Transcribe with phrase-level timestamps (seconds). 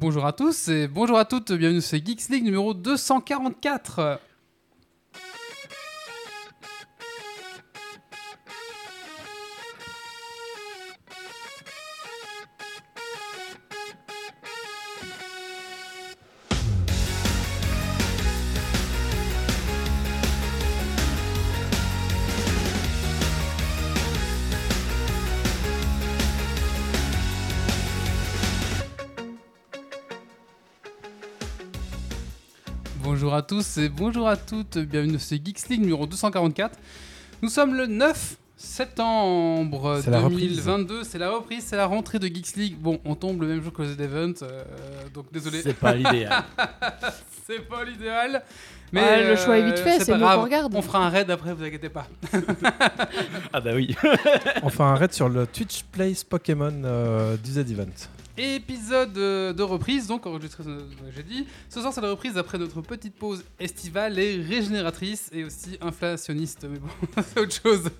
[0.00, 4.20] Bonjour à tous et bonjour à toutes, bienvenue sur Geeks League numéro 244.
[33.38, 36.76] À tous et bonjour à toutes, bienvenue sur Geeks League numéro 244.
[37.40, 42.26] Nous sommes le 9 septembre C'est la 2022, c'est la reprise, c'est la rentrée de
[42.26, 42.76] Geeks League.
[42.76, 44.64] Bon, on tombe le même jour que les Event, euh,
[45.14, 46.42] donc désolé, C'est pas l'idéal.
[47.46, 48.42] c'est pas l'idéal.
[48.90, 50.38] Mais Ouais, le choix est vite euh, fait, c'est grave.
[50.38, 50.74] qu'on regarde.
[50.74, 52.08] On fera un raid après, vous inquiétez pas.
[53.52, 53.94] ah bah oui.
[54.64, 57.86] On fait un raid sur le Twitch Plays Pokémon euh, du Z-Event.
[58.38, 60.62] Épisode euh, de reprise, donc enregistré,
[61.10, 61.44] j'ai dit.
[61.68, 66.64] Ce soir, c'est la reprise après notre petite pause estivale et régénératrice et aussi inflationniste,
[66.70, 66.88] mais bon,
[67.20, 67.90] c'est autre chose.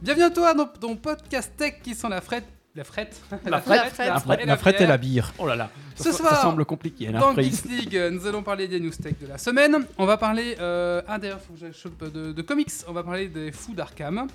[0.00, 2.44] Bienvenue à toi dans ton podcast tech qui sent la frette.
[2.76, 5.34] La frette La frette, la la frette, La frette et la bière.
[5.40, 5.70] Oh là là.
[5.96, 7.08] Ce ça, soir, ça semble compliqué.
[7.10, 7.34] La Dans.
[7.34, 9.76] Geeks League, euh, nous allons parler des news tech de la semaine.
[9.98, 10.54] On va parler.
[10.60, 12.70] Euh, ah, d'ailleurs, faut que je chope de, de comics.
[12.86, 14.28] On va parler des fous d'Arkham.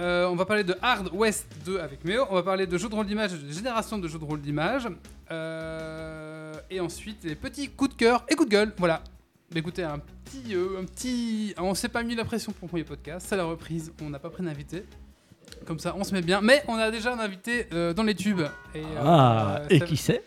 [0.00, 2.24] Euh, on va parler de Hard West 2 avec Méo.
[2.30, 4.88] On va parler de jeux de rôle d'image, de génération de jeux de rôle d'image.
[5.30, 8.72] Euh, et ensuite, les petits coups de cœur et coups de gueule.
[8.78, 9.02] Voilà.
[9.52, 10.54] Mais écoutez, un petit.
[10.54, 11.54] euh, un petit...
[11.58, 13.26] On s'est pas mis la pression pour le premier podcast.
[13.28, 13.92] C'est la reprise.
[14.02, 14.84] On n'a pas pris d'invité.
[15.66, 16.40] Comme ça, on se met bien.
[16.40, 18.40] Mais on a déjà un invité euh, dans les tubes.
[18.74, 20.22] Et, euh, Ah, et qui c'est?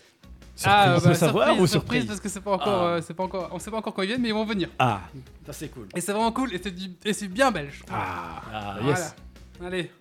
[0.65, 2.05] Ah, bah, peut savoir surprise, ou surprise surprise?
[2.05, 2.85] parce que c'est pas encore, Ah.
[2.89, 4.69] euh, c'est pas encore, on sait pas encore quand ils viennent, mais ils vont venir.
[4.77, 5.01] Ah,
[5.47, 5.87] ça c'est cool.
[5.95, 7.81] Et c'est vraiment cool et c'est du- et c'est bien belge.
[7.91, 8.99] Ah, ah, Voilà.
[9.61, 9.91] Allez.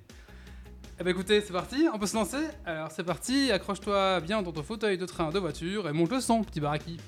[1.00, 2.44] Eh ben écoutez, c'est parti, on peut se lancer.
[2.64, 6.20] Alors c'est parti, accroche-toi bien dans ton fauteuil de train, de voiture et monte le
[6.20, 6.98] son, petit baraki.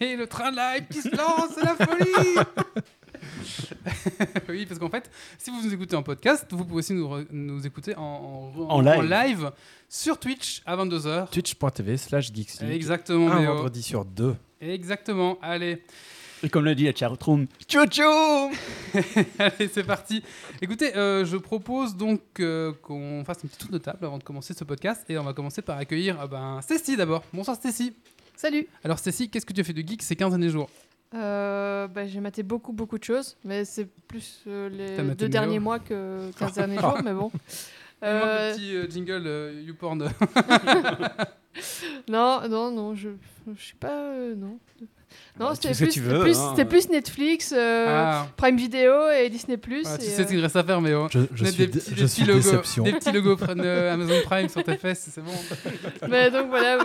[0.00, 2.36] Et le train live qui se lance, c'est la folie
[4.48, 7.26] Oui, parce qu'en fait, si vous nous écoutez en podcast, vous pouvez aussi nous, re-
[7.30, 9.10] nous écouter en, en- En live.
[9.10, 9.52] live
[9.88, 11.28] sur Twitch à 22h.
[11.30, 12.62] Twitch.tv slash Geeks.
[12.62, 14.36] Exactement, Un vendredi sur deux.
[14.60, 15.82] Exactement, allez.
[16.42, 17.80] Et comme l'a dit la chatroom, tchou
[19.38, 20.22] Allez, c'est parti.
[20.62, 24.24] Écoutez, euh, je propose donc euh, qu'on fasse un petit tour de table avant de
[24.24, 25.04] commencer ce podcast.
[25.10, 27.22] Et on va commencer par accueillir euh, ben, Stécie d'abord.
[27.34, 27.94] Bonsoir Stécie.
[28.40, 30.70] Salut Alors Stécie, qu'est-ce que tu as fait de geek ces 15 derniers jours
[31.14, 35.28] Euh, bah, J'ai maté beaucoup, beaucoup de choses, mais c'est plus euh, les deux Méo
[35.28, 37.30] derniers mois que 15 derniers jours, mais bon.
[38.02, 39.98] Euh, le petit euh, jingle euh, YouPorn.
[42.08, 43.10] non, non, non, je
[43.46, 44.58] je sais pas, euh, non.
[45.38, 46.64] Non, Bah, tu c'était plus, veux, plus, hein.
[46.64, 49.58] plus Netflix, euh, ah, Prime Video et Disney+.
[49.58, 51.08] ah, tu et, sais ce qu'il reste à faire, mais oh.
[51.10, 54.48] Je, je suis, des petits, je des suis petits logos, des petits logos Amazon Prime
[54.48, 55.32] sur tes fesses, c'est bon.
[56.08, 56.78] Mais donc voilà,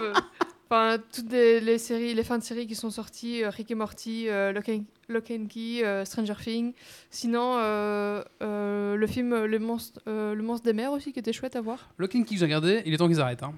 [0.70, 3.76] enfin toutes les, les séries, les fins de séries qui sont sorties, euh, Rick et
[3.76, 6.74] Morty, euh, Lock, and, Lock and Key, euh, Stranger Things.
[7.10, 11.34] Sinon, euh, euh, le film Le monstre, euh, le monstre des mers aussi qui était
[11.34, 11.90] chouette à voir.
[11.98, 13.44] Lock and Key que j'ai regardé, il est temps qu'ils arrêtent.
[13.44, 13.54] Hein.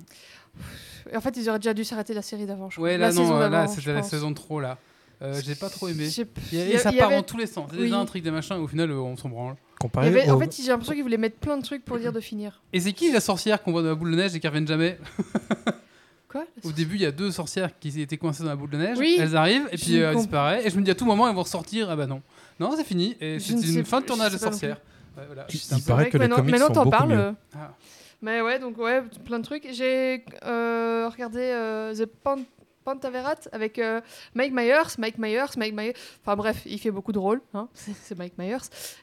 [1.12, 2.70] Et en fait, ils auraient déjà dû s'arrêter la série d'avant.
[2.70, 2.88] je crois.
[2.90, 4.78] Ouais, la là, non, saison là, c'était la saison de trop, là.
[5.22, 6.04] Euh, j'ai pas trop aimé.
[6.06, 7.70] Et, il y et ça y part avait- dans tous les sens.
[7.72, 7.94] C'est des Oui.
[7.94, 9.56] intrigues, des machins, au final, on s'en branle.
[9.80, 12.14] Comparé avait- au- En fait, j'ai l'impression qu'ils voulaient mettre plein de trucs pour dire
[12.14, 12.62] de finir.
[12.74, 14.68] Et c'est qui la sorcière qu'on voit dans la boule de neige et qui reviennent
[14.68, 15.00] jamais?
[16.30, 18.78] Quoi Au début, il y a deux sorcières qui étaient coincées dans la boule de
[18.78, 18.98] neige.
[18.98, 19.16] Oui.
[19.20, 20.66] Elles arrivent et puis euh, elles disparaissent.
[20.66, 21.90] Et je me dis à tout moment, elles vont ressortir.
[21.90, 22.22] Ah bah non.
[22.60, 23.16] Non, c'est fini.
[23.22, 24.82] Et c'est ne une fin de tournage de sorcières.
[25.18, 25.46] Ouais, voilà.
[25.50, 27.10] Il- il paraît vrai que les maintenant, comics maintenant sont t'en beaucoup parles.
[27.14, 27.18] mieux.
[27.20, 27.74] euh, Ah.
[28.22, 29.68] Mais ouais, donc ouais, plein de trucs.
[29.72, 32.38] J'ai euh, regardé euh, The Pan-
[32.84, 34.02] Pantaverat avec euh,
[34.34, 35.94] Mike Myers, Mike Myers, Mike Myers.
[36.24, 37.42] Enfin bref, il fait beaucoup de rôles.
[37.54, 38.58] Hein, c'est c'est Mike Myers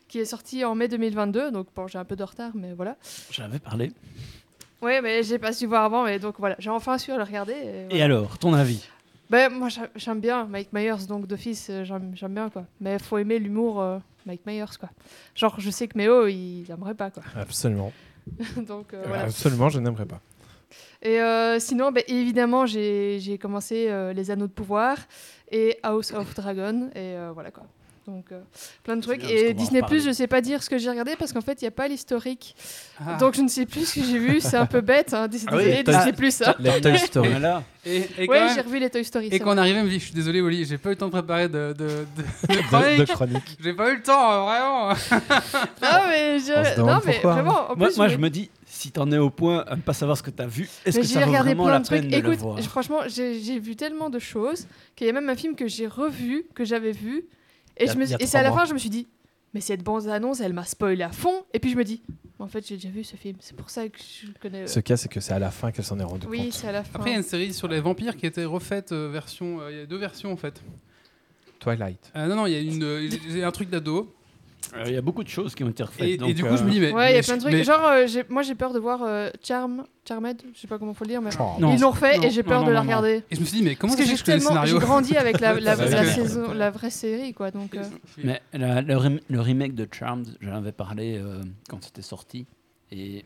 [0.08, 1.50] qui est sorti en mai 2022.
[1.52, 2.96] Donc bon, j'ai un peu de retard, mais voilà.
[3.30, 3.92] J'en avais parlé.
[4.84, 7.86] Ouais, mais j'ai pas su voir avant, mais donc voilà, j'ai enfin su le regarder.
[7.90, 8.86] Et, alors, ton avis?
[9.30, 12.64] Ben, moi j'a- j'aime bien Mike Myers, donc d'office euh, j'aime j'aime bien quoi.
[12.82, 14.90] Mais faut aimer l'humour euh, Mike Myers quoi.
[15.34, 17.22] Genre je sais que Méo il aimerait pas quoi.
[17.34, 17.90] Absolument.
[18.56, 19.24] donc euh, voilà.
[19.24, 20.20] Absolument, je n'aimerais pas.
[21.00, 24.98] Et euh, sinon, ben, évidemment, j'ai j'ai commencé euh, Les Anneaux de Pouvoir
[25.50, 26.90] et House of Dragon.
[26.94, 27.64] Et euh, voilà quoi.
[28.06, 28.40] Donc, euh,
[28.82, 29.20] plein de trucs.
[29.20, 30.00] bien, qu'on Et Disney, reparler.
[30.00, 31.88] je sais pas dire ce que j'ai regardé parce qu'en fait, il n'y a pas
[31.88, 32.54] l'historique.
[33.00, 33.16] Ah.
[33.16, 34.40] Donc, je ne sais plus ce que j'ai vu.
[34.42, 35.14] C'est un peu bête.
[35.14, 35.26] Hein.
[35.26, 36.42] Dis- Ah oui, Disney Plus.
[36.42, 36.54] Hein.
[36.58, 37.30] Les Toy Story.
[37.30, 37.62] Voilà.
[37.86, 39.28] Et, et Ouais, j'ai revu les Toy Story.
[39.28, 39.60] et c'est quand on vrai.
[39.62, 41.72] arrivait, me dit Je suis désolé, Oli, j'ai pas eu le temps de préparer de,
[41.72, 42.98] de, de, de de, chronique.
[42.98, 43.58] de chronique.
[43.62, 44.88] J'ai pas eu le temps, euh, vraiment.
[45.82, 46.80] Non, mais, je...
[46.80, 47.20] Non, mais hein.
[47.22, 47.70] vraiment.
[47.72, 49.92] En Moi, plus, moi, je me dis, si t'en es au point à ne pas
[49.94, 51.84] savoir ce que t'as vu, est-ce que j'ai ça vaut regardé vraiment plein la de
[51.86, 52.00] trucs.
[52.02, 52.60] peine de le Écoute, voir?
[52.60, 54.66] je- franchement, j'ai vu tellement de choses
[54.96, 57.24] qu'il y a même un film que j'ai revu, que j'avais vu.
[57.76, 59.06] Et, je me, et c'est à la trois fin, je me suis dit,
[59.52, 61.44] mais cette bande-annonce, elle m'a spoilé à fond.
[61.52, 62.02] Et puis je me dis,
[62.38, 63.36] en fait, j'ai déjà vu ce film.
[63.40, 64.62] C'est pour ça que je connais.
[64.62, 66.52] euh, Ce cas, c'est que c'est à la fin qu'elle s'en est rendue Oui, compte.
[66.52, 66.96] c'est à la fin.
[66.96, 69.60] Après, il y a une série sur les vampires qui a été refaite euh, version.
[69.60, 70.62] euh, Il y a deux versions en fait.
[71.60, 72.12] Twilight.
[72.16, 74.12] Euh, non, non, il y a une, euh, j'ai un truc d'ado.
[74.76, 76.20] Euh, Il y a beaucoup de choses qui ont été refaites.
[76.22, 76.92] Et, du coup, euh, je me dis, mais.
[76.92, 77.52] Ouais, il y a plein de trucs.
[77.52, 80.94] mais- Genre, euh, moi, j'ai peur de voir euh, Charm, Charmed, je sais pas comment
[80.94, 81.52] faut le dire, mais Oh.
[81.60, 81.74] Non.
[81.74, 82.88] ils l'ont refait Non, et j'ai peur non, de la non, non.
[82.88, 83.22] regarder.
[83.30, 84.68] Et je me suis dit, mais comment Parce que se j'ai fait que tellement, j'ai
[84.68, 86.12] scénario grandi avec la, la, Ça va la bien.
[86.14, 87.50] saison, la vraie série, quoi.
[87.50, 87.82] Donc, euh,
[88.22, 92.46] Mais la- le, rem- le remake de Charmed, j'en avais parlé euh, quand c'était sorti.
[92.92, 93.24] Et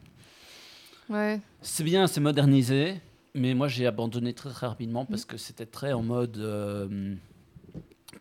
[1.11, 1.41] ouais.
[1.63, 2.95] c'est bien, c'est modernisé.
[3.35, 6.37] Mais moi, j'ai abandonné très, très rapidement parce que c'était très en mode.
[6.39, 7.15] euh,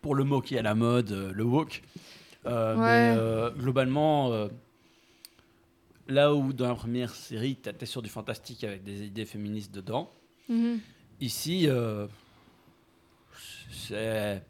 [0.02, 1.82] pour le mot qui est à la mode, euh, le woke.
[2.46, 2.80] Euh, Ouais.
[2.80, 4.48] Mais euh, globalement, euh,
[6.06, 9.72] là où dans la première série, tu étais sur du fantastique avec des idées féministes
[9.74, 10.10] dedans,
[10.48, 10.78] Mhm.
[11.20, 11.68] Ici,
[13.70, 14.42] c'est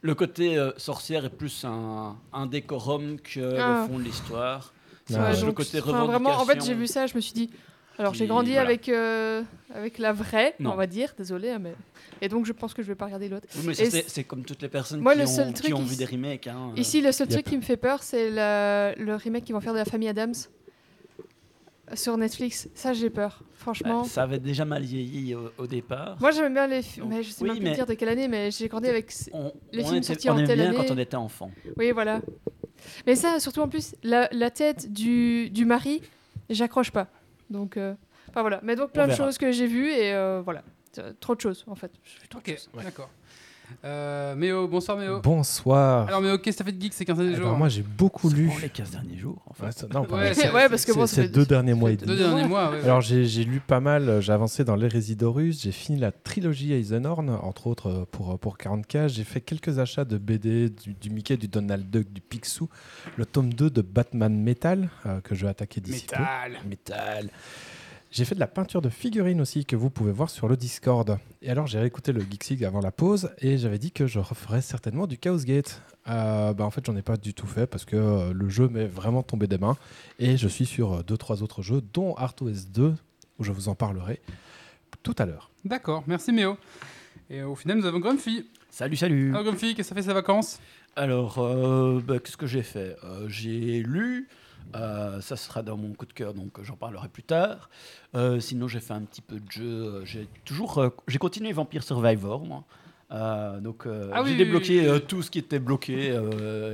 [0.00, 3.82] le côté euh, sorcière est plus un, un décorum que Ah.
[3.82, 4.72] le fond de l'histoire.
[5.06, 5.40] C'est Ah, ouais.
[5.42, 6.76] le côté vraiment, en fait, j'ai revendication.
[6.76, 7.50] vu ça, je me suis dit.
[7.98, 8.66] Alors, j'ai grandi voilà.
[8.66, 9.42] avec, euh,
[9.74, 10.72] avec la vraie, Non.
[10.72, 11.74] on va dire, désolé, hein, mais.
[12.20, 13.46] Et donc, je pense que je vais pas regarder l'autre.
[13.66, 15.90] Oui, c'est comme toutes les personnes Moi, qui, le ont, seul qui truc ont ici-
[15.90, 16.46] vu des remakes.
[16.46, 16.80] hein, euh.
[16.80, 19.72] Ici, le seul truc qui me fait peur, c'est la- le remake qu'ils vont faire
[19.72, 20.34] de la famille Adams
[21.94, 22.68] sur Netflix.
[22.74, 24.02] Ça, j'ai peur, franchement.
[24.02, 26.16] Bah, ça avait déjà mal vieilli au, au départ.
[26.20, 28.28] Moi, j'aimais bien les films, mais je sais oui, même plus dire de quelle année,
[28.28, 29.12] mais j'ai grandi avec.
[29.32, 30.76] on, les on films était- sortis on en aimait telle bien année.
[30.76, 31.50] quand on était enfant.
[31.76, 32.20] Oui, voilà.
[33.06, 36.02] Mais ça, surtout en plus, la, la tête du, du mari,
[36.50, 37.08] j'accroche pas.
[37.50, 37.94] Donc, euh,
[38.28, 38.60] enfin voilà.
[38.62, 40.62] Mais donc, plein de choses que j'ai vues et euh, voilà.
[40.98, 41.92] Euh, Trop de choses, en fait.
[42.28, 42.68] Trop de choses.
[42.82, 43.10] d'accord.
[43.84, 45.20] Euh, Méo, bonsoir Méo.
[45.20, 46.08] Bonsoir.
[46.08, 47.82] Alors Méo, qu'est-ce que t'as fait de geek ces 15 derniers Alors, jours moi, j'ai
[47.82, 48.50] beaucoup lu.
[48.62, 49.66] Les 15 derniers jours, en fait.
[49.66, 50.34] Ouais, ça- non, pas Ouais, mal.
[50.34, 52.18] c'est- ouais, parce que C'est bon, ça ces fait- deux derniers mois et Deux demi.
[52.18, 52.80] derniers mois, ouais.
[52.82, 56.72] Alors j'ai j'ai lu pas mal, euh, j'ai avancé dans l'Hérésidorus, j'ai fini la trilogie
[56.72, 60.94] Eisenhorn, entre autres euh, pour, euh, pour 40k, j'ai fait quelques achats de BD, du,
[60.94, 62.68] du Mickey, du Donald Duck, du Picsou,
[63.16, 66.16] le tome 2 de Batman Metal, euh, que je vais attaquer d'ici peu.
[66.18, 66.52] Métal.
[66.68, 67.30] Metal.
[68.10, 71.18] J'ai fait de la peinture de figurines aussi que vous pouvez voir sur le Discord.
[71.42, 74.62] Et alors j'ai réécouté le Geeksig avant la pause et j'avais dit que je referais
[74.62, 75.82] certainement du Chaos Gate.
[76.08, 78.68] Euh, bah, en fait j'en ai pas du tout fait parce que euh, le jeu
[78.68, 79.76] m'est vraiment tombé des mains
[80.18, 82.94] et je suis sur euh, deux trois autres jeux dont ArtOS 2
[83.38, 84.20] où je vous en parlerai
[85.02, 85.50] tout à l'heure.
[85.66, 86.56] D'accord, merci Méo.
[87.30, 88.46] Et au final, nous avons Grumpy.
[88.70, 89.30] Salut, salut.
[89.30, 90.58] Alors Grumpy, qu'est-ce que ça fait ses vacances?
[90.96, 92.96] Alors, euh, bah, qu'est-ce que j'ai fait?
[93.04, 94.28] Euh, J'ai lu,
[94.74, 97.70] euh, ça sera dans mon coup de cœur, donc j'en parlerai plus tard.
[98.14, 100.02] Euh, sinon, j'ai fait un petit peu de jeu.
[100.04, 102.64] J'ai toujours, euh, j'ai continué Vampire Survivor, moi.
[103.60, 105.00] Donc, Ah oui, j'ai débloqué oui, oui.
[105.08, 106.14] tout ce qui était bloqué,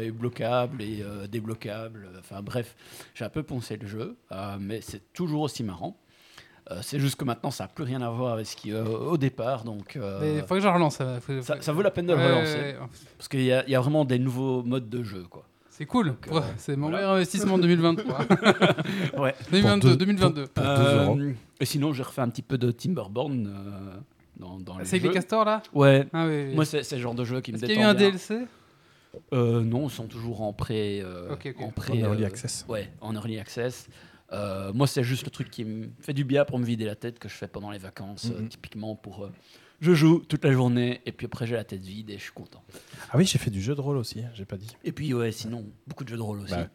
[0.03, 2.09] et bloquable et débloquable.
[2.19, 2.75] Enfin bref,
[3.15, 4.17] j'ai un peu poncé le jeu,
[4.59, 5.97] mais c'est toujours aussi marrant.
[6.71, 8.85] Euh, c'est juste que maintenant, ça n'a plus rien à voir avec ce qui euh,
[8.85, 10.97] au départ, donc euh, faudrait que je relance.
[10.97, 12.89] Ça, faut- ça, faut- ça vaut la peine de le Ouais, relancer ouais, ouais.
[13.19, 15.45] parce qu'il y, y a vraiment des nouveaux modes de jeu, quoi.
[15.77, 16.15] C'est cool.
[16.31, 16.99] Euh, c'est mon voilà.
[16.99, 18.19] meilleur investissement en 2023.
[19.19, 19.35] Ouais.
[19.51, 20.47] 2022, deux- 2022.
[20.47, 21.19] Pour deux Euh, euros.
[21.59, 23.97] Et sinon, j'ai refait un petit peu de Timberborn euh,
[24.37, 26.07] dans, dans les C'est les castors là Ouais.
[26.13, 26.45] Ah oui.
[26.51, 26.55] oui.
[26.55, 27.91] Moi, c'est c'est le genre de jeu qui me Est-ce détend qu'il y a eu
[27.91, 28.09] un bien.
[28.11, 28.47] DLC
[29.33, 31.01] Euh, Non, ils sont toujours en pré.
[31.03, 31.63] euh, Ok, ok.
[31.63, 32.65] En En pré early euh, access.
[32.69, 33.89] Ouais, en early access.
[34.33, 36.95] Euh, moi, c'est juste le truc qui me fait du bien pour me vider la
[36.95, 38.49] tête que je fais pendant les vacances, euh, Mhm.
[38.49, 39.29] typiquement pour.
[39.85, 42.33] Je joue toute la journée et puis après j'ai la tête vide et je suis
[42.33, 42.63] content.
[43.11, 44.75] Ah oui j'ai fait du jeu de rôle aussi, j'ai pas dit.
[44.85, 46.53] Et puis ouais, sinon beaucoup de jeux de rôle aussi.
[46.55, 46.69] Bah.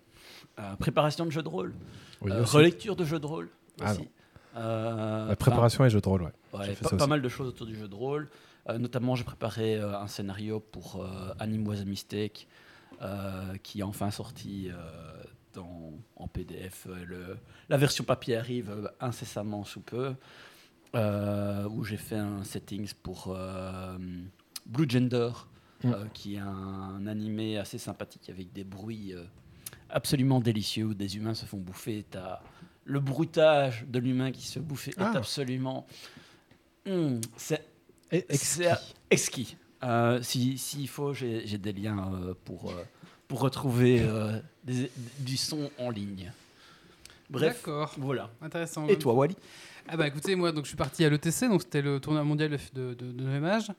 [0.60, 1.74] Euh, préparation de jeux de rôle,
[2.22, 3.50] Oui, Euh, relecture de jeux de rôle
[3.82, 4.08] Ah aussi.
[4.56, 6.32] Euh, La préparation et jeu de rôle, ouais.
[6.54, 8.30] Ouais, fait pas, ça pas mal de choses autour du jeu de rôle.
[8.78, 11.04] Notamment, j'ai préparé un scénario pour
[11.40, 12.48] Anime Was a Mistake,
[13.64, 14.70] qui est enfin sorti
[15.54, 16.88] dans, en PDF.
[17.08, 17.38] Le-
[17.70, 20.14] la version papier arrive incessamment sous peu,
[20.94, 23.98] où j'ai fait un settings pour euh,
[24.66, 25.30] Blue Gender,
[25.82, 25.94] Mm.
[25.94, 29.24] euh, qui est un, animé assez sympathique avec des bruits euh,
[29.90, 32.06] absolument délicieux où des humains se font bouffer.
[32.12, 32.42] T'as
[32.84, 35.14] le bruitage de l'humain qui se bouffe est Ah.
[35.16, 35.88] absolument.
[36.86, 37.64] Hmm, c'est
[39.10, 39.56] exquis.
[39.84, 42.84] Euh, si- S'il faut, j'ai des liens euh, pour, euh,
[43.30, 46.32] pour retrouver euh, des- du son en ligne.
[47.30, 47.94] Bref, D'accord.
[47.98, 48.30] voilà.
[48.42, 48.86] Intéressant.
[48.88, 49.38] Et toi, Wally?
[49.92, 52.52] Ah bah écoutez, moi donc je suis parti à l'ETC, donc c'était le tournoi mondial
[52.52, 53.70] de, de, de, de 9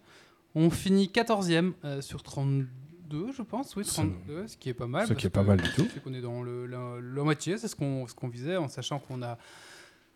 [0.54, 2.66] On finit 14e euh, sur 32
[3.10, 3.74] 32, je pense.
[3.74, 5.04] Oui, Ça- 32, ce qui est pas mal.
[5.06, 5.84] ce qui est pas mal du tout.
[5.92, 8.68] C'est qu'on est dans le, la, la moitié, c'est ce qu'on ce qu'on visait, en
[8.68, 9.36] sachant qu'on a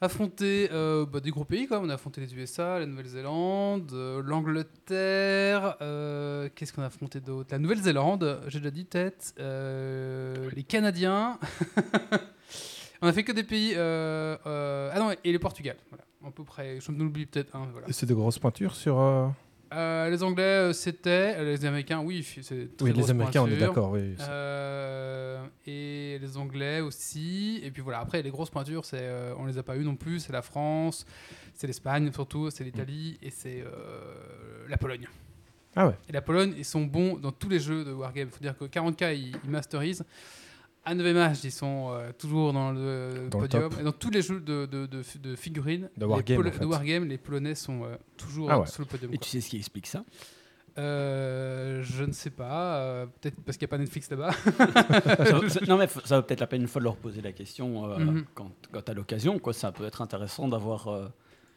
[0.00, 1.80] affronté euh, bah, des gros pays, quoi.
[1.80, 5.76] On a affronté les USA, la Nouvelle-Zélande, euh, l'Angleterre.
[5.82, 7.48] euh, Qu'est-ce qu'on a affronté d'autre?
[7.50, 9.34] La Nouvelle-Zélande, j'ai déjà dit tête.
[9.38, 11.38] les Canadiens.
[13.04, 13.72] On a fait que des pays.
[13.76, 15.76] euh, euh, ah non, et le Portugal.
[15.90, 16.78] Voilà, à peu près.
[16.80, 17.50] Je m'oublie peut-être.
[17.72, 17.86] Voilà.
[17.88, 18.98] Et C'est de grosses pointures sur.
[18.98, 21.44] euh, les Anglais, c'était.
[21.44, 22.20] Les Américains, oui.
[22.20, 23.90] f- c'est très Oui, les Américains, on est d'accord.
[23.90, 24.14] Oui.
[24.20, 27.60] Euh, et les Anglais aussi.
[27.62, 29.96] Et puis voilà, après, les grosses pointures, c'est, euh, on les a pas eues non
[29.96, 30.20] plus.
[30.20, 31.04] C'est la France,
[31.54, 33.64] c'est l'Espagne surtout, c'est l'Italie et c'est
[34.68, 35.06] la Pologne.
[35.76, 35.94] Ah ouais.
[36.08, 38.28] Et la Pologne, ils sont bons dans tous les jeux de Wargame.
[38.28, 40.04] Il faut dire que 40K, ils, ils masterisent.
[40.86, 43.70] À 9 ils sont euh, toujours dans le Dans podium.
[43.80, 46.78] et dans tous les jeux de, de, de, de figurines, De les Wargame, Polo- en
[46.80, 47.00] fait.
[47.00, 48.66] les Polonais sont euh, toujours Ah ouais.
[48.66, 49.10] sur le podium.
[49.12, 49.24] Et quoi.
[49.24, 50.04] tu sais ce qui explique ça?
[50.76, 52.76] Euh, je ne sais pas.
[52.78, 54.30] euh, Peut-être parce qu'il n'y a pas Netflix là-bas.
[55.68, 57.98] Non, mais ça vaut peut-être la peine une fois de leur poser la question euh,
[57.98, 58.24] Mhm.
[58.34, 59.38] quand, quand tu as l'occasion.
[59.38, 59.52] quoi.
[59.52, 60.88] Ça peut être intéressant d'avoir.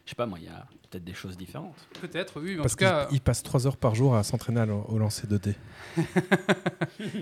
[0.07, 1.75] Je sais pas, moi, il y a peut-être des choses différentes.
[1.99, 2.53] Peut-être, oui.
[2.53, 5.37] Mais en Parce tout cas, passent 3 heures par jour à s'entraîner au lancer de
[5.37, 5.55] dés.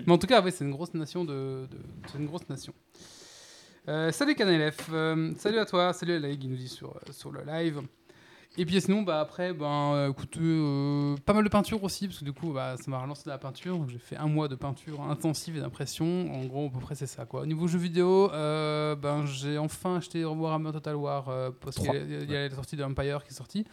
[0.06, 1.80] Mais en tout cas, ouais, c'est une grosse nation de, de-
[2.12, 2.74] c'est une grosse nation.
[3.88, 7.12] Euh, salut Canelef, euh, salut à toi, salut à Laïg, il nous dit sur, euh,
[7.12, 7.82] sur le live.
[8.58, 12.20] Et puis sinon, bah, après, ben, euh, écoutez, euh, pas mal de peinture aussi, parce
[12.20, 13.86] que du coup, bah, ça m'a relancé de la peinture.
[13.90, 16.34] J'ai fait un mois de peinture intensive et d'impression.
[16.34, 17.26] En gros, à peu près, c'est ça.
[17.26, 17.42] Quoi.
[17.42, 21.86] Au niveau jeux vidéo, euh, ben, j'ai enfin acheté Warhammer Total War, euh, parce qu'il
[21.86, 23.66] y a, il y a la sortie de Empire qui est sortie.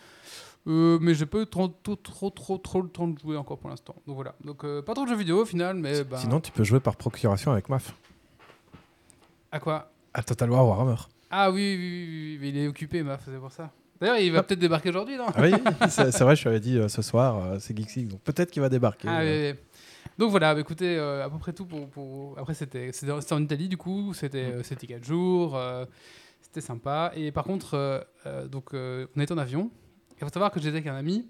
[0.67, 3.71] Mais j'ai pas eu trop, trop, trop, trop, trop le temps de jouer encore pour
[3.71, 3.95] l'instant.
[4.07, 4.35] Donc voilà.
[4.45, 6.97] Donc pas trop de jeux vidéo au final, mais ben, Sinon, tu peux jouer par
[6.97, 7.95] procuration avec MAF.
[9.53, 9.93] à quoi?
[10.15, 10.97] À Total War Warhammer.
[11.31, 13.71] Ah oui, oui, oui, oui, mais il est occupé, Maf, c'est pour ça.
[14.02, 14.49] D'ailleurs, il va Hop.
[14.49, 15.52] peut-être débarquer aujourd'hui, non Ah oui,
[15.88, 18.61] c'est vrai, je lui avais dit euh, ce soir, euh, c'est Geeksy, donc peut-être qu'il
[18.61, 19.06] va débarquer.
[19.09, 19.52] Ah, euh.
[19.52, 19.80] oui, oui.
[20.18, 21.88] Donc voilà, bah, écoutez, euh, à peu près tout pour.
[21.88, 22.90] pour- Après, c'était
[23.30, 25.85] en Italie, du coup, c'était euh, c'était 4 jours, euh,
[26.40, 27.12] c'était sympa.
[27.14, 29.71] Et par contre, euh, euh, donc, euh, on était en avion.
[30.21, 31.28] Il faut savoir que j'étais avec un ami,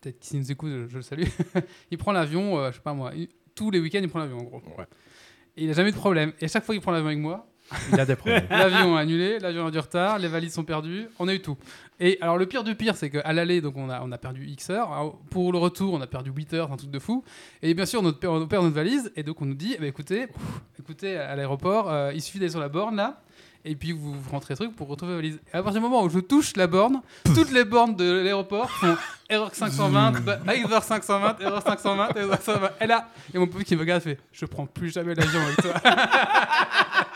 [0.00, 1.24] peut-être qu'il nous écoute, je, je le salue.
[1.90, 4.38] il prend l'avion, euh, je sais pas moi, il- tous les week-ends, il prend l'avion
[4.38, 4.62] en gros.
[4.78, 4.86] Ouais.
[5.56, 6.32] Et il n'a jamais eu de problème.
[6.40, 7.46] Et à chaque fois qu'il prend l'avion avec moi,
[7.92, 8.46] Il a des problèmes.
[8.50, 11.56] L'avion est annulé, l'avion a du retard, les valises sont perdues, on a eu tout.
[12.00, 14.46] Et alors le pire du pire, c'est qu'à l'aller, donc on a, on a perdu
[14.46, 14.92] X heures.
[14.92, 17.24] Alors, pour le retour, on a perdu 8 heures, un truc de fou.
[17.62, 19.80] Et bien sûr, on perd, on perd notre valise, et donc on nous dit, eh
[19.80, 20.26] ben, écoutez,
[20.78, 23.20] écoutez, à l'aéroport, euh, il suffit d'aller sur la borne là.
[23.66, 25.40] Et puis vous, vous rentrez truc pour retrouver la valise.
[25.52, 27.00] Et à partir du moment où je touche la borne,
[27.34, 28.94] toutes les bornes de l'aéroport font
[29.30, 32.70] erreur 520, bah, erreur 520, erreur 520, erreur 520.
[32.82, 34.90] Et là, il y a mon pote qui me regarde et fait Je prends plus
[34.90, 35.72] jamais l'avion avec toi.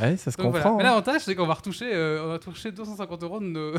[0.00, 0.62] Ouais, ça se Donc voilà.
[0.64, 0.76] comprend.
[0.78, 0.88] Mais hein.
[0.88, 3.74] l'avantage, c'est qu'on va retoucher, euh, on va toucher 250 euros de nos-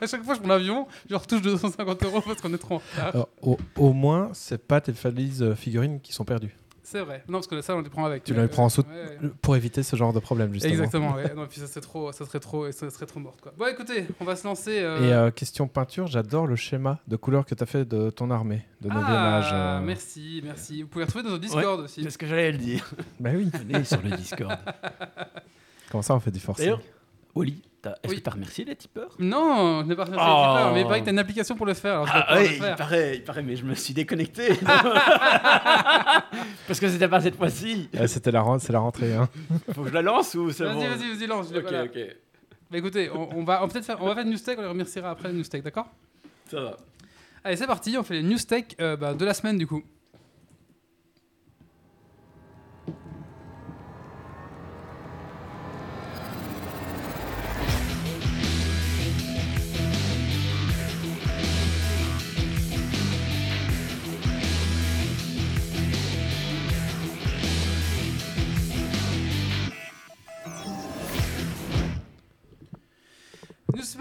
[0.00, 2.74] à chaque fois que je prends l'avion, je retouche 250 euros parce qu'on est trop
[2.76, 3.08] en retard.
[3.14, 6.56] Alors, au, au moins, c'est pas tes valises euh, figurines qui sont perdues.
[6.86, 7.24] C'est vrai.
[7.28, 8.24] Non, parce que ça, on les prend avec.
[8.24, 9.30] Tu Mais, les prends en euh, soute ouais, ouais.
[9.40, 10.70] pour éviter ce genre de problème, justement.
[10.74, 11.32] Exactement, ouais.
[11.34, 13.54] Non, puis ça serait trop, ça serait trop, ça serait trop morte, quoi.
[13.56, 14.80] Bon, écoutez, on va se lancer.
[14.80, 18.10] euh, Et euh, question peinture, j'adore le schéma de couleur que tu as fait de
[18.10, 19.50] ton armée, de 9 ah, âge.
[19.54, 19.80] euh.
[19.80, 20.82] merci, merci.
[20.82, 22.02] Vous pouvez retrouver dans notre Discord aussi.
[22.02, 22.84] C'est ce que j'allais le dire.
[23.18, 23.50] Bah oui.
[23.66, 24.54] Venez sur le Discord.
[25.94, 26.80] Comment ça, on fait du forcing D'ailleurs,
[27.36, 28.16] Wally, t'as- est-ce Oui.
[28.18, 30.34] que tu as remercié les tipeurs Non, je n'ai pas remercié Oh.
[30.40, 32.00] les tipeurs, mais il paraît que t'as une application pour le faire.
[32.02, 34.48] Alors je vais Ah pouvoir il paraît, il paraît, mais je me suis déconnecté.
[36.66, 37.88] Parce que c'était pas cette fois-ci.
[37.94, 39.14] Ouais, C'était la, ren- c'est la rentrée.
[39.14, 39.28] Hein.
[39.72, 41.46] Faut que je la lance ou c'est Vas-y, bon vas-y, vas-y, lance.
[41.50, 41.84] je l'ai Ok, pas là.
[41.84, 41.98] ok.
[42.72, 44.56] Bah, écoutez, on, on va, on, va peut-être faire, on va faire une news tech,
[44.58, 45.86] on les remerciera après une news tech, d'accord?
[46.50, 46.76] Ça va.
[47.44, 49.82] Allez, c'est parti, on fait les news tech euh, bah, de la semaine du coup.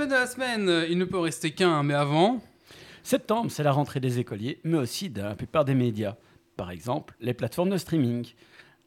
[0.03, 2.41] De la semaine, euh, il ne peut rester qu'un, mais avant,
[3.03, 6.17] Septembre, c'est la rentrée des écoliers, mais aussi de la plupart des médias.
[6.57, 8.27] Par exemple, les plateformes de streaming.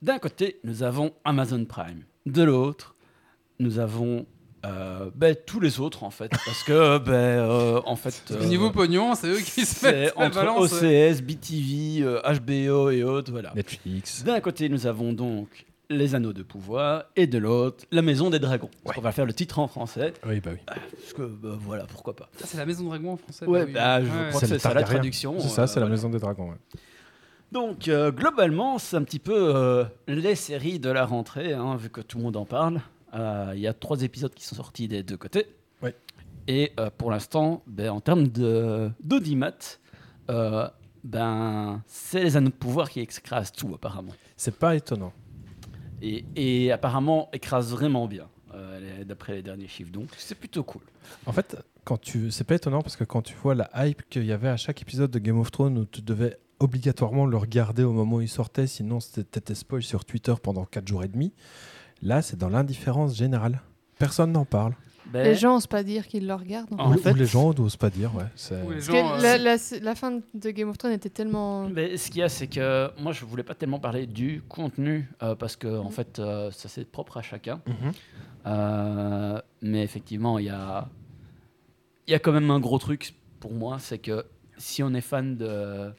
[0.02, 2.04] D'un côté, nous avons Amazon Prime.
[2.26, 2.96] De l'autre,
[3.60, 4.26] nous avons
[4.66, 6.30] euh, ben, tous les autres, en fait.
[6.44, 8.22] Parce que, ben, euh, en fait...
[8.30, 10.72] au euh, niveau pognon, c'est eux qui se c'est mettent la entre balance.
[10.72, 13.52] OCS, BTV, euh, HBO et autres, voilà.
[13.54, 14.22] Netflix.
[14.22, 18.38] D'un côté, nous avons donc les anneaux de pouvoir, et de l'autre, la maison des
[18.38, 18.70] dragons.
[18.96, 20.58] On va faire le titre en français, Oui, bah oui.
[20.66, 22.28] parce que, ben, voilà, pourquoi pas.
[22.40, 23.72] Ah, c'est la maison de dragon en français Ouais, oui.
[23.72, 24.28] bah, je Ouais.
[24.30, 25.38] crois C'est que c'est ça la traduction.
[25.38, 25.90] C'est ça, euh, c'est la voilà.
[25.96, 26.50] maison des dragons.
[26.50, 26.80] ouais.
[27.52, 31.88] Donc, euh, globalement, c'est un petit peu euh, les séries de la rentrée, hein, vu
[31.90, 32.80] que tout le monde en parle.
[33.14, 35.46] Euh, Il y a trois épisodes qui sont sortis des deux côtés.
[35.80, 35.94] Ouais.
[36.48, 39.78] Et euh, pour l'instant, ben, en termes de- d'audimat,
[40.30, 40.68] euh,
[41.04, 44.12] ben, c'est les anneaux de pouvoir qui écrasent tout, apparemment.
[44.36, 45.12] C'est pas étonnant.
[46.02, 49.92] Et, apparemment, écrasent vraiment bien, euh, d'après les derniers chiffres.
[49.92, 50.82] Donc, c'est plutôt cool.
[51.26, 54.24] En fait, quand tu, c'est pas étonnant parce que quand tu vois la hype qu'il
[54.24, 57.84] y avait à chaque épisode de Game of Thrones où tu devais obligatoirement le regarder
[57.84, 61.32] au moment où il sortait, sinon c'était spoil sur Twitter pendant 4 jours et demi.
[62.02, 63.60] Là, c'est dans l'indifférence générale.
[63.98, 64.74] Personne n'en parle.
[65.12, 66.74] Ben, Les gens osent pas dire qu'ils le regardent.
[66.78, 67.12] en fait.
[67.12, 68.24] ou les gens n'osent pas dire, ouais.
[68.24, 68.48] Parce
[68.88, 71.68] que euh, la, la- la fin de Game of Thrones était tellement.
[71.68, 75.08] Mais ce qu'il y a, c'est que moi, je voulais pas tellement parler du contenu
[75.22, 75.86] euh, parce que, Mm.
[75.86, 77.60] en fait, euh, ça c'est propre à chacun.
[77.66, 77.92] Mhm.
[78.46, 80.88] Euh, mais effectivement, il y a,
[82.06, 84.24] il y a quand même un gros truc pour moi, c'est que
[84.58, 85.92] si on est fan de,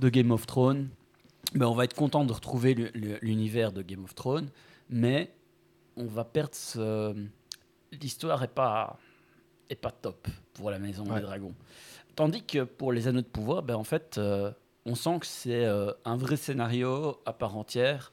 [0.00, 0.88] de Game of Thrones,
[1.54, 4.48] ben on va être content de retrouver l'u- l'u- l'univers de Game of Thrones,
[4.88, 5.32] mais
[5.96, 7.14] on va perdre ce...
[8.00, 8.98] L'histoire est pas,
[9.68, 11.16] est pas top pour la Maison Ouais.
[11.16, 11.54] des Dragons.
[12.16, 14.50] Tandis que pour les Anneaux de Pouvoir, ben en fait, euh,
[14.86, 18.12] on sent que c'est euh, un vrai scénario à part entière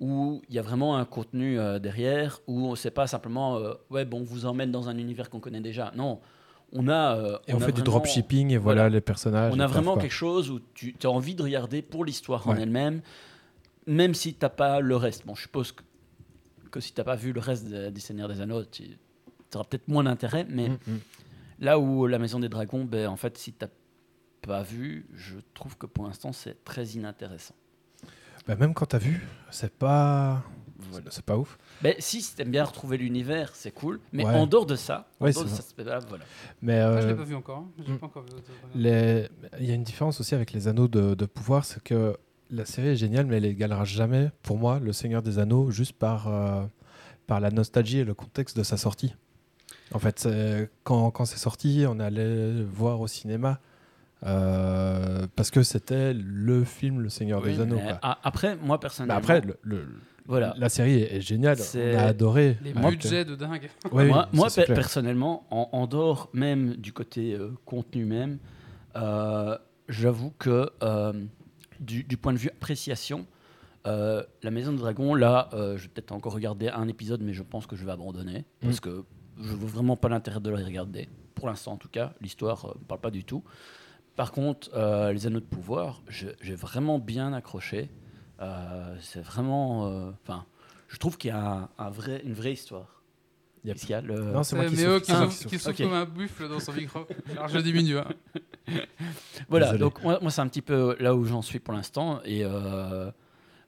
[0.00, 4.04] où il y a vraiment un contenu euh, derrière, où on sait pas simplement, ouais,
[4.06, 5.92] bon, on vous emmène dans un univers qu'on connaît déjà.
[5.94, 6.20] Non,
[6.72, 7.16] on a.
[7.18, 8.94] euh, Et on, a fait du vraiment- dropshipping et voilà, voilà.
[8.94, 9.52] les personnages.
[9.54, 10.02] On a vraiment quoi.
[10.02, 13.02] quelque chose où tu as envie de regarder pour l'histoire en elle-même,
[13.86, 15.26] même si tu n'as pas le reste.
[15.26, 15.82] Bon, je suppose que,
[16.70, 18.84] que si tu n'as pas vu le reste de- des Seigneurs des Anneaux, tu
[19.54, 20.98] auras peut-être moins d'intérêt, mais Mm, mm.
[21.60, 23.70] là où La Maison des Dragons, ben, en fait, si tu n'as
[24.42, 27.54] pas vu, je trouve que pour l'instant, c'est très inintéressant.
[28.46, 30.42] Bah, même quand t'as vu, c'est pas,
[30.90, 31.10] Voilà.
[31.10, 31.58] c'est pas ouf.
[31.82, 34.00] Ben, si tu aimes bien retrouver l'univers, c'est cool.
[34.12, 34.34] Mais Ouais.
[34.34, 36.24] en dehors de ça, Ouais, dehors de ça, voilà.
[36.62, 37.58] Mais Moi, je euh, l'ai pas vu encore.
[37.58, 37.68] hein.
[37.86, 37.96] Mm.
[37.98, 38.30] pas encore vu.
[38.74, 39.28] Les-
[39.60, 42.16] Il y a une différence aussi avec les anneaux de, de pouvoir, c'est que
[42.50, 45.92] la série est géniale, mais elle égalera jamais, pour moi, le Seigneur des Anneaux, juste
[45.92, 46.62] par, euh,
[47.26, 49.14] par la nostalgie et le contexte de sa sortie.
[49.92, 50.28] En fait,
[50.84, 53.58] quand, quand c'est sorti, on allait voir au cinéma
[54.24, 57.78] euh, parce que c'était le film Le Seigneur Oui, des Anneaux.
[57.78, 57.98] quoi.
[58.22, 59.88] après, moi Mais personnellement, après, le- le-
[60.26, 60.54] voilà.
[60.58, 62.58] la série est, est géniale, C'est- on a adoré.
[62.62, 63.70] Les Avec, budgets de dingue.
[63.92, 64.76] moi, oui, moi, ça, c'est pe- clair.
[64.78, 68.38] personnellement, en, en dehors même du côté euh, contenu même,
[68.96, 69.56] euh,
[69.88, 71.12] j'avoue que euh,
[71.80, 73.26] du, du point de vue appréciation,
[73.86, 77.32] euh, La Maison des Dragons, là, euh, je vais peut-être encore regarder un épisode, mais
[77.32, 78.80] je pense que je vais abandonner parce Mm.
[78.80, 79.04] que
[79.40, 81.08] je veux vraiment pas l'intérêt de le regarder.
[81.34, 83.42] Pour l'instant, en tout cas, l'histoire ne parle pas du tout.
[84.16, 87.88] Par contre, euh, les Anneaux de Pouvoir, j'ai vraiment bien accroché.
[88.42, 90.44] Euh, c'est vraiment, euh, enfin,
[90.88, 92.99] je trouve qu'il y a un- un vrai, une vraie histoire.
[93.64, 93.74] Yep.
[93.74, 95.82] Qu'est-ce qu'il y a le- Non, c'est moi qui Méo qui souffle, qui souffle.
[95.82, 95.88] Ok.
[95.88, 97.00] comme un buffle dans son micro.
[97.32, 97.98] Alors je diminue.
[97.98, 98.08] hein.
[99.48, 99.80] Voilà, Désolé.
[99.80, 102.20] donc moi, moi, c'est un petit peu là où j'en suis pour l'instant.
[102.24, 103.10] Et euh,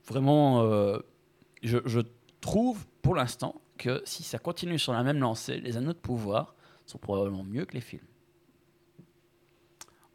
[0.07, 0.97] vraiment, euh,
[1.61, 1.99] je, je
[2.41, 6.55] trouve pour l'instant que si ça continue sur la même lancée, les anneaux de pouvoir
[6.85, 8.01] sont probablement mieux que les films.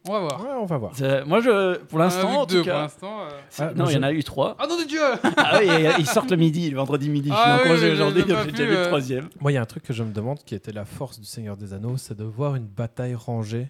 [0.09, 0.41] On va voir.
[0.41, 0.91] Ouais, on va voir.
[1.27, 2.81] Moi, je, pour l'instant, en tout pour cas.
[2.81, 3.21] l'instant.
[3.21, 3.29] euh.
[3.59, 4.55] Ah, non, il y en a eu trois.
[4.57, 4.99] Ah non de Dieu
[5.37, 5.67] ah oui,
[5.99, 7.29] ils sortent le midi, le vendredi midi.
[7.31, 8.85] Ah je suis oui, en congé j'ai- aujourd'hui, j'ai pas j'ai déjà pu, vu le
[8.87, 9.29] troisième.
[9.39, 11.25] Moi, il y a un truc que je me demande qui était la force du
[11.27, 13.67] Seigneur des Anneaux, c'est de voir une bataille rangée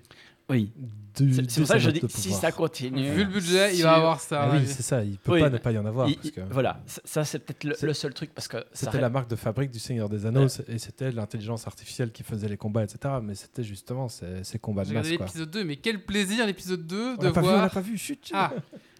[0.49, 0.71] Oui,
[1.15, 1.25] c'est
[1.59, 3.11] pour ça que je anneaux dis, de si ça continue.
[3.11, 4.43] Vu le budget, il va avoir ça.
[4.43, 6.07] Ah oui, c'est ça, il peut Oui, pas ne pas y en avoir.
[6.09, 9.09] il- parce il- que Voilà, ça, c'est peut-être le, seul truc parce que C'était la
[9.09, 10.65] marque de fabrique du Seigneur des Anneaux Ouais.
[10.69, 13.15] et c'était l'intelligence artificielle qui faisait les combats, etc.
[13.21, 15.07] Mais c'était justement ces, ces combats de J'ai masse.
[15.11, 15.25] Quoi.
[15.25, 17.61] l'épisode 2, mais quel plaisir l'épisode 2 On de pas vu, on voir.
[17.63, 18.19] l'a pas vu, chut.
[18.25, 18.33] chut.
[18.35, 18.51] Ah,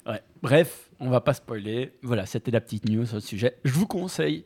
[0.08, 0.22] Ouais.
[0.42, 1.94] Bref, on va pas spoiler.
[2.02, 3.58] Voilà, c'était la petite news sur le sujet.
[3.64, 4.44] Je vous conseille,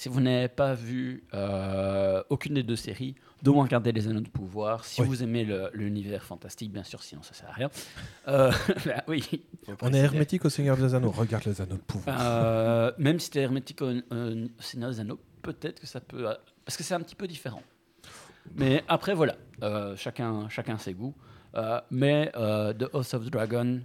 [0.00, 4.20] si vous n'avez pas vu euh, aucune des deux séries, de moins regarder Les Anneaux
[4.20, 4.86] de Pouvoir.
[4.86, 5.06] Si Oui.
[5.06, 7.70] vous aimez l'univers fantastique, bien sûr, sinon ça sert à rien.
[8.28, 8.50] Euh,
[8.86, 9.44] bah oui.
[9.82, 11.10] On est hermétique au Seigneur des Anneaux.
[11.10, 12.16] Regarde les Anneaux de pouvoir.
[12.18, 16.26] Euh, même si tu es hermétique au, au Seigneur des Anneaux, peut-être que ça peut.
[16.64, 17.62] Parce que c'est un petit peu différent.
[18.54, 21.14] Mais après, voilà, euh, chacun, chacun ses goûts.
[21.56, 23.80] Euh, mais euh, The House of Dragon,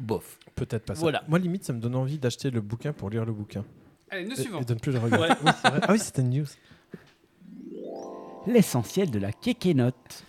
[0.00, 0.38] bof.
[0.54, 1.00] Peut-être pas ça.
[1.00, 1.24] Voilà.
[1.28, 3.64] Moi, limite, ça me donne envie d'acheter le bouquin pour lire le bouquin.
[4.10, 4.62] Allez, news Et, suivante.
[4.62, 4.98] et de ne plus le.
[4.98, 5.08] Ouais.
[5.10, 5.80] Oui, c'est vrai.
[5.82, 6.46] Ah oui, c'était une news.
[8.46, 10.24] L'essentiel de la kékénote.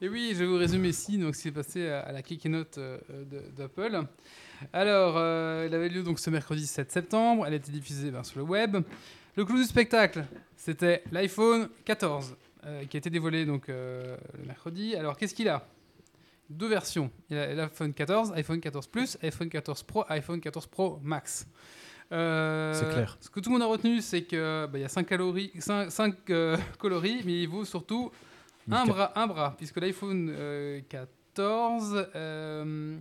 [0.00, 2.22] Et oui, je vais vous résumer ici donc, ce qui s'est passé à, à la
[2.22, 4.00] Keynote euh, de- d'Apple.
[4.72, 7.44] Alors, euh, elle avait lieu donc ce mercredi 7 septembre.
[7.46, 8.78] Elle a été diffusée ben, sur le web.
[9.36, 10.24] Le clou du spectacle,
[10.56, 14.96] c'était l'iPhone 14 euh, qui a été dévoilé donc euh, le mercredi.
[14.96, 15.66] Alors, qu'est-ce qu'il a?
[16.48, 17.10] Deux versions.
[17.28, 21.46] Il a l'iPhone 14, iPhone 14 Plus, iPhone 14 Pro, iPhone 14 Pro Max.
[22.12, 23.16] Euh, C'est clair.
[23.20, 26.14] Ce que tout le monde a retenu, c'est que bah, y a 5 calories, 5,
[26.78, 28.10] coloris, mais il vaut surtout
[28.70, 32.08] un bras, un bras, puisque l'iPhone euh, 14.
[32.14, 32.96] euh,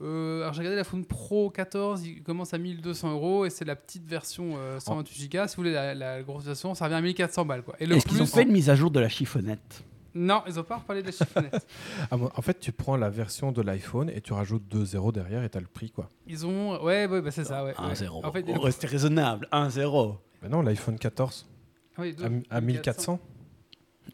[0.00, 3.76] euh, alors j'ai regardé l'iPhone Pro 14, il commence à 1200 euros et c'est la
[3.76, 5.46] petite version euh, 128 Go.
[5.46, 7.76] Si vous voulez la, la grosse version, ça revient à 1400 balles quoi.
[7.78, 9.84] Et le Est-ce qu'ils ont plus, fait une mise à jour de la chiffonnette?
[10.14, 11.66] Non, ils ont pas reparlé de la chiffonnette.
[12.10, 15.10] Ah, moi, en fait, tu prends la version de l'iPhone et tu rajoutes 2 zéros
[15.12, 15.90] derrière et tu as le prix.
[15.90, 16.10] quoi.
[16.26, 16.82] Ils ont.
[16.82, 17.74] Ouais, ouais, bah c'est ça, ouais.
[17.78, 17.92] ouais.
[17.94, 18.24] 1-0.
[18.26, 19.48] En fait, On restait raisonnable.
[19.52, 20.16] 1-0.
[20.42, 21.48] Mais non, l'iPhone 14
[21.96, 23.18] Ah oui, deux- à, à 1400.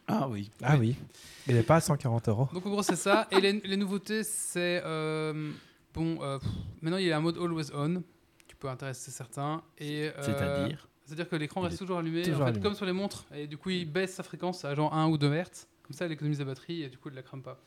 [0.07, 0.51] Ah oui.
[0.63, 0.97] Ah oui.
[1.47, 2.49] Il n'est pas à 140 euros.
[2.53, 3.27] Donc en gros c'est ça.
[3.31, 5.51] Et les, les nouveautés c'est euh,
[5.95, 6.19] bon.
[6.23, 6.49] euh, pff,
[6.83, 8.03] maintenant il y a un mode always on
[8.47, 9.63] qui peut intéresser certains.
[9.81, 12.63] Euh, C'est-à-dire c'est-à-dire que l'écran reste est toujours allumé, toujours en fait, allumé.
[12.63, 13.25] comme sur les montres.
[13.35, 15.67] Et du coup il baisse sa fréquence à genre 1 ou 2 Hz.
[15.89, 17.59] Comme ça elle économise la batterie et du coup elle la crame pas.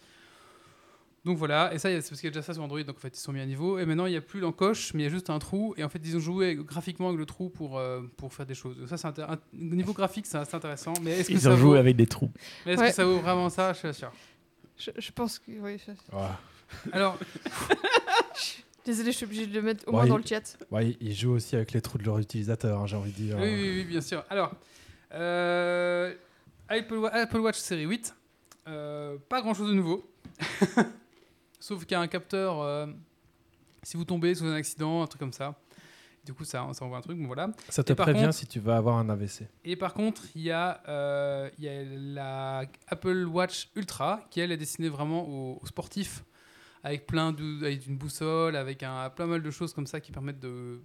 [1.24, 3.00] Donc voilà, et ça, c'est parce qu'il y a déjà ça sur Android, donc en
[3.00, 3.78] fait ils sont mis à niveau.
[3.78, 5.76] Et maintenant il n'y a plus l'encoche, mais il y a juste un trou.
[5.78, 8.56] Et en fait ils ont joué graphiquement avec le trou pour, euh, pour faire des
[8.56, 8.78] choses.
[8.78, 10.94] Donc ça, c'est un- niveau graphique, c'est assez intéressant.
[11.04, 12.32] Mais est-ce que, Ils ça ont joué vaut, avec des trous.
[12.66, 12.88] mais est-ce Ouais.
[12.90, 14.12] que ça vaut vraiment ça Je suis sûr.
[14.78, 15.52] Je, je pense que.
[15.60, 16.24] Oui, je- Ouais.
[16.92, 17.20] Alors,
[18.86, 20.58] Désolé, je suis obligée de le mettre au Ouais, moins dans le chat.
[20.72, 23.38] Ouais, ils jouent aussi avec les trous de leurs utilisateurs, hein, j'ai envie de dire.
[23.38, 24.24] Oui, oui, oui, bien sûr.
[24.28, 24.54] Alors,
[25.14, 26.16] euh,
[26.72, 28.16] Apple, Wa- Apple Watch série 8,
[28.68, 30.10] euh, pas grand chose de nouveau.
[31.60, 32.88] Sauf qu'il y a un capteur, euh,
[33.84, 35.56] si vous tombez sous un accident, un truc comme ça.
[36.26, 37.50] Du coup, ça, ça envoie un truc, bon voilà.
[37.70, 39.48] Ça te Et prévient contre- si tu vas avoir un AVC.
[39.66, 44.40] Et par contre, il y, a, euh, il y a la Apple Watch Ultra qui,
[44.40, 46.24] elle, est destinée vraiment aux, aux sportifs,
[46.84, 50.12] avec plein de, avec une boussole, avec un, plein mal de choses comme ça qui
[50.12, 50.80] permettent de.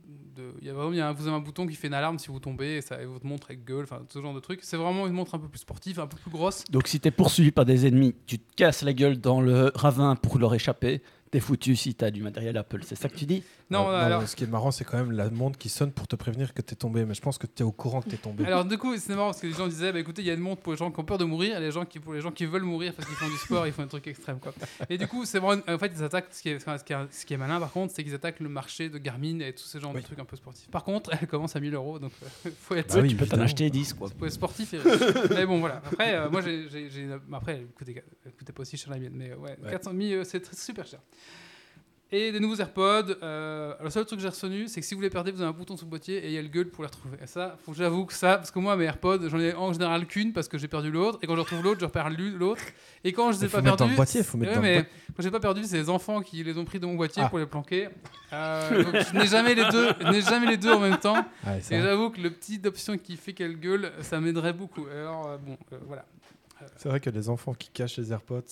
[0.61, 2.77] il y a vraiment, vous avez un bouton qui fait une alarme si vous tombez,
[2.77, 4.61] et, ça, et votre montre avec gueule, enfin, ce genre de truc.
[4.63, 6.65] C'est vraiment une montre un peu plus sportive, un peu plus grosse.
[6.71, 10.17] Donc si t'es poursuivi par des ennemis, tu te casses la gueule dans le ravin
[10.17, 12.81] pour leur échapper, t'es foutu si t'as du matériel Apple.
[12.83, 13.43] C'est ça que tu dis?
[13.69, 14.29] Non, Ouais, alors.
[14.29, 16.63] Ce qui est marrant, c'est quand même la montre qui sonne pour te prévenir que
[16.63, 17.05] t'es tombé.
[17.05, 18.45] Mais je pense que tu es au courant que t'es tombé.
[18.47, 20.35] Alors du coup, c'est marrant parce que les gens disaient, bah écoutez, il y a
[20.35, 22.15] une montre pour les gens qui ont peur de mourir, et les gens qui pour
[22.15, 24.39] les gens qui veulent mourir parce qu'ils font du sport, ils font des trucs extrêmes
[24.39, 24.53] quoi.
[24.89, 26.29] Et du coup, c'est vraiment, en fait, ils attaquent.
[26.31, 28.41] Ce qui est, ce qui est, ce qui est malin par contre, c'est qu'ils attaquent
[28.41, 30.01] le marché de Garmin et tous ces genres Oui.
[30.01, 30.69] de trucs un peu sportifs.
[30.71, 32.13] Par contre, elle commence à 1000 euros, donc
[32.47, 34.09] euh, faut être Bah oui, Tu peux t'en acheter 10 quoi.
[34.17, 35.01] faut être sportif et riche.
[35.31, 35.83] mais bon voilà.
[35.85, 36.69] Après, euh, moi j'ai,
[37.33, 39.71] après, elle coûtait, elle coûtait pas aussi cher la mienne, mais ouais, Ouais.
[39.73, 41.01] 400 000, euh, c'est super cher.
[42.13, 43.17] Et des nouveaux AirPods.
[43.23, 45.51] Euh, le seul truc que j'ai retenu, c'est que si vous les perdez, vous avez
[45.51, 47.17] un bouton sur le boîtier et il y a le gueule pour les retrouver.
[47.21, 49.73] Et ça, faut que j'avoue que ça, parce que moi, mes AirPods, j'en ai en
[49.73, 51.19] général qu'une parce que j'ai perdu l'autre.
[51.23, 52.63] Et quand je retrouve l'autre, je repère l'autre.
[53.03, 54.63] Et quand je les ai Il faut pas dans le boîtier, faut mettre Ouais, dans
[54.63, 56.95] le mais quand j'ai pas perdu, c'est les enfants qui les ont pris dans mon
[56.95, 57.29] boîtier Ah.
[57.29, 57.89] pour les planquer.
[58.33, 61.25] Euh, donc je n'ai jamais les deux, je jamais les deux en même temps.
[61.45, 64.87] Ouais, ça Et j'avoue que le petit option qui fait qu'elle gueule, ça m'aiderait beaucoup.
[64.87, 66.05] Alors euh, bon, euh, voilà.
[66.77, 68.43] C'est vrai que les enfants qui cachent les AirPods.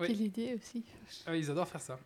[0.00, 0.06] Oui.
[0.08, 0.82] Quelle idée aussi.
[1.26, 1.98] Ah, ils adorent faire ça.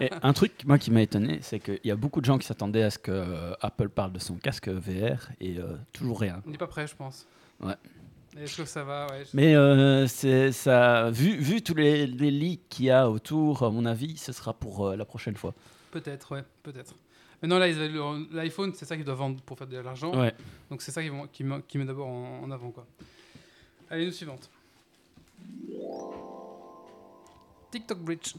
[0.00, 2.46] Et un truc moi qui m'a étonné, c'est qu'il y a beaucoup de gens qui
[2.46, 6.42] s'attendaient à ce que euh, Apple parle de son casque VR et euh, toujours rien.
[6.46, 7.26] On n'est pas prêt, je pense.
[7.60, 7.74] Ouais.
[8.38, 12.30] Est-ce que ça va ouais, je- Mais euh, c'est ça, vu, vu tous les, les
[12.30, 15.52] leaks qu'il y a autour, à mon avis, ce sera pour euh, la prochaine fois.
[15.90, 16.94] Peut-être, ouais, peut-être.
[17.42, 17.66] Mais non, là,
[18.32, 20.14] l'iPhone, c'est ça qu'ils doivent vendre pour faire de l'argent.
[20.14, 20.32] Ouais.
[20.70, 21.42] Donc c'est ça qu'ils vont- qui
[21.78, 22.70] met, d'abord en, en avant.
[22.70, 22.86] Quoi.
[23.90, 24.48] Allez, news suivante.
[27.70, 28.34] TikTok Bridge.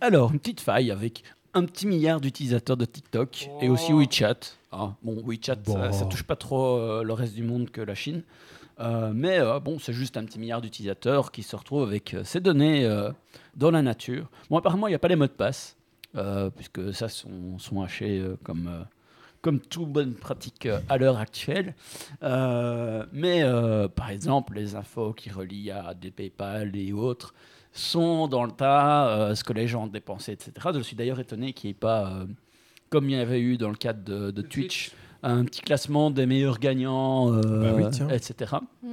[0.00, 1.22] Alors, une petite faille avec
[1.54, 3.98] un petit milliard d'utilisateurs de TikTok et aussi Oh.
[3.98, 4.36] WeChat.
[4.72, 5.92] Ah, bon, WeChat, ça, Bon.
[5.92, 8.22] ça touche pas trop euh, le reste du monde que la Chine.
[8.78, 12.24] Euh, mais euh, bon, c'est juste un petit milliard d'utilisateurs qui se retrouvent avec euh,
[12.24, 13.10] ces données euh,
[13.56, 14.30] dans la nature.
[14.48, 15.76] Bon, apparemment, il n'y a pas les mots de passe,
[16.16, 18.82] euh, puisque ça sont, sont hachés euh, comme, euh,
[19.42, 21.74] comme toute bonne pratique euh, à l'heure actuelle.
[22.22, 27.34] Euh, mais euh, par exemple, les infos qui relient à des PayPal et autres
[27.72, 30.52] sont dans le tas, euh, ce que les gens ont dépensé, etc.
[30.74, 32.26] Je suis d'ailleurs étonné qu'il n'y ait pas, euh,
[32.88, 36.26] comme il y avait eu dans le cadre de, de Twitch, un petit classement des
[36.26, 38.56] meilleurs gagnants, euh, Bah oui, etc.
[38.82, 38.92] Mm.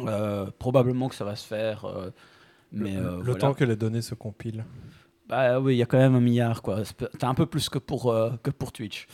[0.00, 2.10] Euh, probablement que ça va se faire, euh,
[2.72, 3.38] mais le euh, le voilà.
[3.38, 4.64] temps que les données se compilent.
[5.28, 6.82] Bah oui, il y a quand même un milliard, quoi.
[6.84, 9.06] C'est un peu plus que pour, euh, que pour Twitch.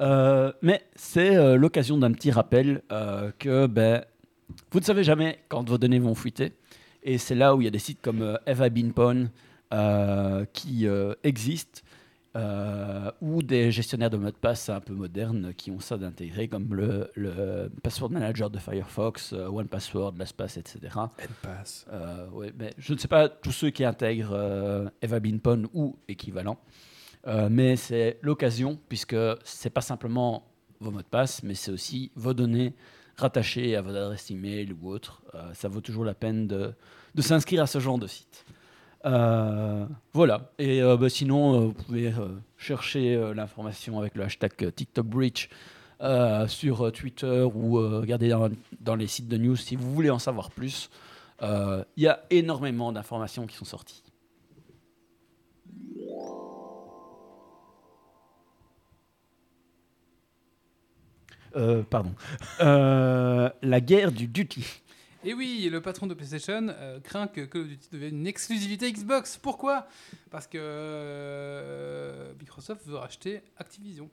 [0.00, 4.04] Euh, mais c'est euh, l'occasion d'un petit rappel euh, que ben,
[4.70, 6.54] vous ne savez jamais quand vos données vont fuiter.
[7.02, 9.30] Et c'est là où il y a des sites comme euh, Eva Binpon
[9.72, 11.80] euh, qui euh, existent,
[13.20, 16.74] ou des gestionnaires de mots de passe un peu modernes qui ont ça d'intégrer, comme
[16.74, 20.80] le, le Password Manager de Firefox, OnePassword, LastPass, etc.
[22.32, 26.56] ouais, mais je ne sais pas tous ceux qui intègrent Eva Binpon ou équivalent,
[27.26, 30.44] Euh, mais c'est l'occasion puisque c'est pas simplement
[30.80, 32.74] vos mots de passe, mais c'est aussi vos données
[33.16, 35.22] rattachées à votre adresse email ou autre.
[35.34, 36.72] Euh, ça vaut toujours la peine de,
[37.14, 38.44] de s'inscrire à ce genre de site.
[39.04, 40.50] Euh, voilà.
[40.58, 42.12] Et euh, bah, sinon, vous pouvez
[42.56, 45.48] chercher l'information avec le hashtag TikTokBreach
[46.00, 48.48] euh, sur Twitter ou regarder dans,
[48.80, 50.90] dans les sites de news si vous voulez en savoir plus.
[51.40, 54.02] Il y a énormément d'informations qui sont sorties.
[61.56, 62.14] Euh, pardon.
[62.60, 64.82] Euh, la guerre du duty.
[65.24, 68.90] Et oui, le patron de PlayStation euh, craint que Call of Duty devienne une exclusivité
[68.90, 69.36] Xbox.
[69.36, 69.86] Pourquoi?
[70.30, 74.10] Parce que Microsoft veut racheter Activision.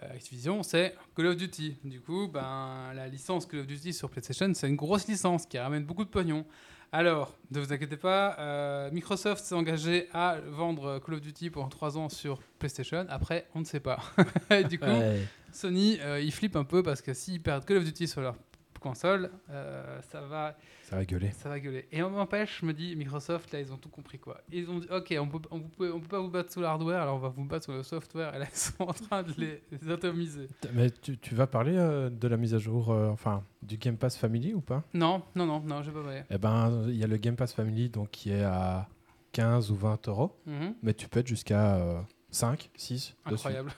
[0.00, 1.76] Activision, c'est Call of Duty.
[1.82, 5.58] Du coup, ben, la licence Call of Duty sur PlayStation, c'est une grosse licence qui
[5.58, 6.44] ramène beaucoup de pognon.
[6.90, 11.68] Alors, ne vous inquiétez pas, euh, Microsoft s'est engagé à vendre Call of Duty pendant
[11.68, 13.04] 3 ans sur PlayStation.
[13.10, 13.98] Après, on ne sait pas.
[14.70, 15.20] Du coup, Ouais.
[15.52, 18.36] Sony, euh, ils flippent un peu parce que s'ils perdent Call of Duty sur leur
[18.80, 21.30] console, euh, ça va Ça va gueuler.
[21.32, 21.86] ça va gueuler.
[21.92, 24.40] Et on m'empêche, je me dis, Microsoft, là, ils ont tout compris, quoi.
[24.50, 27.02] Ils ont dit, ok, on peut, on peut, on peut pas vous battre sur l'hardware,
[27.02, 28.34] alors on va vous battre sur le software.
[28.34, 30.48] Et là, ils sont en train de les, les atomiser.
[30.74, 33.96] Mais tu, tu vas parler euh, de la mise à jour, euh, enfin, du Game
[33.96, 34.82] Pass Family ou pas?
[34.94, 36.24] Non, non, non, non, j'ai pas vrai.
[36.30, 38.88] Eh ben, il y a le Game Pass Family donc, qui est à
[39.32, 40.74] 15 ou 20 euros, Mhm.
[40.82, 43.34] mais tu peux être jusqu'à euh, 5, 6 dessus.
[43.34, 43.72] Incroyable.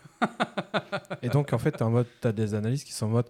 [1.23, 3.27] Et donc, en fait, tu as des analystes qui sont en mode,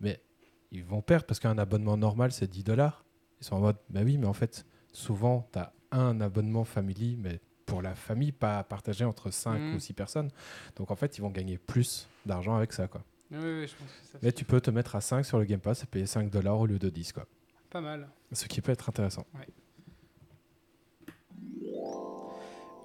[0.00, 0.20] mais
[0.70, 3.04] ils vont perdre parce qu'un abonnement normal, c'est 10 dollars.
[3.40, 7.16] Ils sont en mode, bah oui, mais en fait, souvent, tu as un abonnement family,
[7.16, 9.74] mais pour la famille, pas partagé entre 5 Mhm.
[9.76, 10.30] ou 6 personnes.
[10.76, 12.88] Donc, en fait, ils vont gagner plus d'argent avec ça.
[12.88, 13.02] Quoi.
[13.30, 15.44] Oui, oui, je pense que ça Mais tu peux te mettre à 5 sur le
[15.44, 17.12] Game Pass et payer 5 dollars au lieu de 10.
[17.12, 17.26] Quoi.
[17.70, 18.08] Pas mal.
[18.32, 19.26] Ce qui peut être intéressant.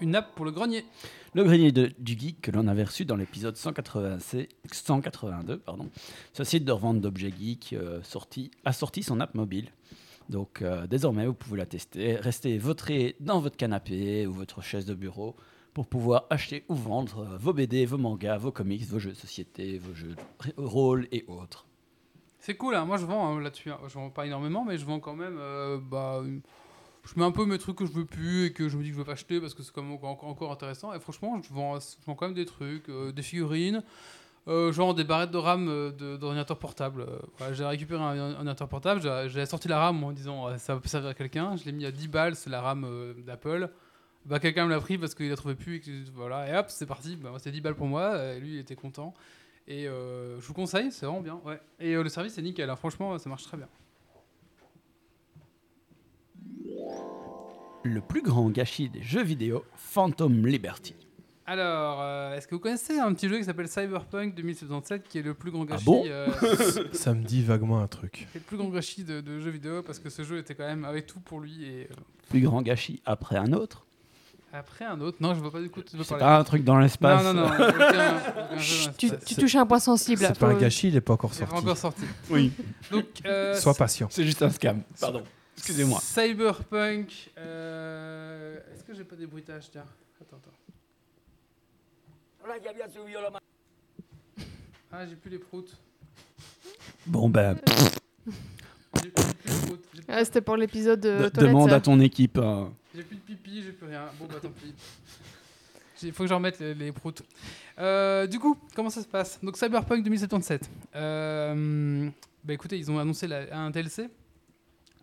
[0.04, 0.84] Une app pour le grenier.
[1.34, 4.18] Le grenier de- du geek que l'on avait reçu dans l'épisode 180
[4.72, 5.90] 182, pardon.
[6.34, 9.70] Ce site de revente d'objets geeks euh, sorti, a sorti son app mobile.
[10.30, 12.16] Donc euh, désormais, vous pouvez la tester.
[12.18, 15.36] Restez vautré dans votre canapé ou votre chaise de bureau
[15.74, 19.18] pour pouvoir acheter ou vendre euh, vos BD, vos mangas, vos comics, vos jeux de
[19.18, 21.66] société, vos jeux de rôle et autres.
[22.40, 22.84] C'est cool, hein.
[22.86, 23.72] moi je vends hein, là-dessus.
[23.72, 23.80] hein.
[23.88, 25.38] Je vends pas énormément, mais je vends quand même.
[25.40, 26.22] euh, bah,
[27.06, 28.90] Je mets un peu mes trucs que je veux plus et que je me dis
[28.90, 30.94] que je veux pas acheter parce que c'est quand même encore, intéressant.
[30.94, 31.78] Et franchement, je vends,
[32.16, 33.84] quand même des trucs, euh, des figurines,
[34.48, 37.06] euh, genre des barrettes de RAM euh, d'ordinateur portable.
[37.52, 41.14] J'ai récupéré un, ordinateur portable, j'ai sorti la RAM en disant ça peut servir à
[41.14, 41.58] quelqu'un.
[41.58, 42.88] Je l'ai mis à 10 balles, c'est la RAM
[43.26, 43.70] d'Apple.
[44.26, 45.86] Bah, quelqu'un me l'a pris parce qu'il la trouvait plus.
[45.90, 47.18] Et, voilà, et hop, c'est parti.
[47.18, 48.36] Bah, c'est 10 balles pour moi.
[48.36, 49.14] Lui, il était content.
[49.68, 51.42] Et je vous conseille, c'est vraiment bien.
[51.44, 51.60] Ouais.
[51.82, 52.78] Et le service est nickel, hein.
[52.78, 53.68] franchement, ça marche très bien.
[57.84, 60.96] Le plus grand gâchis des jeux vidéo, Phantom Liberty.
[61.46, 65.22] Alors, euh, est-ce que vous connaissez un petit jeu qui s'appelle Cyberpunk 2077 qui est
[65.22, 66.28] le plus grand gâchis bon euh,
[66.94, 68.28] Ça me dit vaguement un truc.
[68.32, 70.66] c'est le plus grand gâchis de, de jeux vidéo parce que ce jeu était quand
[70.66, 71.96] même avec tout pour lui et euh,
[72.30, 73.86] Plus grand gâchis après un autre.
[74.54, 75.18] après un autre.
[75.20, 75.82] Non, je vois pas du coup.
[75.86, 77.22] C'est pas un truc dans l'espace.
[77.22, 77.54] Non, non, non.
[77.54, 78.92] aucun- aucun
[79.26, 80.22] Tu, touches un point sensible.
[80.22, 81.64] là, C'est pas un gâchis, il n'est pas encore C'est pas sorti.
[81.66, 82.04] encore sorti.
[82.30, 82.54] Oui.
[82.90, 84.08] Donc, euh, Sois patient.
[84.10, 84.82] C'est juste un scam.
[85.02, 85.24] Pardon.
[85.58, 86.00] Excusez-moi.
[86.02, 87.32] Cyberpunk.
[87.38, 89.86] euh, Est-ce que j'ai pas des bruitages Tiens,
[90.22, 90.52] attends, attends.
[94.92, 95.76] Ah, j'ai plus les proutes.
[97.06, 97.58] Bon ben,
[99.02, 99.86] J'ai plus, j'ai plus les proutes.
[99.94, 101.78] J'ai plus- Ah, C'était pour l'épisode de demande ça.
[101.78, 102.38] à ton équipe.
[102.38, 102.72] hein.
[102.96, 104.06] J'ai plus de pipi, j'ai plus rien.
[104.20, 104.74] Bon, bah tant pis.
[106.04, 107.24] Il faut que je remette les, les proutes.
[107.80, 109.40] Euh, du coup, comment ça se passe?
[109.42, 110.70] Donc, Cyberpunk 2077.
[110.96, 112.10] Euh,
[112.44, 114.10] bah écoutez, ils ont annoncé la- un DLC.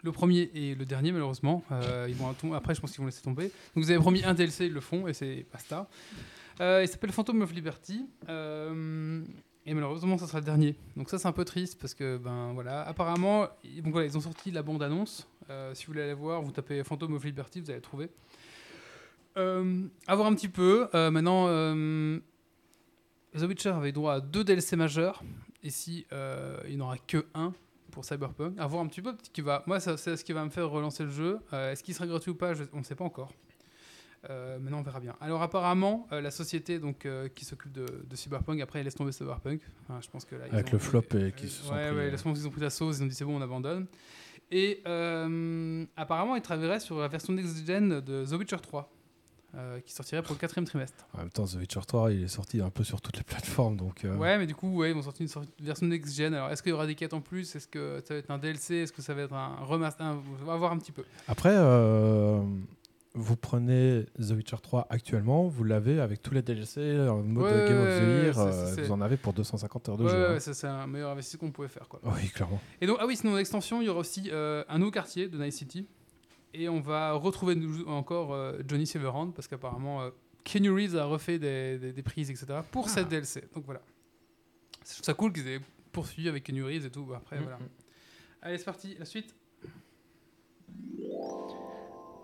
[0.03, 1.63] Le premier et le dernier, malheureusement.
[1.73, 2.09] Euh,
[2.55, 3.45] après, je pense qu'ils vont laisser tomber.
[3.75, 5.89] Donc, vous avez promis un DLC, ils le font et c'est basta.
[6.61, 8.07] Euh, il s'appelle Phantom of Liberty.
[8.29, 9.23] Euh,
[9.67, 10.75] et malheureusement, ça sera le dernier.
[10.97, 14.63] Donc, ça, c'est un peu triste parce que, ben voilà, apparemment, ils- ont sorti la
[14.63, 15.29] bande-annonce.
[15.51, 18.09] Euh, si vous voulez aller voir, vous tapez Phantom of Liberty, vous allez le trouver.
[19.37, 20.89] À voir un petit peu.
[20.95, 21.47] Maintenant,
[23.37, 25.23] The Witcher avait droit à deux DLC majeurs.
[25.63, 27.53] Ici, euh, il n'y en aura que un
[27.91, 28.59] pour Cyberpunk.
[28.59, 29.15] À voir un petit peu.
[29.33, 31.39] qu'il va, moi, c'est ce qui va me faire relancer le jeu.
[31.53, 33.33] Euh, Est-ce qu'il sera gratuit ou pas je- On ne sait pas encore.
[34.29, 35.15] Euh, maintenant, on verra bien.
[35.21, 38.95] Alors, apparemment, euh, la société donc, euh, qui s'occupe de, de Cyberpunk, après, elle laisse
[38.95, 39.63] tomber Cyberpunk.
[39.83, 41.89] Enfin, je pense que là, ils Avec ont- le flop et qu'ils se sont Ouais,
[41.89, 43.43] pris, ouais, je pense qu'ils ont pris la sauce, ils ont dit c'est bon, on
[43.43, 43.87] abandonne.
[44.51, 44.83] Et
[45.97, 48.93] apparemment, ils travailleraient sur la version next-gen de The Witcher 3,
[49.57, 51.07] euh, qui sortirait pour le quatrième trimestre.
[51.15, 53.77] En même temps, The Witcher 3, il est sorti un peu sur toutes les plateformes.
[53.77, 56.35] Donc, euh, Ouais, mais du coup, ouais, ils vont sortir une version next-gen.
[56.35, 57.55] Alors, est-ce qu'il y aura des quêtes en plus?
[57.57, 60.07] Est-ce que ça va être un DLC Est-ce que ça va être un remaster?
[60.07, 61.05] Un- On va voir un petit peu.
[61.29, 62.41] Après, euh,
[63.15, 67.69] vous prenez The Witcher 3 actuellement, vous l'avez avec tous les DLC en mode Ouais,
[67.69, 70.29] Game of the Year, vous en avez pour 250 heures de Ouais, jeu.
[70.29, 70.41] ouais, hein.
[70.41, 71.89] ça, c'est un meilleur investissement qu'on pouvait faire.
[71.89, 71.99] Quoi.
[72.05, 72.61] Oui, clairement.
[72.81, 75.37] Et donc, ah oui, sinon, en extension, il y aura aussi un nouveau quartier de
[75.39, 75.89] Night City.
[76.55, 80.11] Et on va retrouver encore euh, Johnny Silverhand, parce qu'apparemment, euh,
[80.45, 82.47] Keanu Reeves a refait des, des- des prises, etc.
[82.73, 83.45] pour cette DLC.
[83.55, 83.81] Donc voilà.
[84.87, 85.61] Je trouve ça cool qu'ils aient
[85.93, 87.05] poursuivi avec Keanu Reeves et tout.
[87.05, 87.59] Bah, Après, Mm, voilà.
[88.43, 88.97] Allez, c'est parti.
[88.99, 89.35] La suite.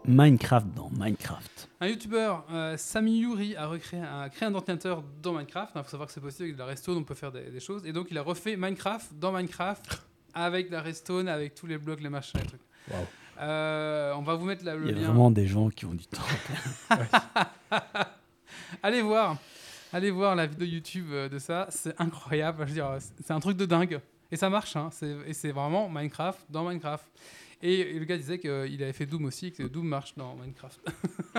[0.08, 1.68] Minecraft dans Minecraft.
[1.80, 5.72] Un youtubeur, euh, Sami Yuri, a, recréé, a créé un ordinateur dans Minecraft.
[5.74, 7.60] Il faut savoir que c'est possible avec de la resto, on peut faire des, des
[7.60, 7.84] choses.
[7.84, 10.00] Et donc, il a refait Minecraft dans Minecraft
[10.32, 12.60] avec la Restone, avec tous les blocs, les machins, les trucs.
[12.90, 13.04] Waouh.
[13.38, 15.07] Euh, on va vous mettre la- le Il y a lien.
[15.09, 16.22] vraiment des gens qui ont du temps.
[18.83, 19.37] Allez voir,
[19.92, 22.62] allez voir la vidéo YouTube euh, de ça, c'est incroyable.
[22.62, 24.01] Je veux dire, c'est- un truc de dingue.
[24.33, 24.88] Et ça marche, hein.
[24.92, 27.05] c'est- et c'est vraiment Minecraft dans Minecraft.
[27.62, 30.81] Et, et le gars disait qu'il avait fait Doom aussi, que Doom marche dans Minecraft.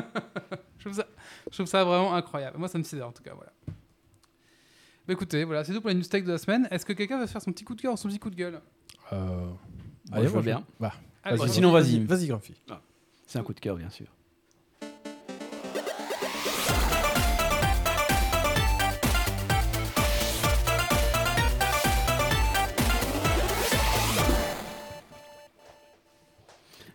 [0.77, 1.05] je, trouve ça,
[1.51, 2.57] je trouve ça vraiment incroyable.
[2.57, 3.33] Moi, ça me sidère en tout cas.
[3.35, 3.51] Voilà.
[5.07, 6.67] Bah, écoutez, voilà, c'est tout pour la news tech de la semaine.
[6.71, 8.35] Est-ce que quelqu'un veut faire son petit coup de cœur ou son petit coup de
[8.35, 8.61] gueule?
[9.13, 9.47] Euh,
[10.11, 10.63] Moi, je veux bien.
[10.79, 10.93] Bah,
[11.23, 11.55] Allez, Vas-y, vas-y.
[11.55, 11.99] sinon, vas-y.
[12.05, 12.53] Vas-y, Grumpy.
[13.25, 14.07] C'est un coup de cœur, bien sûr.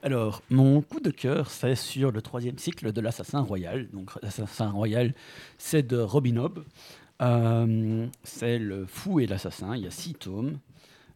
[0.03, 3.89] Alors, mon coup de cœur, c'est sur le troisième cycle de l'Assassin Royal.
[3.93, 5.15] Donc, l'Assassin Royal,
[5.59, 6.65] c'est de Robin Hobb.
[7.21, 9.77] Euh, c'est le fou et l'assassin.
[9.77, 10.59] Il y a six tomes.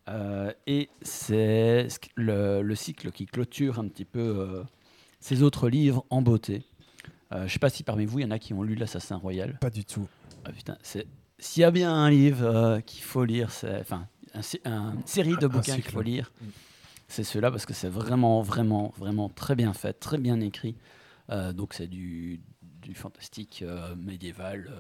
[0.09, 4.63] Euh, et c'est le, le cycle qui clôture un petit peu euh,
[5.21, 6.63] ces autres livres en beauté.
[7.33, 8.77] Euh, je ne sais pas si parmi vous, il y en a qui ont lu
[8.77, 9.59] l'Assassin Royal.
[9.61, 10.07] Pas du tout.
[10.45, 10.79] Ah, putain,
[11.39, 14.07] S'il y a bien un livre qu'il faut lire, c'est enfin
[14.65, 16.45] un- une série de bouquins qu'il faut lire, Mm.
[17.09, 20.77] c'est ceux-là parce que c'est vraiment, vraiment, vraiment très bien fait, très bien écrit.
[21.55, 23.65] Donc c'est du, du fantastique
[23.97, 24.71] médiéval.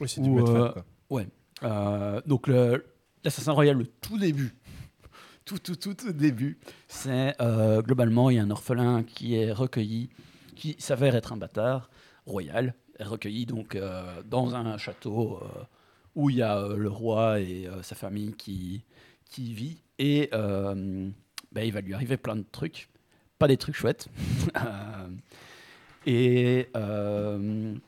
[0.00, 0.84] Oui, c'est du euh, quoi.
[1.62, 2.84] euh, donc le-
[3.24, 4.54] l'Assassin Royal, le tout début,
[5.44, 10.10] tout, tout, tout, début, c'est euh, globalement, il y a un orphelin qui est recueilli,
[10.56, 11.90] qui s'avère être un bâtard.
[12.26, 15.64] Royal, recueilli donc euh, dans un château euh,
[16.14, 18.84] où il y a le roi et sa famille qui,
[19.24, 21.12] qui vit, et ben,
[21.62, 22.88] il va lui arriver plein de trucs,
[23.38, 24.08] pas des trucs chouettes.
[26.06, 27.80] Et ben,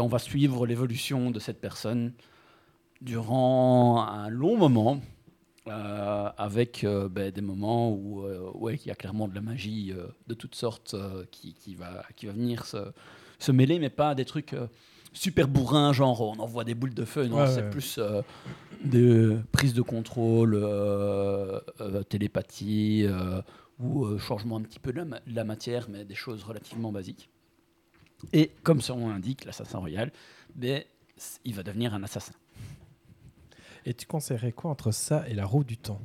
[0.00, 2.12] on va suivre l'évolution de cette personne
[3.00, 5.00] durant un long moment,
[5.68, 9.40] euh, avec euh, ben, des moments où euh, ouais, il y a clairement de la
[9.40, 10.94] magie euh, de toutes sortes
[11.30, 12.78] qui, qui va, qui va venir se,
[13.38, 14.54] se mêler, mais pas des trucs
[15.12, 17.26] super bourrins, genre on envoie des boules de feu.
[17.26, 17.70] Non, Ouais, c'est ouais.
[17.70, 17.98] plus
[18.84, 20.54] des prises de contrôle,
[22.08, 23.06] télépathie
[23.78, 26.92] ou changement un petit peu de la, ma- de la matière, mais des choses relativement
[26.92, 27.28] basiques.
[28.32, 30.10] Et comme son nom l'indique, l'assassin royal,
[30.54, 30.82] ben,
[31.44, 32.32] il va devenir un assassin.
[33.86, 36.00] Et tu conseillerais quoi entre ça et la roue du temps?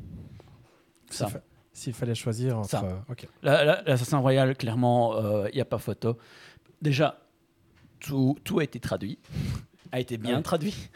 [1.09, 1.25] Ça.
[1.25, 1.41] S'il fa-
[1.73, 2.69] S'il fallait choisir entre.
[2.69, 2.83] Ça.
[2.83, 2.99] euh.
[3.41, 5.17] La- la- L'assassin royal, clairement,
[5.47, 6.17] il n'y a pas photo.
[6.81, 7.17] Déjà,
[7.99, 9.17] tout, tout a été traduit,
[9.91, 10.41] a été bien Ouais.
[10.43, 10.75] traduit.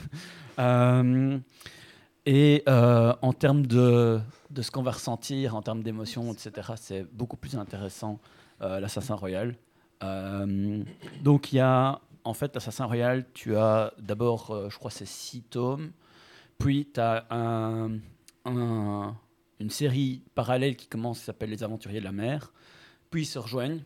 [0.57, 1.37] Euh,
[2.25, 4.21] et euh, en termes de,
[4.51, 8.21] de ce qu'on va ressentir, en termes d'émotions, etc., c'est beaucoup plus intéressant,
[8.61, 9.57] euh, l'assassin royal.
[10.01, 10.81] Euh,
[11.21, 15.05] donc, il y a, en fait, l'assassin royal, tu as d'abord, euh, je crois, c'est
[15.05, 15.91] six tomes.
[16.57, 17.99] Puis, tu as un,
[18.45, 19.15] un-
[19.59, 22.51] une série parallèle qui commence, qui s'appelle Les Aventuriers de la mer.
[23.09, 23.81] Puis, ils se rejoignent,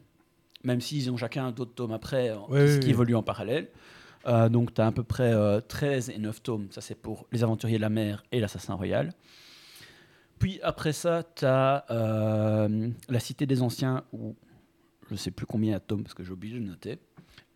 [0.63, 3.69] même s'ils ont chacun d'autres tomes après, euh, Ouais, qui, oui, évoluent en parallèle.
[4.27, 6.67] Euh, donc, tu as à peu près euh, 13 et 9 tomes.
[6.71, 9.13] Ça, c'est pour Les Aventuriers de la mer et l'Assassin Royal.
[10.39, 11.85] Puis, après ça, tu as
[13.09, 14.35] La Cité des Anciens, où
[15.07, 16.65] je ne sais plus combien il y a de tomes, parce que j'ai oublié de
[16.65, 16.99] noter.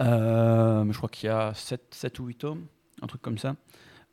[0.01, 2.65] Euh, mais je crois qu'il y a 7, 7 ou 8 tomes,
[3.01, 3.55] un truc comme ça.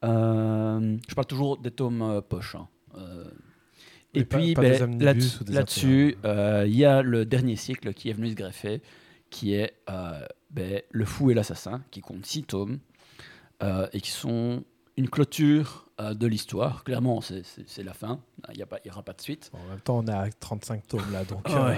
[0.05, 2.55] Euh, je parle toujours des tomes euh, poches.
[2.57, 2.69] hein.
[2.97, 3.25] Euh,
[4.15, 5.13] et puis, ben, là-
[5.49, 8.83] là-dessus, euh, il y a le dernier cycle qui est venu se greffer,
[9.31, 12.79] qui est euh, ben, Le Fou et l'Assassin, qui compte 6 tomes,
[13.63, 14.65] euh, et qui sont
[14.97, 16.83] une clôture euh, de l'histoire.
[16.83, 17.45] Clairement, c'est-
[17.85, 18.21] la fin,
[18.53, 19.51] il n'y aura pas de suite.
[19.53, 21.43] Bon, en même temps, on est à 35 tomes là, donc.
[21.45, 21.75] Ah euh,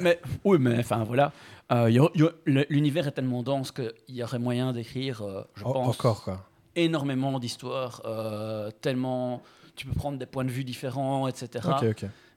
[0.00, 1.32] mais oui, mais enfin voilà,
[1.70, 2.22] Euh, a-
[2.58, 6.22] a- l'univers est tellement dense qu'il y aurait moyen d'écrire, euh, je en- pense, Encore
[6.24, 6.50] quoi.
[6.76, 9.42] Énormément d'histoires, euh, tellement
[9.74, 11.66] tu peux prendre des points de vue différents, etc.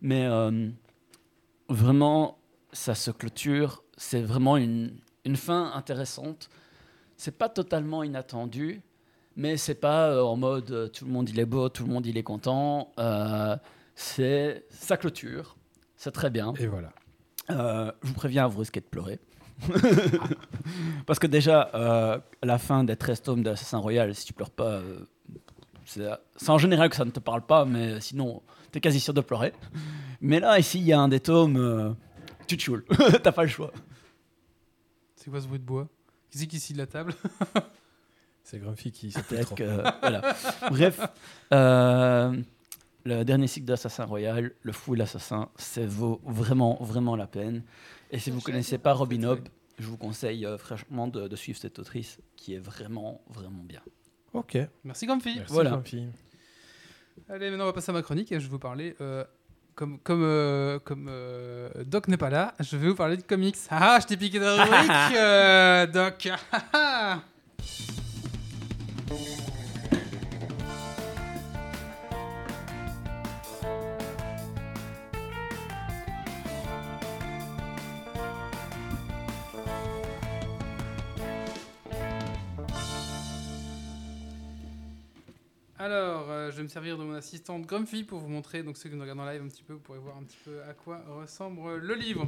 [0.01, 0.69] Mais euh,
[1.67, 2.37] vraiment,
[2.71, 3.83] ça se clôture.
[3.97, 6.49] C'est vraiment une, une fin intéressante.
[7.17, 8.81] C'est pas totalement inattendu,
[9.35, 12.05] mais c'est pas euh, en mode tout le monde il est beau, tout le monde
[12.05, 12.91] il est content.
[13.95, 15.57] C'est sa clôture.
[15.97, 16.53] C'est très bien.
[16.59, 16.91] Et voilà.
[17.49, 19.19] Je vous préviens, vous risquez de pleurer.
[21.05, 24.49] Parce que déjà, euh, à la fin des 13 tomes d'Assassin Royal, si tu pleures
[24.49, 24.99] pas, euh,
[25.85, 28.41] c'est en général que ça ne te parle pas, mais sinon,
[28.71, 29.53] tu es quasi sûr de pleurer.
[30.21, 31.91] Mais là, ici, il y a un des tomes, euh,
[32.47, 32.85] tu te choules,
[33.23, 33.71] t'as pas le choix.
[35.15, 35.87] C'est quoi ce bruit de bois?
[36.29, 37.13] Qui c'est qui scie de la table?
[38.43, 39.55] C'est Grumpy qui trop.
[39.55, 39.81] que.
[40.01, 40.21] Voilà.
[40.69, 40.99] Bref,
[41.51, 42.31] euh,
[43.05, 47.63] le dernier cycle d'Assassin Royal, Le Fou et l'Assassin, ça vaut vraiment, vraiment la peine.
[48.11, 48.51] Et si vous Cherchez.
[48.51, 49.47] connaissez pas Robin Hobb,
[49.77, 53.81] je vous conseille euh, franchement de, de suivre cette autrice qui est vraiment, vraiment bien.
[54.33, 54.57] Ok.
[54.83, 55.35] Merci Grumpy.
[55.37, 55.81] Merci Voilà.
[57.29, 58.95] Allez, maintenant on va passer à ma chronique et je vais vous parler.
[59.01, 59.23] euh,
[59.75, 63.57] comme comme, euh, comme euh, Doc n'est pas là, je vais vous parler de comics.
[63.69, 66.29] Ah, ah, je t'ai piqué de rubrique, euh, Doc.
[85.85, 88.89] Alors, euh, je vais me servir de mon assistante Grumpy pour vous montrer, donc ceux
[88.89, 90.73] qui nous regardent en live un petit peu, vous pourrez voir un petit peu à
[90.73, 92.27] quoi ressemble le livre.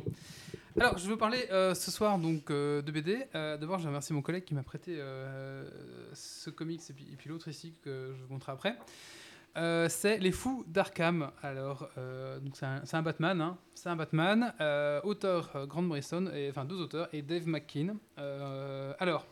[0.79, 3.25] Alors, je vous parler euh, ce soir donc euh, de BD.
[3.33, 5.01] D'abord, je remercie mon collègue qui m'a prêté
[6.13, 9.89] ce comics et puis, l'autre ici que je vous montrerai après.
[9.89, 11.31] C'est Les Fous d'Arkham.
[11.41, 11.89] Alors,
[12.53, 13.41] c'est un, Batman.
[13.41, 13.57] hein.
[13.73, 14.53] C'est un Batman.
[15.03, 17.95] auteur Grant Morrison, et, enfin deux auteurs, et Dave McKean.
[18.99, 19.25] Alors,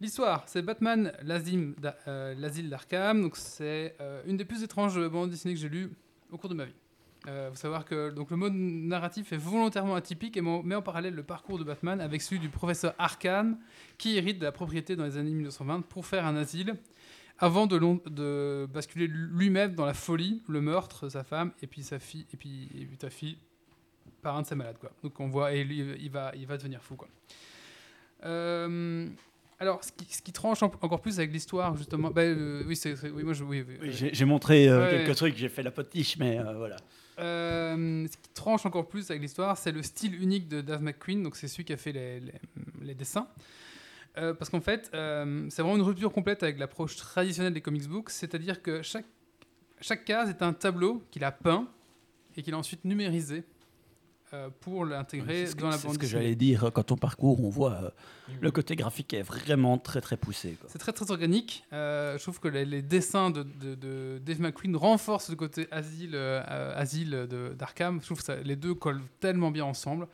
[0.00, 1.74] l'histoire, c'est Batman, l'asile
[2.06, 3.22] euh, d'Arkham.
[3.22, 5.90] Donc, c'est euh, une des plus étranges bandes dessinées que j'ai lues
[6.30, 6.74] au cours de ma vie.
[7.26, 11.14] Il faut savoir que donc, le mode narratif est volontairement atypique et met en parallèle
[11.14, 13.58] le parcours de Batman avec celui du professeur Arkham,
[13.98, 16.76] qui hérite de la propriété dans les années 1920 pour faire un asile
[17.38, 17.78] avant de,
[18.10, 22.26] de basculer lui-même dans la folie, le meurtre, sa femme et puis sa fille
[22.98, 23.38] ta fille
[24.22, 24.90] par un de ses malades quoi.
[25.02, 27.08] Donc on voit il va devenir fou quoi.
[28.24, 29.08] Euh,
[29.60, 32.76] alors ce qui, ce qui tranche en- encore plus avec l'histoire justement, bah, euh, oui
[32.76, 34.10] c'est c'est- oui moi je oui, oui, Oui, oui.
[34.12, 34.90] j'ai montré euh, Ouais.
[35.04, 36.76] quelques trucs, j'ai fait la potiche, mais euh, voilà.
[37.18, 41.22] Euh, ce qui tranche encore plus avec l'histoire, c'est le style unique de Dave McQueen,
[41.22, 42.32] donc c'est celui qui a fait les, les-
[42.82, 43.26] les dessins.
[44.16, 47.86] Euh, parce qu'en fait, euh, c'est vraiment une rupture complète avec l'approche traditionnelle des comics
[47.88, 49.04] books, c'est-à-dire que chaque,
[49.80, 51.68] chaque case est un tableau qu'il a peint
[52.36, 53.42] et qu'il a ensuite numérisé euh,
[54.60, 56.70] pour l'intégrer C'est dans la c'est bande ce que j'allais dire.
[56.74, 57.90] Quand on parcourt, on voit euh,
[58.40, 60.56] le côté graphique est vraiment très très poussé.
[60.68, 61.64] C'est très très organique.
[61.72, 65.66] Euh, je trouve que les, les dessins de, de- de Dave McQueen renforcent le côté
[65.70, 68.00] asile, euh, euh, d'Arkham.
[68.00, 70.06] Je trouve que ça- les deux collent tellement bien ensemble.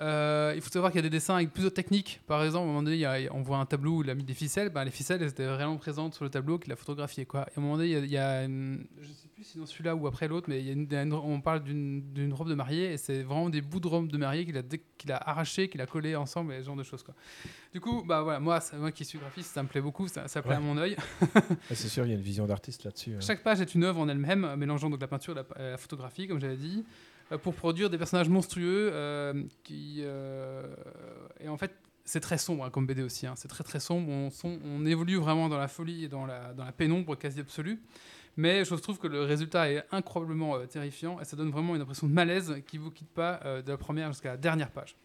[0.00, 2.20] Euh, il faut savoir qu'il y a des dessins avec plusieurs techniques.
[2.26, 4.10] Par exemple, à un moment donné, il y a- on voit un tableau où il
[4.10, 4.70] a mis des ficelles.
[4.70, 7.24] Ben, les ficelles, elles étaient vraiment présentes sur le tableau qu'il a photographié.
[7.26, 7.42] Quoi.
[7.42, 9.44] Et à un moment donné, il y a, il y a une- je sais plus
[9.44, 12.32] si dans celui-là ou après l'autre, mais il y a une- une- on parle d'une
[12.32, 14.62] robe de mariée et c'est vraiment des bouts de robe de mariée qu'il a,
[14.98, 17.02] qu'il a arraché, qu'il a collé ensemble et ce genre de choses.
[17.02, 17.14] Quoi.
[17.72, 20.40] Du coup, bah voilà, moi, moi qui suis graphiste, ça me plaît beaucoup, ça, ça
[20.42, 20.56] plaît Ouais.
[20.56, 20.96] à mon œil.
[21.70, 23.12] C'est sûr, il y a une vision d'artiste là-dessus.
[23.14, 23.20] hein.
[23.20, 25.70] Chaque page est une œuvre en elle-même, euh, mélangeant donc la peinture et la, euh,
[25.72, 26.84] la photographie, comme j'avais dit,
[27.38, 29.98] pour produire des personnages monstrueux euh, qui.
[30.00, 30.74] euh,
[31.40, 31.72] et en fait,
[32.04, 33.26] c'est très sombre hein, comme BD aussi.
[33.26, 33.34] hein.
[33.36, 34.08] C'est très très sombre.
[34.44, 37.80] On, évolue vraiment dans la folie et dans la, dans la pénombre quasi absolue.
[38.36, 41.82] Mais je trouve que le résultat est incroyablement euh, terrifiant et ça donne vraiment une
[41.82, 44.70] impression de malaise qui ne vous quitte pas euh, de la première jusqu'à la dernière
[44.70, 44.96] page.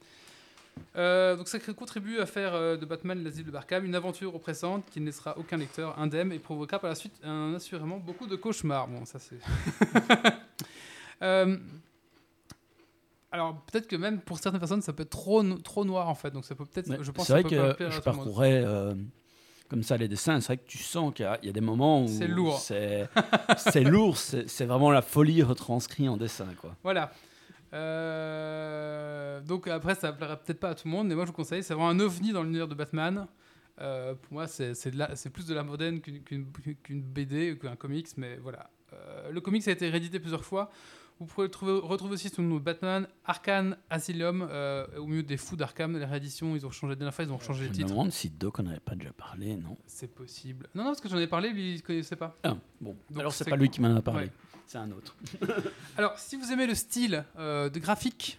[0.95, 4.85] Euh, donc ça contribue à faire euh, de Batman l'asile de Arkham une aventure oppressante
[4.91, 8.35] qui ne laissera aucun lecteur indemne et provoquera par la suite un, assurément beaucoup de
[8.35, 8.87] cauchemars.
[8.87, 9.39] Bon, ça c'est.
[13.33, 16.07] Euh, alors peut-être que même pour certaines personnes ça peut être trop, no- trop noir
[16.09, 16.89] en fait, donc ça peut peut-être.
[16.89, 18.95] Ouais, je pense c'est vrai ça peut pas que à je parcourais euh,
[19.69, 20.39] comme ça les dessins.
[20.39, 22.27] C'est vrai que tu sens qu'il y a- il y, a des moments où C'est
[22.27, 22.57] lourd.
[22.59, 24.17] C'est lourd.
[24.47, 26.75] C'est vraiment la folie retranscrite en dessin, quoi.
[26.83, 27.11] Voilà.
[27.73, 31.35] Euh, donc après, ça plaira peut-être pas à tout le monde, mais moi je vous
[31.35, 33.27] conseille, c'est vraiment un ovni dans l'univers de Batman.
[33.79, 36.45] Euh, pour moi, c'est plus de la moderne qu'une
[37.01, 38.69] BD ou qu'un comics, mais voilà.
[38.93, 40.71] Euh, le comics a été réédité plusieurs fois.
[41.19, 45.23] Vous pouvez trouver, retrouver aussi sous le nom de Batman, Arkham Asylum, euh, au milieu
[45.23, 45.97] des fous d'Arkham.
[45.97, 47.89] Les rééditions, ils ont changé la dernière fois, ils ont changé Je le me titre.
[47.89, 50.67] demande si Doc en avait pas déjà parlé, non C'est possible.
[50.75, 52.35] Non, non, parce que j'en ai parlé, lui, il ne connaissait pas.
[52.43, 52.95] Ah, bon.
[53.09, 54.25] Donc Alors c'est pas lui qui m'en a parlé.
[54.25, 54.31] Ouais.
[54.67, 55.15] C'est un autre.
[55.97, 58.37] Alors, si vous aimez le style euh, de graphique,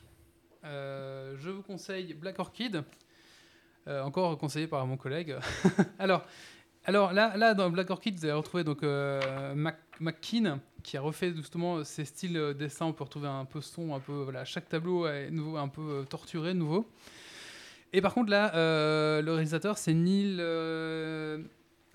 [0.65, 2.85] euh, je vous conseille Black Orchid,
[3.87, 5.35] encore conseillé par mon collègue.
[5.99, 6.25] alors,
[6.85, 11.01] alors là, là, dans Black Orchid, vous allez retrouver donc euh, Mac- McKean qui a
[11.01, 12.87] refait justement ces styles euh, dessins.
[12.87, 15.83] On peut retrouver un peu son, un peu voilà, chaque tableau est nouveau, un peu
[15.83, 16.89] euh, torturé, nouveau.
[17.93, 20.37] Et par contre là, euh, le réalisateur c'est Neil.
[20.41, 21.39] euh,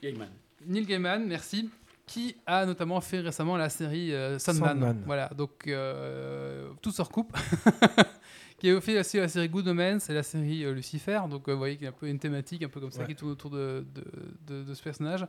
[0.01, 0.29] Gaiman.
[0.65, 1.69] Neil Gaiman, merci,
[2.05, 4.69] qui a notamment fait récemment la série euh, Sandman.
[4.71, 5.03] Sandman.
[5.05, 7.35] Voilà, donc euh, tout se recoupe.
[8.59, 11.19] qui a fait aussi la série Good Omens et la série euh, Lucifer.
[11.29, 13.01] Donc euh, vous voyez qu'il y a un peu une thématique un peu comme ça
[13.01, 13.07] Ouais.
[13.07, 14.03] qui tourne autour de, de,
[14.47, 15.25] de- de ce personnage.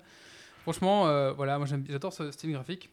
[0.63, 2.91] Franchement, euh, voilà, moi j'adore ce style graphique.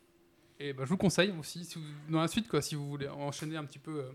[0.63, 1.67] Et bah, je vous le conseille aussi
[2.07, 4.11] dans la suite, quoi, si vous voulez enchaîner un petit peu euh,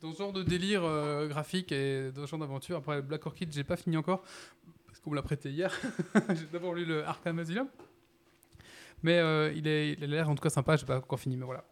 [0.00, 2.78] dans ce genre de délire euh, graphique et dans ce genre d'aventure.
[2.78, 4.22] Après, Black Orchid, j'ai pas fini encore
[4.86, 5.78] parce qu'on me l'a prêté hier.
[6.30, 7.68] j'ai d'abord lu le Arkham Asylum.
[9.02, 11.44] Mais euh, il, il a l'air en tout cas sympa, j'ai pas encore fini, mais
[11.44, 11.64] voilà.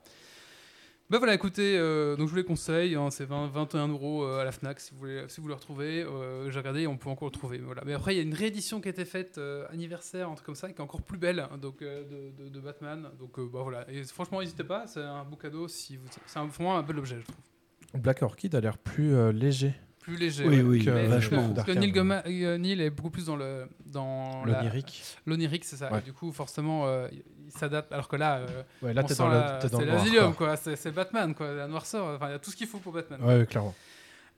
[1.13, 4.41] Bah voilà, écoutez, euh, donc je vous les conseille, hein, c'est 20, 21 euros euh,
[4.41, 6.03] à la Fnac si vous voulez, si vous le retrouvez.
[6.03, 7.59] Euh, J'ai regardé, on peut encore le trouver.
[7.59, 7.83] Voilà.
[7.85, 10.47] Mais après, il y a une réédition qui a été faite euh, anniversaire, un truc
[10.47, 12.03] comme ça, qui est encore plus belle, hein, donc euh,
[12.39, 13.11] de, de- de Batman.
[13.21, 16.39] Donc euh, bah voilà, et franchement, n'hésitez pas, c'est un beau cadeau si vous, c'est
[16.39, 18.01] un, vraiment un bel objet, je trouve.
[18.03, 19.75] Black Orchid a l'air plus euh, léger.
[20.01, 20.47] Plus léger.
[20.49, 21.51] Oui, oui, que- Mais vachement.
[21.51, 21.73] Parce que.
[21.73, 25.03] Neil, Gaiman- euh, Neil est beaucoup plus dans le dans L'onirique.
[25.27, 25.93] l'onirique, c'est ça.
[25.93, 25.99] Ouais.
[25.99, 27.07] Et du coup, forcément, euh,
[27.53, 27.93] s'adapte.
[27.93, 30.57] Alors que là, euh, Ouais, là, c'est l'asylum, quoi.
[30.57, 31.53] C'est Batman, quoi.
[31.53, 32.07] La noirceur.
[32.07, 33.21] Enfin, il y a tout ce qu'il faut pour Batman.
[33.23, 33.75] Ouais, ouais, clairement.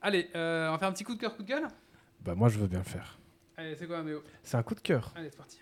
[0.01, 1.67] Allez, euh, on va faire un petit coup de cœur, coup de gueule.
[2.21, 3.17] Bah, moi, je veux bien le faire.
[3.57, 5.11] Allez, c'est quoi, Méo C'est un coup de cœur.
[5.15, 5.59] Allez, c'est parti.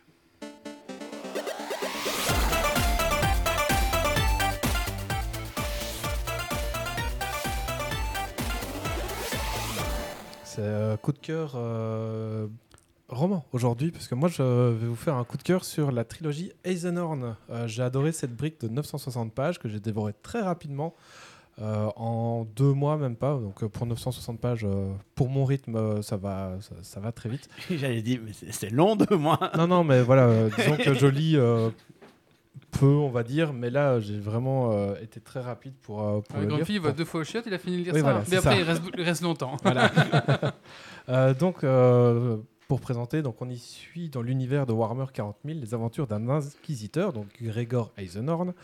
[10.43, 11.54] C'est euh, coup de cœur
[13.14, 16.03] roman aujourd'hui, parce que moi je vais vous faire un coup de cœur sur la
[16.03, 17.36] trilogie Eisenhorn.
[17.49, 20.93] Euh, j'ai adoré cette brique de 960 pages que j'ai dévorée très rapidement,
[21.61, 23.34] euh, en deux mois même pas.
[23.36, 27.30] Donc euh, pour 960 pages, euh, pour mon rythme, ça va, ça, ça va très
[27.30, 27.47] vite.
[27.70, 29.39] J'allais dire, mais c'est long de moi.
[29.57, 31.70] non, non, mais voilà, euh, disons que je lis euh,
[32.72, 36.36] peu, on va dire, mais là j'ai vraiment euh, été très rapide pour, euh, pour
[36.38, 36.66] Ouais, le Grand lire.
[36.66, 38.03] Fille, il va deux fois au chiottes, il a fini de lire Oui, ça.
[38.03, 38.57] voilà, Mais après, ça.
[38.59, 39.57] il reste, il reste longtemps.
[39.64, 39.91] Voilà.
[41.09, 42.38] Euh, donc, euh,
[42.74, 46.28] pour présenter, donc on y suit dans l'univers de Warhammer 40 000 les aventures d'un
[46.28, 48.56] inquisiteur, donc Gregor Eisenhorn,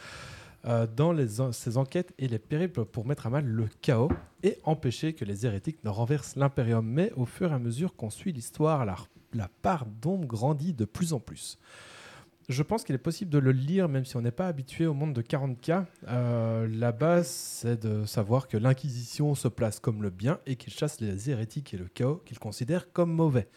[0.66, 1.14] euh, dans
[1.52, 4.10] ses enquêtes et les périples pour mettre à mal le chaos
[4.42, 6.84] et empêcher que les hérétiques ne renversent l'Imperium.
[6.88, 8.96] Mais au fur et à mesure qu'on suit l'histoire, la,
[9.36, 11.60] la part d'ombre grandit de plus en plus.
[12.50, 14.96] Je pense qu'il est possible de le lire même si on n'est pas habitué au
[14.96, 15.86] monde de 40K.
[16.08, 20.74] Euh, la base, c'est de savoir que l'Inquisition se place comme le bien et qu'il
[20.74, 23.48] chasse les hérétiques et le chaos qu'il considère comme mauvais.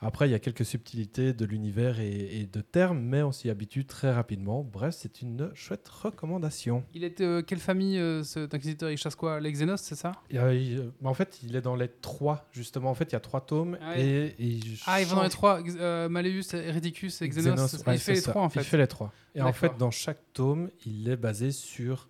[0.00, 3.50] Après, il y a quelques subtilités de l'univers et, et de termes, mais on s'y
[3.50, 4.62] habitue très rapidement.
[4.62, 6.84] Bref, c'est une chouette recommandation.
[6.94, 10.12] Il est de quelle famille, euh, cet inquisiteur Il chasse quoi Les Xenos, c'est ça?
[10.34, 12.90] Euh, il- en fait, il est dans les trois, justement.
[12.90, 13.76] En fait, il y a trois tomes.
[13.82, 14.00] Ah ouais.
[14.00, 17.74] et, et il Ah, ils vont dans les trois euh, Malleus, Hereticus et Xenos.
[17.86, 18.30] Ouais, il fait les ça.
[18.30, 18.60] trois, en fait.
[18.60, 19.12] Il fait les trois.
[19.34, 22.08] Et en fait, dans chaque tome, il est basé sur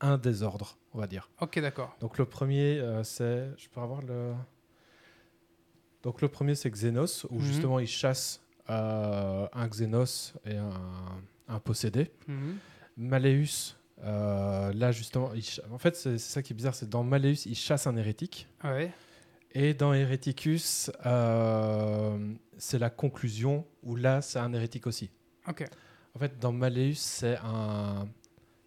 [0.00, 1.30] un des ordres, on va dire.
[1.40, 1.96] Ok, d'accord.
[2.00, 3.50] Donc le premier, euh, c'est...
[3.56, 4.32] Je peux avoir le...
[6.02, 7.44] Donc le premier, c'est Xenos, où Mhm.
[7.44, 8.40] justement, il chasse
[8.70, 10.70] euh, un Xenos et un,
[11.48, 12.10] un possédé.
[12.28, 12.56] Mhm.
[12.96, 13.74] Malleus,
[14.04, 15.32] euh, là, justement...
[15.34, 18.46] il En fait, c'est ça qui est bizarre, c'est dans Malleus, il chasse un hérétique.
[18.64, 18.92] Ouais.
[19.52, 22.16] Et dans Hereticus, euh,
[22.56, 25.10] c'est la conclusion, où là, c'est un hérétique aussi.
[25.48, 25.64] Ok.
[26.14, 28.08] En fait, dans Malleus, c'est un...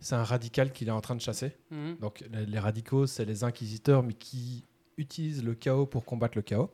[0.02, 1.56] C'est un radical qu'il est en train de chasser.
[1.72, 1.98] Mhm.
[2.00, 4.64] Donc les, les radicaux, c'est les inquisiteurs, mais qui
[4.98, 6.70] utilisent le chaos pour combattre le chaos.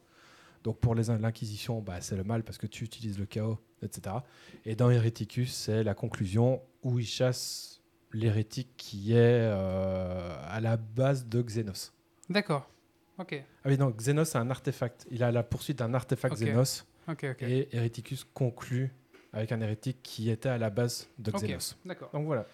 [0.63, 4.17] Donc pour les l'Inquisition, bah, c'est le mal parce que tu utilises le chaos, etc.
[4.65, 7.81] Et dans Hereticus, c'est la conclusion où ils chassent
[8.13, 11.93] l'hérétique qui est euh, à la base de Xenos.
[12.29, 12.69] D'accord.
[13.17, 13.43] Ok.
[13.63, 15.07] Ah oui, non, Xenos, c'est un artefact.
[15.11, 16.41] Il a la poursuite d'un artefact Ok.
[16.41, 16.85] Xenos.
[17.07, 17.41] Ok, ok.
[17.43, 18.93] Et Hereticus conclut
[19.33, 21.77] avec un hérétique qui était à la base de Ok, Xenos.
[21.85, 22.09] D'accord.
[22.13, 22.45] Donc voilà.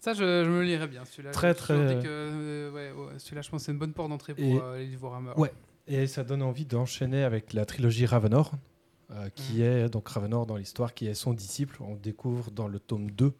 [0.00, 1.30] Ça, je, je me lirai bien, celui-là.
[1.32, 4.34] Très, toujours très- euh, ouais, ouais, celui-là, je pense que c'est une bonne porte d'entrée
[4.34, 5.32] pour Et- euh, les livres Warhammer.
[5.36, 5.52] Ouais.
[5.86, 8.52] Et ça donne envie d'enchaîner avec la trilogie Ravenor,
[9.10, 9.62] euh, qui Mhm.
[9.62, 11.78] est donc Ravenor dans l'histoire, qui est son disciple.
[11.82, 13.32] On découvre dans le tome 2,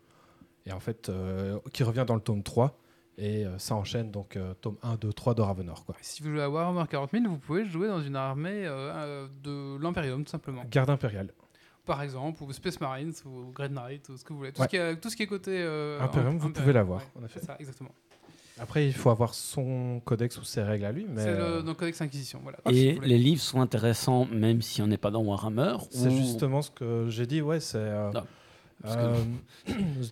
[0.67, 2.79] et en fait, euh, qui revient dans le tome 3.
[3.19, 5.85] Et euh, ça enchaîne donc tome 1, 2, 3 de Ravenor.
[5.85, 5.95] Quoi.
[6.01, 10.25] Si vous jouez à Warhammer 40 000, vous pouvez jouer dans une armée de l'Imperium,
[10.25, 10.65] tout simplement.
[10.71, 11.31] Garde impériale.
[11.85, 14.53] Par exemple, ou Space Marines, ou Great Knight, ou ce que vous voulez.
[14.53, 14.67] Tout, Ouais.
[14.67, 15.61] ce, qui est, tout ce qui est côté.
[16.01, 17.41] Imperium, vous Imperium, pouvez l'avoir, ouais, en effet.
[17.41, 17.91] C'est ça, exactement.
[18.59, 21.07] Après, il faut avoir son codex ou ses règles à lui.
[21.09, 22.41] mais C'est euh, le, le Codex Inquisition.
[22.43, 22.59] Voilà.
[22.71, 23.09] Et voulez.
[23.09, 25.77] les livres sont intéressants même si on n'est pas dans Warhammer.
[25.91, 27.41] c'est ou- justement ce que j'ai dit.
[27.41, 27.79] Ouais, c'est.
[27.79, 29.15] euh, que- euh,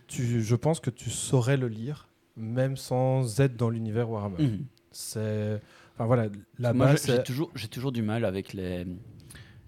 [0.08, 4.42] tu, je pense que tu saurais le lire, même sans être dans l'univers Warhammer.
[4.42, 4.64] Mhm.
[4.90, 5.60] C'est.
[5.94, 6.28] Enfin voilà,
[6.58, 7.06] la Moi, base.
[7.06, 8.86] j'ai- toujours, j'ai toujours du mal avec les,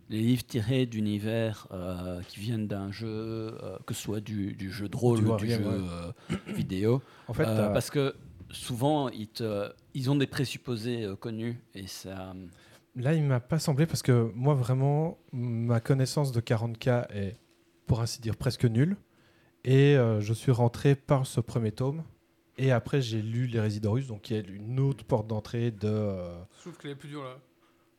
[0.09, 4.73] les livres tirés d'univers euh, qui viennent d'un jeu, euh, que ce soit du, du
[4.73, 6.11] jeu de rôle ou du jeu euh,
[6.55, 7.03] vidéo.
[7.29, 8.14] En fait, Euh, parce que
[8.53, 12.34] souvent, ils, te, ils ont des présupposés euh, connus et ça.
[12.94, 17.36] Là, il m'a pas semblé parce que moi, vraiment, ma connaissance de 40K est,
[17.86, 18.96] pour ainsi dire, presque nulle.
[19.64, 22.03] Et euh, je suis rentré par ce premier tome.
[22.59, 25.88] Et après, j'ai lu Les Résidorus, donc qui est une autre porte d'entrée de.
[25.88, 27.38] euh, Je trouve qu'elle est plus dure là.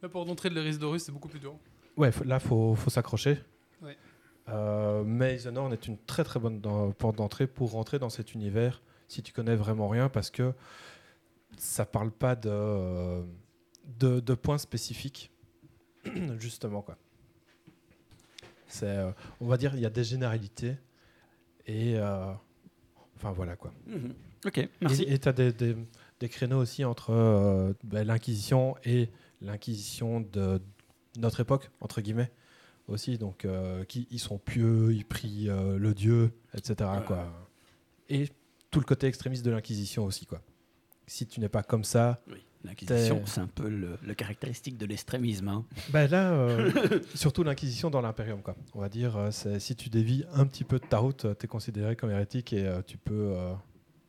[0.02, 1.56] La porte d'entrée de l'Eris Dorus, c'est beaucoup plus dur.
[1.96, 3.40] Ouais, là, faut, faut s'accrocher.
[3.82, 3.98] Ouais.
[4.50, 6.60] Euh, mais Eisenhorn est une très très bonne
[6.98, 8.82] porte d'entrée pour rentrer dans cet univers
[9.14, 10.54] si tu connais vraiment rien parce que
[11.58, 13.24] ça parle pas de,
[14.00, 15.32] de, de points spécifiques,
[16.40, 16.82] justement.
[16.82, 16.98] quoi.
[18.68, 20.76] C'est, euh, on va dire, il y a des généralités
[21.68, 21.96] et.
[21.98, 22.32] euh,
[23.16, 23.72] enfin voilà quoi.
[23.88, 24.14] Mhm.
[24.46, 25.04] Ok, merci.
[25.04, 25.78] Et tu as des, des-
[26.20, 29.10] des créneaux aussi entre euh, bah, l'Inquisition et
[29.42, 30.62] l'Inquisition de
[31.18, 32.32] notre époque, entre guillemets,
[32.88, 33.18] aussi.
[33.18, 36.90] Donc, euh, qui, ils sont pieux, ils prient euh, le Dieu, etc.
[37.06, 37.28] Quoi.
[38.10, 38.30] Et
[38.74, 40.26] tout le côté extrémiste de l'Inquisition aussi.
[40.26, 40.42] Quoi.
[41.08, 44.78] Si tu n'es pas comme ça, Oui, L'Inquisition, T'es- c'est un peu le, le caractéristique
[44.78, 45.50] de l'extrémisme.
[45.50, 45.66] hein.
[45.90, 46.72] bah là, euh,
[47.14, 48.42] surtout l'Inquisition dans l'Imperium.
[48.42, 48.56] Quoi.
[48.74, 51.48] On va dire, euh, si tu dévies un petit peu de ta route, tu es
[51.50, 53.54] considéré comme hérétique et euh, tu peux euh,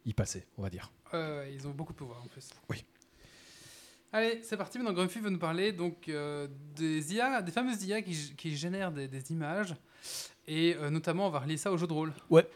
[0.07, 0.93] y passer, on va dire.
[1.15, 2.49] Euh, ils ont beaucoup de pouvoir en plus.
[2.71, 2.85] Oui.
[4.13, 4.79] Allez, c'est parti.
[4.79, 6.47] Maintenant, Grumpy veut nous parler donc euh,
[6.77, 9.75] des IA, des fameuses IA qui, génèrent des, des images.
[10.47, 12.13] Et euh, notamment, on va relier ça au jeu de rôle.
[12.31, 12.47] Ouais.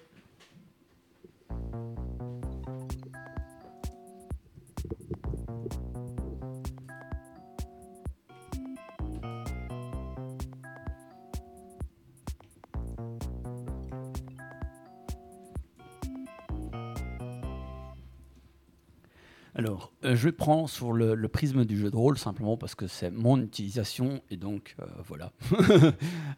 [19.59, 22.87] Alors, euh, je vais prendre sur le, prisme du jeu de rôle simplement parce que
[22.87, 25.33] c'est mon utilisation et donc euh, voilà.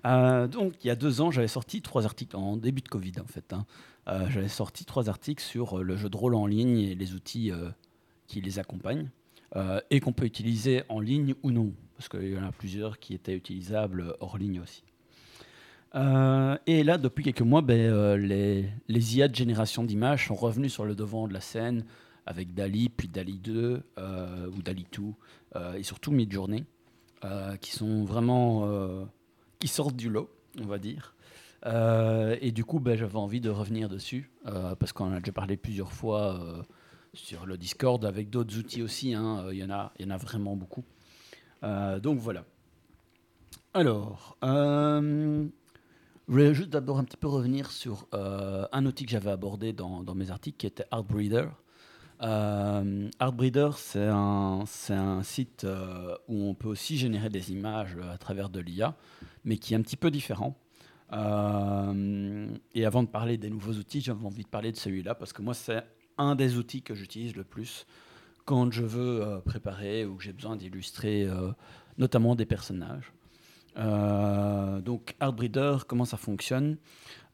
[0.06, 3.12] Euh, donc, il y a deux ans, j'avais sorti trois articles en début de Covid
[3.22, 3.52] en fait.
[3.52, 3.66] hein.
[4.08, 7.52] Euh, j'avais sorti trois articles sur le jeu de rôle en ligne et les outils
[8.26, 9.10] qui les accompagnent
[9.90, 13.12] et qu'on peut utiliser en ligne ou non parce qu'il y en a plusieurs qui
[13.12, 14.82] étaient utilisables hors ligne aussi.
[16.66, 20.94] Et là, depuis quelques mois, ben, les IA de génération d'images sont revenus sur le
[20.94, 21.84] devant de la scène
[22.26, 25.02] avec Dali, puis Dali 2 euh, ou Dali 2
[25.56, 26.64] euh, et surtout Midjourney,
[27.24, 29.06] euh, qui sont vraiment
[29.58, 31.14] qui sortent du lot, on va dire.
[31.66, 34.30] Et du coup, ben, j'avais envie de revenir dessus
[34.78, 36.64] parce qu'on en a déjà parlé plusieurs fois
[37.12, 39.14] sur le Discord avec d'autres outils aussi.
[39.14, 39.46] hein.
[39.50, 40.84] Il y en a, il y en a vraiment beaucoup.
[41.62, 42.44] Donc voilà.
[43.74, 45.48] Alors, je
[46.26, 50.14] voulais juste d'abord un petit peu revenir sur un outil que j'avais abordé dans, dans
[50.14, 51.48] mes articles qui était Artbreeder.
[52.22, 58.18] Euh, Artbreeder, c'est un, un site euh, où on peut aussi générer des images à
[58.18, 58.94] travers de l'IA,
[59.44, 60.56] mais qui est un petit peu différent.
[61.12, 65.32] Euh, et avant de parler des nouveaux outils, j'avais envie de parler de celui-là parce
[65.32, 65.82] que moi, c'est
[66.18, 67.86] un des outils que j'utilise le plus
[68.44, 71.50] quand je veux euh, préparer ou que j'ai besoin d'illustrer euh,
[71.98, 73.12] notamment des personnages.
[73.76, 76.76] Euh, donc, Artbreeder, comment ça fonctionne?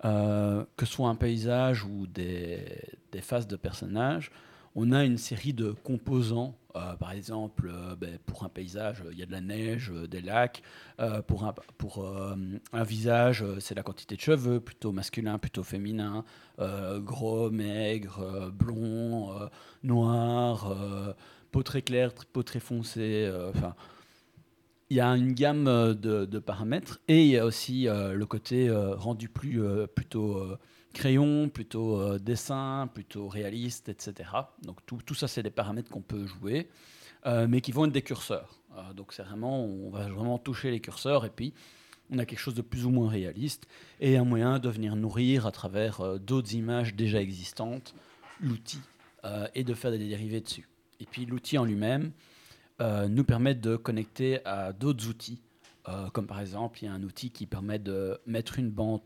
[0.05, 2.65] Euh, Que ce soit un paysage ou des,
[3.13, 4.31] des faces de personnages,
[4.77, 6.55] on a une série de composants.
[6.77, 10.07] Euh, par exemple, euh, ben, pour un paysage, il y a de la neige, euh,
[10.07, 10.63] des lacs.
[11.27, 12.07] Pour un, pour,
[12.73, 16.25] un visage, c'est la quantité de cheveux, plutôt masculin, plutôt féminin,
[17.01, 19.51] gros, maigre, blond,
[19.83, 20.75] noir,
[21.53, 23.31] peau très claire, peau très foncée.
[24.89, 28.71] il y a une gamme de, de paramètres et il y a aussi le côté
[28.71, 29.61] rendu plus
[29.95, 30.57] plutôt
[30.97, 34.31] crayon, plutôt euh, dessin, plutôt réaliste, etc.
[34.63, 36.69] Donc tout, tout ça, c'est des paramètres qu'on peut jouer,
[37.27, 38.59] euh, mais qui vont être des curseurs.
[38.77, 41.53] Euh, donc c'est vraiment, on va vraiment toucher les curseurs et puis
[42.11, 43.67] on a quelque chose de plus ou moins réaliste
[44.01, 47.95] et un moyen de venir nourrir à travers d'autres images déjà existantes
[48.41, 48.81] l'outil
[49.55, 50.69] et de faire des dérivés dessus.
[51.01, 52.13] Et puis l'outil en lui-même
[52.79, 55.43] nous permet de connecter à d'autres outils,
[56.13, 59.03] comme par exemple, il y a un outil qui permet de mettre une bande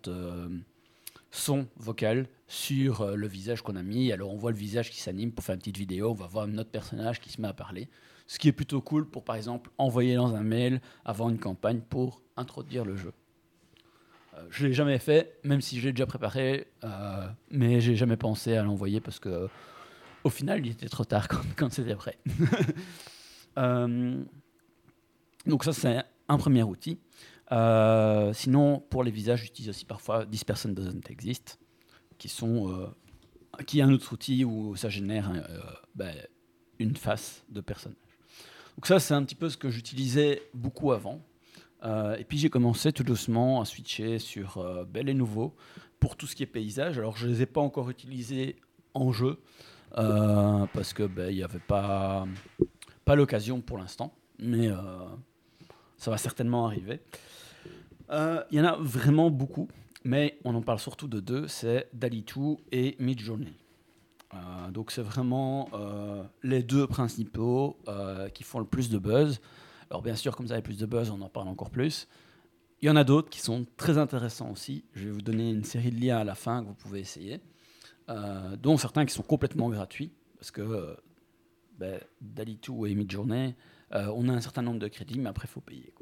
[1.30, 4.12] son vocal sur euh, le visage qu'on a mis.
[4.12, 6.46] Alors on voit le visage qui s'anime pour faire une petite vidéo, on va voir
[6.46, 7.88] notre personnage qui se met à parler.
[8.26, 11.80] Ce qui est plutôt cool pour, par exemple, envoyer dans un mail avant une campagne
[11.80, 13.12] pour introduire le jeu.
[14.34, 18.16] Euh, je l'ai jamais fait, même si je l'ai déjà préparé, euh, mais j'ai jamais
[18.16, 19.48] pensé à l'envoyer parce que,
[20.22, 22.18] au final, il était trop tard quand, quand c'était prêt.
[23.58, 24.22] Euh,
[25.44, 27.00] donc ça, c'est un premier outil.
[27.52, 31.58] Euh, sinon, pour les visages, j'utilise aussi parfois Dispersion Doesn't Exist,
[32.18, 32.86] qui, sont, euh,
[33.66, 35.60] qui est un autre outil où ça génère euh,
[35.94, 36.14] ben,
[36.78, 37.98] une face de personnage.
[38.76, 41.20] Donc ça, c'est un petit peu ce que j'utilisais beaucoup avant.
[42.18, 45.56] Et puis j'ai commencé tout doucement à switcher sur ben, les nouveaux
[45.98, 46.98] pour tout ce qui est paysage.
[46.98, 48.56] Alors je ne les ai pas encore utilisés
[48.92, 49.40] en jeu
[49.94, 52.26] parce que ben, il n'y avait pas,
[53.08, 54.68] l'occasion pour l'instant, mais
[55.96, 57.00] ça va certainement arriver.
[58.10, 59.68] Euh, Il y en a vraiment beaucoup,
[60.04, 63.54] mais on en parle surtout de deux, c'est Dali 2 et Midjourney.
[64.32, 69.40] Euh, donc c'est vraiment euh, les deux principaux euh, qui font le plus de buzz.
[69.90, 72.06] Alors bien sûr, comme ça a plus de buzz, on en parle encore plus.
[72.82, 74.84] Il y en a d'autres qui sont très intéressants aussi.
[74.94, 77.40] Je vais vous donner une série de liens à la fin que vous pouvez essayer,
[78.08, 80.94] euh, dont certains qui sont complètement gratuits, parce que euh,
[81.78, 83.54] ben, Dali 2 et Midjourney,
[83.92, 85.92] euh, on a un certain nombre de crédits, mais après il faut payer.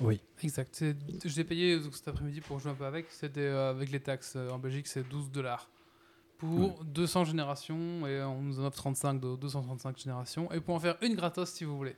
[0.00, 0.20] Oui.
[0.42, 0.84] Exact.
[1.36, 3.06] L'ai payé donc, cet après-midi pour jouer un peu avec.
[3.10, 5.70] C'était euh, avec les taxes euh, en Belgique, c'est 12 dollars
[6.38, 10.80] pour 200 générations et on nous en offre 35 de 235 générations et pour en
[10.80, 11.96] faire une gratos si vous voulez.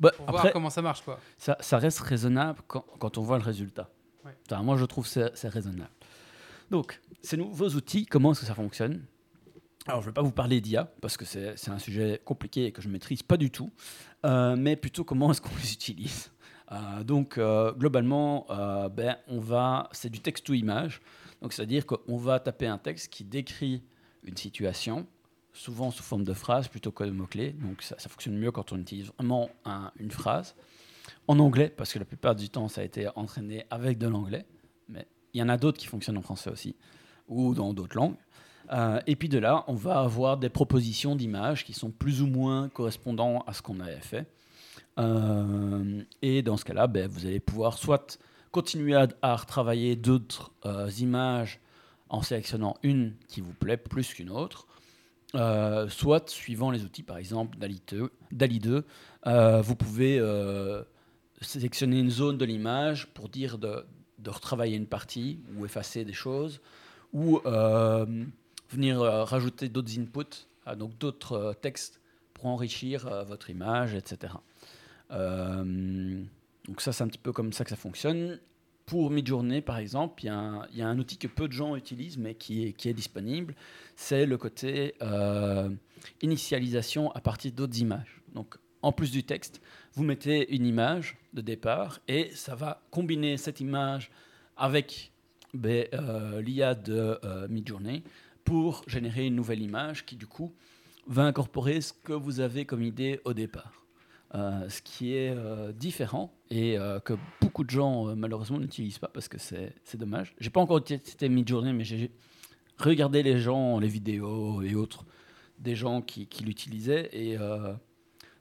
[0.00, 1.20] Bah, Pour voir après, comment ça marche quoi.
[1.36, 3.90] ça, ça reste raisonnable quand, quand on voit le résultat.
[4.24, 4.32] Ouais.
[4.50, 5.90] Enfin, moi, je trouve que c'est c'est raisonnable.
[6.70, 9.04] Donc, ces nouveaux outils, comment est-ce que ça fonctionne?
[9.86, 12.72] Alors, je ne vais pas vous parler d'IA, parce que c'est un sujet compliqué et
[12.72, 13.70] que je ne maîtrise pas du tout,
[14.24, 16.32] euh, mais plutôt comment est-ce qu'on les utilise.
[16.72, 18.46] Euh, donc, euh, globalement,
[18.90, 21.00] ben, on va, c'est du texte-to-image.
[21.40, 23.84] Donc, c'est-à-dire qu'on va taper un texte qui décrit
[24.24, 25.06] une situation,
[25.52, 27.52] souvent sous forme de phrase plutôt que de mots-clés.
[27.52, 30.56] Donc, ça, fonctionne mieux quand on utilise vraiment un- une phrase.
[31.28, 34.44] En anglais, parce que la plupart du temps, ça a été entraîné avec de l'anglais.
[34.88, 36.74] Mais il y en a d'autres qui fonctionnent en français aussi,
[37.28, 38.16] ou dans d'autres langues.
[38.72, 42.26] Euh, et puis de là, on va avoir des propositions d'images qui sont plus ou
[42.26, 44.26] moins correspondants à ce qu'on avait fait.
[44.98, 48.18] Euh, et dans ce cas-là, ben, vous allez pouvoir soit
[48.50, 51.60] continuer à, à retravailler d'autres euh, images
[52.08, 54.66] en sélectionnant une qui vous plaît plus qu'une autre,
[55.88, 58.84] soit suivant les outils, par exemple DALI 2, DALI 2
[59.26, 60.22] euh, vous pouvez
[61.42, 63.84] sélectionner une zone de l'image pour dire de,
[64.18, 66.60] de retravailler une partie ou effacer des choses,
[67.12, 67.40] ou
[68.70, 72.00] venir euh, rajouter d'autres inputs, ah, donc d'autres euh, textes
[72.34, 74.34] pour enrichir euh, votre image, etc.
[75.12, 76.22] Euh,
[76.66, 78.38] donc ça, c'est un petit peu comme ça que ça fonctionne.
[78.84, 80.30] Pour Midjourney, par exemple, il y,
[80.82, 83.54] a un- outil que peu de gens utilisent, mais qui est, qui est disponible.
[83.96, 85.68] C'est le côté euh,
[86.22, 88.22] initialisation à partir d'autres images.
[88.34, 89.60] Donc, en plus du texte,
[89.94, 94.10] vous mettez une image de départ et ça va combiner cette image
[94.56, 95.10] avec
[95.52, 98.04] ben, euh, l'IA de euh, Midjourney
[98.46, 100.54] pour générer une nouvelle image qui, du coup,
[101.06, 103.82] va incorporer ce que vous avez comme idée au départ.
[104.34, 109.08] Euh, ce qui est euh, différent et euh, que beaucoup de gens, malheureusement, n'utilisent pas
[109.08, 110.34] parce que c'est dommage.
[110.40, 112.10] J'ai pas encore testé Midjourney, mais j'ai
[112.78, 115.04] regardé les gens, les vidéos et autres,
[115.58, 117.36] des gens qui, qui l'utilisaient et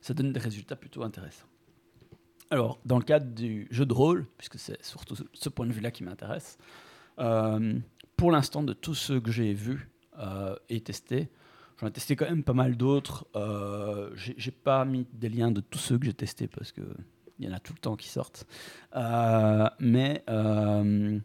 [0.02, 1.48] ça donne des résultats plutôt intéressants.
[2.52, 5.92] Alors, dans le cadre du jeu de rôle, puisque c'est surtout ce- point de vue-là
[5.92, 6.58] qui m'intéresse,
[8.18, 9.88] pour l'instant, de tous ceux que j'ai vus
[10.70, 11.30] et testés,
[11.80, 13.26] j'en ai testé quand même pas mal d'autres.
[13.36, 16.82] Euh, j'ai pas mis des liens de tous ceux que j'ai testés parce que
[17.40, 18.48] il y en a tout le temps qui sortent.
[18.96, 21.20] Euh, mais euh,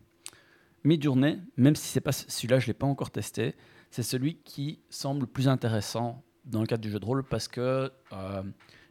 [0.84, 3.54] Midjourney, même si c'est pas celui-là, je l'ai pas encore testé,
[3.90, 7.48] c'est celui qui semble le plus intéressant dans le cadre du jeu de rôle parce
[7.48, 8.42] que euh,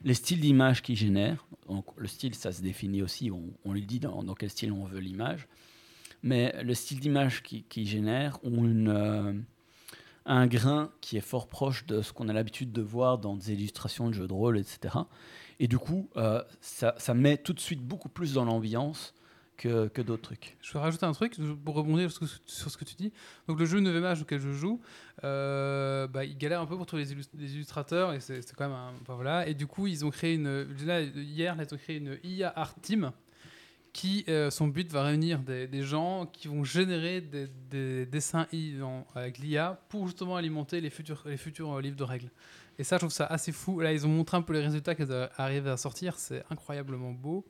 [0.03, 3.85] les styles d'image qu'il génère, donc le style ça se définit aussi, on, on lui
[3.85, 5.47] dit dans, dans quel style on veut l'image,
[6.21, 9.33] mais le style d'image qu'il qui génère ont une, euh,
[10.29, 13.51] un grain qui est fort proche de ce qu'on a l'habitude de voir dans des
[13.51, 14.95] illustrations de jeux de rôle, etc.
[15.59, 19.13] Et du coup, euh, ça, ça met tout de suite beaucoup plus dans l'ambiance
[19.57, 20.57] que, que d'autres trucs.
[20.61, 23.11] Je vais rajouter un truc pour rebondir sur ce que- sur ce que tu dis.
[23.49, 24.79] Donc le jeu 9 âge auquel je joue,
[25.25, 27.03] euh, bah, il galère un peu pour trouver
[27.33, 29.47] les illustrateurs et c'est quand même un, enfin, voilà.
[29.47, 30.67] Et du coup ils ont créé une
[31.17, 33.11] hier ils ont créé une IA art team
[33.93, 38.47] qui euh, son but va réunir des, gens qui vont générer des, des dessins
[39.15, 42.29] avec l'IA pour justement alimenter les futurs les futurs euh, livres de règles.
[42.77, 43.79] Et ça je trouve ça assez fou.
[43.79, 47.45] Là ils ont montré un peu les résultats qu'ils arrivent à sortir, c'est incroyablement beau.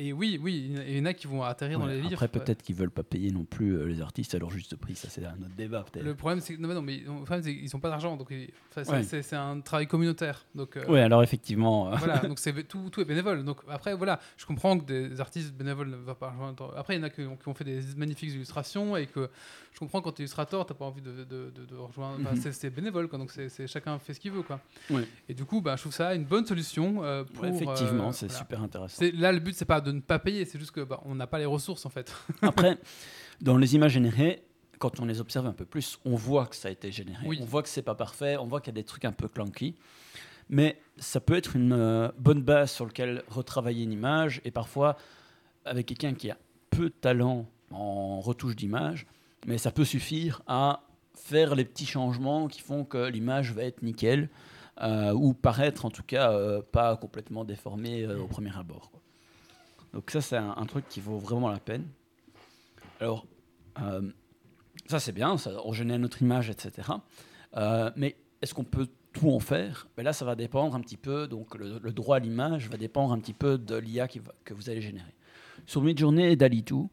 [0.00, 2.12] Et oui, oui, il y en a- qui vont atterrir dans les livres.
[2.22, 4.94] Après, peut-être qu'ils veulent pas payer non plus euh, les artistes à leur juste prix.
[4.94, 6.04] Ça, c'est un autre débat, peut-être.
[6.04, 6.98] Le problème, c'est non, mais non, mais
[7.42, 9.02] qu'ils n'ont pas d'argent, donc ils- c'est Ouais.
[9.02, 10.46] c'est- c'est un travail communautaire.
[10.54, 11.92] Donc euh, Oui, alors effectivement.
[11.92, 13.44] euh, voilà, donc c'est tout, tout est bénévole.
[13.44, 16.72] Donc après, voilà, je comprends que des artistes bénévoles ne vont pas rejoindre.
[16.76, 19.28] Après, il y en a qui ont, qui ont fait des magnifiques illustrations et que
[19.72, 22.18] je comprends quand tu es illustrateur, t'as pas envie de, de, de- de rejoindre.
[22.22, 22.40] enfin, Mhm.
[22.40, 23.18] c'est- C'est bénévole, quoi.
[23.18, 24.60] Donc c'est chacun fait ce qu'il veut, quoi.
[24.90, 25.06] Ouais.
[25.28, 27.44] Et du coup, bah, je trouve ça une bonne solution euh, pour.
[27.46, 28.38] effectivement, euh, c'est voilà.
[28.38, 29.04] super intéressant.
[29.14, 31.26] Là, le but, c'est pas de ne pas payer, c'est juste que bah, on n'a
[31.26, 32.14] pas les ressources en fait.
[32.42, 32.78] Après,
[33.40, 34.42] dans les images générées,
[34.78, 37.26] quand on les observe un peu plus, on voit que ça a été généré.
[37.26, 37.38] Oui.
[37.42, 39.28] On voit que c'est pas parfait, on voit qu'il y a des trucs un peu
[39.28, 39.74] clunky.
[40.50, 44.40] Mais ça peut être une euh, bonne base sur laquelle retravailler une image.
[44.44, 44.96] Et parfois,
[45.64, 46.38] avec quelqu'un qui a
[46.70, 49.06] peu de talent en retouche d'image,
[49.46, 50.84] mais ça peut suffire à
[51.14, 54.30] faire les petits changements qui font que l'image va être nickel.
[54.80, 58.90] euh, ou paraître en tout cas euh, pas complètement déformée au premier abord.
[58.90, 58.97] quoi.
[59.92, 61.86] Donc ça c'est un, truc qui vaut vraiment la peine.
[63.00, 63.26] Alors
[63.80, 64.10] euh,
[64.86, 66.88] ça c'est bien, on génère notre image, etc.
[67.56, 69.88] Euh, mais est-ce qu'on peut tout en faire?
[69.96, 73.18] Là ça va dépendre un petit peu, donc le, droit à l'image va dépendre un
[73.18, 75.14] petit peu de l'IA que vous allez générer.
[75.66, 76.88] Sur Midjourney et DALI2,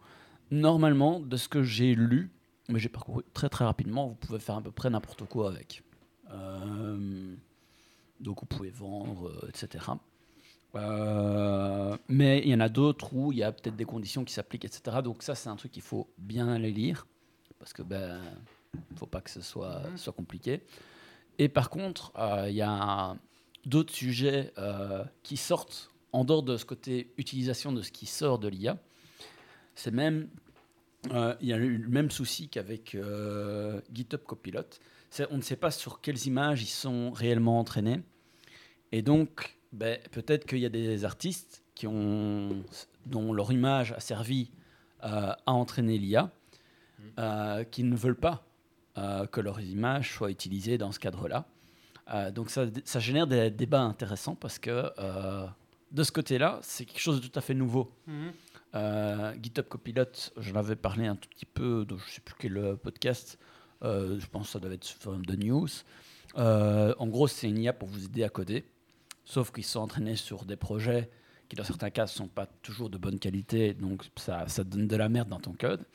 [0.52, 2.32] normalement de ce que j'ai lu,
[2.70, 5.84] mais j'ai parcouru très très rapidement, vous pouvez faire à peu près n'importe quoi avec.
[6.32, 7.36] Euh,
[8.20, 9.86] donc vous pouvez vendre, etc.
[10.76, 14.34] Euh, mais il y en a d'autres où il y a peut-être des conditions qui
[14.34, 14.98] s'appliquent, etc.
[15.04, 17.08] Donc ça, c'est un truc qu'il faut bien aller lire,
[17.60, 18.22] parce que ben,
[18.96, 19.98] faut pas que ce soit, Mhm.
[19.98, 20.62] soit compliqué.
[21.40, 23.16] Et par contre, euh, il y a
[23.66, 28.40] d'autres sujets euh, qui sortent en dehors de ce côté utilisation de ce qui sort
[28.40, 28.78] de l'IA.
[29.76, 30.30] C'est même,
[31.12, 32.96] il y a eu le même souci qu'avec
[33.94, 34.62] GitHub Copilot.
[35.30, 38.00] On ne sait pas sur quelles images ils sont réellement entraînés.
[38.94, 42.64] Et donc, ben, peut-être qu'il y a des artistes qui ont,
[43.06, 44.50] dont leur image a servi
[45.04, 46.32] euh, à entraîner l'IA,
[47.20, 48.48] euh, qui ne veulent pas
[48.98, 51.46] euh, que leurs images soient utilisées dans ce cadre-là.
[52.34, 54.92] Donc ça, ça génère des débats intéressants parce que
[55.92, 57.92] de ce côté-là, c'est quelque chose de tout à fait nouveau.
[58.76, 60.06] Euh, GitHub Copilot,
[60.38, 63.40] j'en avais parlé un tout petit peu dans je ne sais plus quel podcast,
[63.82, 65.68] je pense que ça devait être sous forme de news.
[66.36, 68.66] En gros, c'est une IA pour vous aider à coder,
[69.26, 71.10] sauf qu'ils sont entraînés sur des projets
[71.50, 74.96] qui, dans certains cas, ne sont pas toujours de bonne qualité, donc ça, donne de
[74.96, 75.86] la merde dans ton code,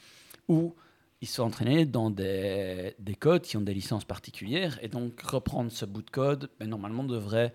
[0.49, 0.75] ou
[1.21, 5.71] ils sont entraînés dans des, des codes qui ont des licences particulières, et donc reprendre
[5.71, 7.53] ce bout de code, ben, normalement, devrait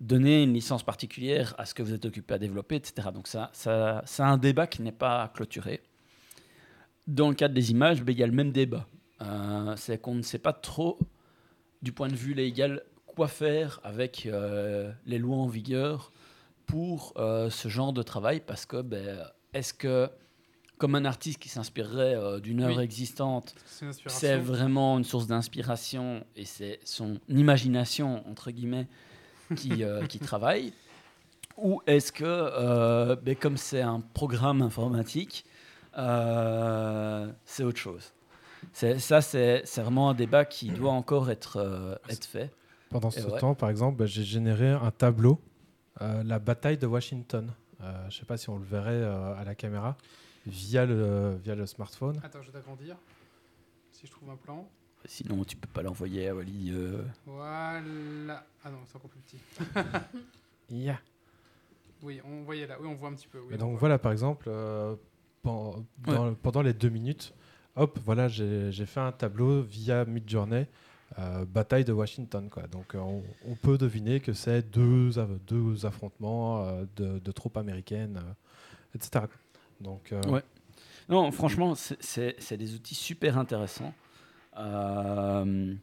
[0.00, 3.08] donner une licence particulière à ce que vous êtes occupé à développer, etc.
[3.12, 5.82] Donc ça, ça, c'est un débat qui n'est pas clôturé.
[7.06, 8.86] Dans le cadre des images, ben, il y a le même débat.
[9.22, 10.98] Euh, c'est qu'on ne sait pas trop,
[11.82, 12.82] du point de vue légal,
[13.14, 16.10] quoi faire avec euh, les lois en vigueur
[16.66, 20.10] pour euh, ce genre de travail, parce que ben, est-ce que,
[20.78, 22.84] comme un artiste qui s'inspirerait euh, d'une œuvre Oui.
[22.84, 23.54] existante,
[24.06, 28.88] C'est vraiment une source d'inspiration et c'est son imagination, entre guillemets,
[29.56, 30.72] qui, qui travaille
[31.56, 35.44] Ou est-ce que, ben, comme c'est un programme informatique,
[35.94, 38.12] c'est autre chose?
[38.72, 42.50] Ça, c'est, c'est vraiment un débat qui doit encore être, être fait.
[42.90, 43.38] Pendant ce ouais.
[43.40, 45.40] temps, par exemple, bah, j'ai généré un tableau,
[46.00, 47.52] euh, la bataille de Washington.
[47.80, 49.96] Euh, je ne sais pas si on le verrait euh, à la caméra,
[50.46, 52.20] via le, via le smartphone.
[52.22, 52.96] Attends, je vais t'agrandir.
[53.90, 54.68] Si je trouve un plan.
[55.06, 56.70] Sinon, tu peux pas l'envoyer à Wally.
[56.72, 57.80] euh, Voilà.
[58.64, 59.38] Ah non, c'est encore plus petit.
[60.70, 60.98] Yeah.
[62.02, 62.76] Oui, on voyait là.
[62.80, 63.38] Oui, on voit un petit peu.
[63.38, 63.80] Oui, Et on donc voit.
[63.80, 64.94] voilà, par exemple, euh,
[65.42, 67.34] pen- dans- pendant les deux minutes,
[67.76, 70.66] hop, voilà, j'ai j'ai fait un tableau via Midjourney,
[71.18, 72.48] euh, bataille de Washington.
[72.50, 72.66] Quoi.
[72.66, 75.18] Donc euh, on, peut deviner que c'est deux,
[75.84, 78.20] affrontements euh, de, troupes américaines,
[78.94, 79.26] etc.
[79.80, 80.42] Donc Ouais.
[81.08, 83.92] Non, franchement, c'est- des outils super intéressants.
[84.56, 85.76] Moi,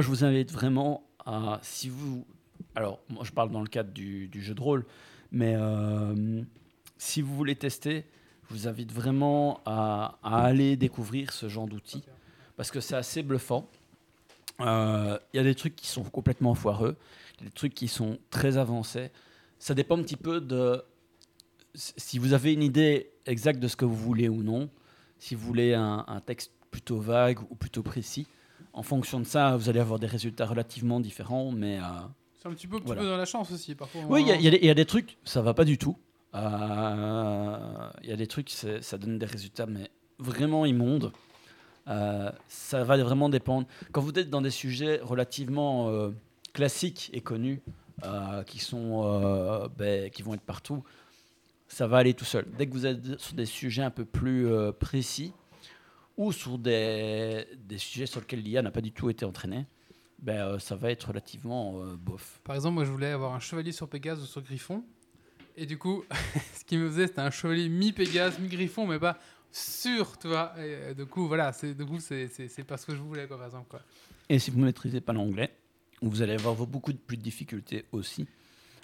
[0.00, 2.26] je vous invite vraiment à, si vous,
[2.74, 4.86] alors, moi, je parle dans le cadre du, jeu de rôle,
[5.30, 5.54] mais
[6.96, 8.06] si vous voulez tester,
[8.48, 12.02] je vous invite vraiment à aller découvrir ce genre d'outils
[12.56, 13.68] parce que c'est assez bluffant.
[14.60, 16.96] Euh, Il y a des trucs qui sont complètement foireux,
[17.42, 19.10] des trucs qui sont très avancés.
[19.58, 20.82] Ça dépend un petit peu de
[21.74, 24.68] si vous avez une idée exacte de ce que vous voulez ou non,
[25.18, 28.26] si vous voulez un, un texte plutôt vague ou plutôt précis,
[28.72, 31.50] en fonction de ça, vous allez avoir des résultats relativement différents.
[31.50, 31.82] Mais euh,
[32.40, 33.00] C'est un petit peu, petit Voilà.
[33.02, 34.02] peu dans la chance aussi, parfois.
[34.08, 35.78] oui, il y, a- y des- il y a des trucs, ça va pas du
[35.78, 35.96] tout.
[36.34, 37.56] Euh,
[38.02, 41.12] Il y a des trucs, ça donne des résultats, mais vraiment immondes.
[41.88, 43.66] Euh, ça va vraiment dépendre.
[43.92, 46.10] Quand vous êtes dans des sujets relativement euh,
[46.52, 47.60] classiques et connus,
[48.04, 50.82] euh, qui, sont, ben, qui vont être partout,
[51.68, 52.46] ça va aller tout seul.
[52.58, 55.32] Dès que vous êtes sur des sujets un peu plus précis,
[56.16, 59.66] ou sur des, des sujets sur lesquels l'IA n'a pas du tout été entraînée,
[60.20, 62.40] ben, ça va être relativement bof.
[62.44, 64.84] Par exemple, moi, je voulais avoir un chevalier sur Pégase ou sur Griffon.
[65.56, 66.04] Et du coup,
[66.54, 69.18] ce qui me faisait, c'était un chevalier mi-Pégase, mi-Griffon, mais pas
[69.56, 70.52] sûr, tu vois.
[70.58, 73.00] Et, euh, du coup, voilà, c'est du coup, c'est c'est- c'est pas ce que je
[73.00, 73.66] voulais, quoi, par exemple.
[73.70, 73.80] Quoi.
[74.28, 75.54] Et si vous ne maîtrisez pas l'anglais,
[76.02, 78.26] vous allez avoir beaucoup de, plus de difficultés aussi,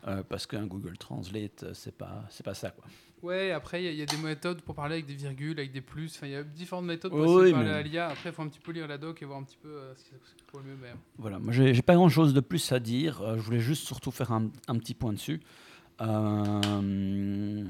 [0.07, 2.71] euh, parce qu'un Google Translate, euh, c'est pas, c'est pas ça.
[2.71, 2.85] Quoi.
[3.23, 5.59] Ouais, après, il y a- il y, a des méthodes pour parler avec des virgules,
[5.59, 6.15] avec des plus.
[6.17, 8.09] Enfin, il y a différentes méthodes pour de oui, parler mais- à l'IA.
[8.09, 9.95] Après, il faut un petit peu lire la doc et voir un petit peu euh,
[9.95, 10.77] ce qui ce qui pour le mieux.
[10.81, 10.93] Mais...
[11.19, 13.85] Voilà, moi j'ai j'ai pas grand chose de plus à dire, euh, je voulais juste
[13.87, 15.41] surtout faire un, un petit point dessus.
[16.01, 17.65] Euh,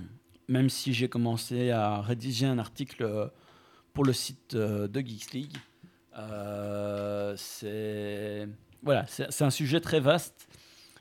[0.51, 3.29] même si j'ai commencé à rédiger un article euh,
[3.95, 5.57] pour le site euh, de Geeks League,
[6.19, 8.49] euh, c'est
[8.83, 10.49] voilà, c'est un sujet très vaste.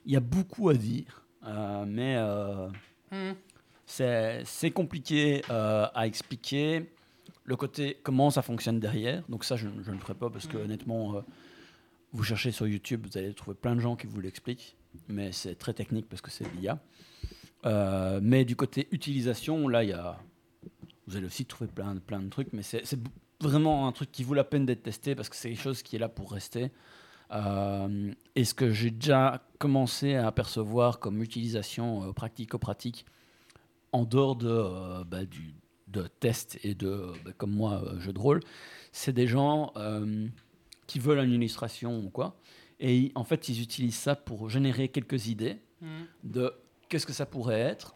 [0.06, 2.70] Il y a beaucoup à dire, euh, mais euh,
[3.12, 3.34] Hmm.
[3.88, 6.92] c'est compliqué à expliquer.
[7.44, 10.30] Le côté comment ça fonctionne derrière, donc ça je, ne- je ne le ferai pas
[10.30, 10.64] parce que Mhm.
[10.66, 11.24] honnêtement,
[12.12, 14.78] vous cherchez sur YouTube, vous allez trouver plein de gens qui vous l'expliquent,
[15.08, 16.80] mais c'est très technique parce que c'est l'IA.
[17.66, 20.18] Euh, mais du côté utilisation, là, il y a,
[21.08, 22.84] vous allez aussi trouver plein, de- plein de trucs, mais c'est
[23.42, 25.96] vraiment un truc qui vaut la peine d'être testé parce que c'est quelque chose qui
[25.96, 26.72] est là pour rester.
[27.32, 33.06] Euh, et ce que j'ai déjà commencé à apercevoir comme utilisation euh, pratico-pratique
[33.92, 35.54] en dehors de, euh, bah, du,
[35.88, 38.40] de test et de, bah, comme moi, euh, jeu de rôle,
[38.92, 40.28] c'est des gens euh,
[40.88, 42.36] qui veulent une illustration ou quoi.
[42.80, 46.06] Et en fait, ils utilisent ça pour générer quelques idées Mhm.
[46.26, 46.54] de
[46.90, 47.96] qu'est-ce que ça pourrait être.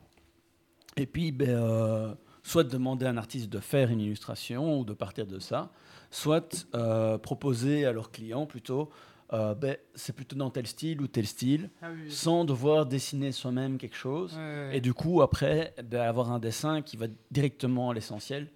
[0.96, 2.14] Et puis, ben, euh,
[2.44, 5.72] soit de demander à un artiste de faire une illustration ou de partir de ça,
[6.12, 8.92] soit euh, proposer à leurs clients plutôt,
[9.34, 13.32] euh, ben, c'est plutôt dans tel style ou tel style, Ah oui, sans devoir dessiner
[13.32, 14.36] soi-même quelque chose.
[14.36, 14.78] Ouais, ouais.
[14.78, 18.52] Et du coup, après, ben, avoir un dessin qui va directement à l'essentiel,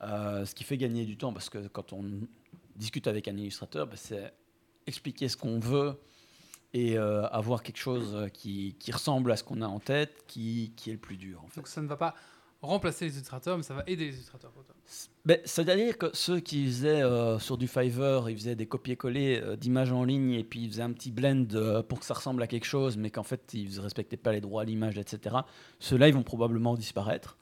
[0.00, 2.04] ce qui fait gagner du temps, parce que quand on
[2.76, 4.32] discute avec un illustrateur, c'est
[4.86, 5.98] expliquer ce qu'on veut
[6.72, 10.24] et euh, avoir quelque chose euh, qui, qui ressemble à ce qu'on a en tête,
[10.26, 11.42] qui, qui est le plus dur.
[11.44, 11.56] En fait.
[11.60, 12.14] Donc ça ne va pas
[12.62, 14.52] remplacer les illustrateurs, mais ça va aider les illustrateurs.
[15.24, 19.56] Ben, C'est-à-dire que ceux qui faisaient euh, sur du Fiverr, ils faisaient des copier-coller euh,
[19.56, 22.42] d'images en ligne et puis ils faisaient un petit blend euh, pour que ça ressemble
[22.42, 25.36] à quelque chose, mais qu'en fait ils ne respectaient pas les droits à l'image, etc.
[25.78, 27.38] Ceux-là, ils vont probablement disparaître.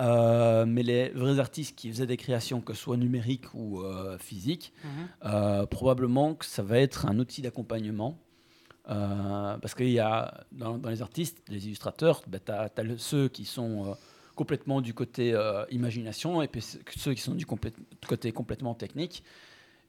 [0.00, 3.82] Mais les vrais artistes qui faisaient des créations, que ce soit numériques ou
[4.18, 4.90] physiques, Mhm.
[5.26, 8.18] euh, probablement que ça va être un outil d'accompagnement.
[8.90, 13.44] Euh, parce qu'il y a dans, les artistes, les illustrateurs, ben, tu as, ceux qui
[13.44, 13.94] sont euh,
[14.34, 19.22] complètement du côté euh, imagination et ceux- qui sont du côté complètement technique.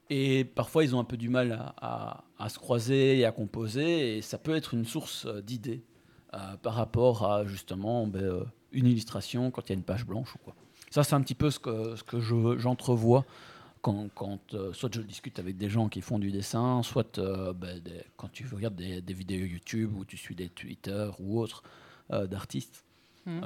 [0.08, 4.22] Et parfois, ils ont un peu du mal à, se croiser et à composer, et
[4.22, 5.82] ça peut être une source d'idées
[6.62, 10.38] par rapport à justement ben, une illustration quand il y a une page blanche ou
[10.38, 10.54] quoi.
[10.90, 12.20] Ça, c'est un petit peu ce que,
[12.56, 13.24] j'entrevois
[13.86, 17.52] quand, quand, euh, soit je discute avec des gens qui font du dessin, soit euh,
[17.52, 21.38] ben, des- quand tu regardes des, des vidéos YouTube ou tu suis des Twitter ou
[21.38, 21.62] autres
[22.10, 22.84] euh, d'artistes.
[23.28, 23.40] Euh,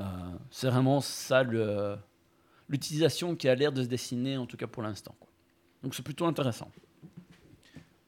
[0.51, 1.43] c'est vraiment ça
[2.70, 5.14] l'utilisation qui a l'air de se dessiner, en tout cas pour l'instant.
[5.82, 6.70] Donc c'est plutôt intéressant.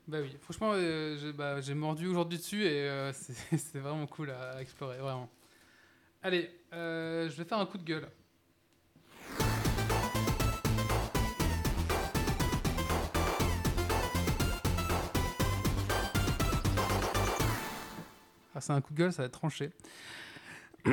[0.08, 4.62] Bah oui, franchement, j'ai bah, j'ai mordu aujourd'hui dessus et c'est vraiment cool à, à
[4.62, 5.28] explorer, vraiment.
[6.22, 8.08] Allez, je vais faire un coup de gueule.
[18.62, 19.70] C'est un coup de gueule, ça va tranché.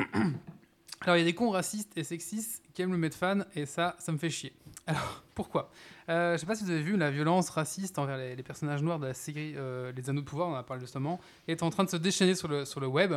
[1.02, 3.64] Alors, il y a des cons racistes et sexistes qui aiment le mettre fan, et
[3.64, 4.52] ça, ça me fait chier.
[4.86, 5.70] Alors, pourquoi?
[6.10, 8.98] Euh, Je sais pas si vous avez vu la violence raciste envers les, personnages noirs
[8.98, 11.18] de la série euh, Les Anneaux de Pouvoir, on en a parlé justement,
[11.48, 13.14] est en train de se déchaîner sur le, sur le web,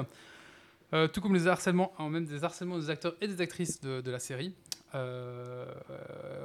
[0.94, 4.12] Euh, tout comme les harcèlements, en même des harcèlements des acteurs et des actrices de,
[4.12, 4.54] la série.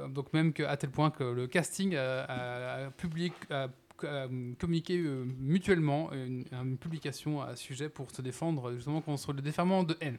[0.09, 3.31] Donc même à tel point que le casting a, a- publié,
[4.05, 4.27] a
[4.59, 9.41] communiqué euh, mutuellement une, une publication à ce sujet pour se défendre justement contre le
[9.41, 10.17] déferment de haine.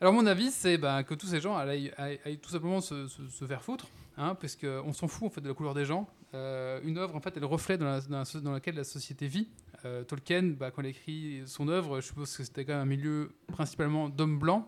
[0.00, 3.08] Alors mon avis, c'est ben, que tous ces gens aillent, aillent- aillent tout simplement se,
[3.08, 3.86] se- se faire foutre,
[4.18, 6.06] hein, parce qu'on s'en fout en fait de la couleur des gens.
[6.34, 8.84] Euh, une œuvre, en fait, elle reflète dans, la- dans, la so- dans laquelle la
[8.84, 9.48] société vit.
[9.86, 12.84] Euh, Tolkien, bah, quand il écrit son œuvre, je suppose que c'était quand même un
[12.84, 14.66] milieu principalement d'hommes blancs.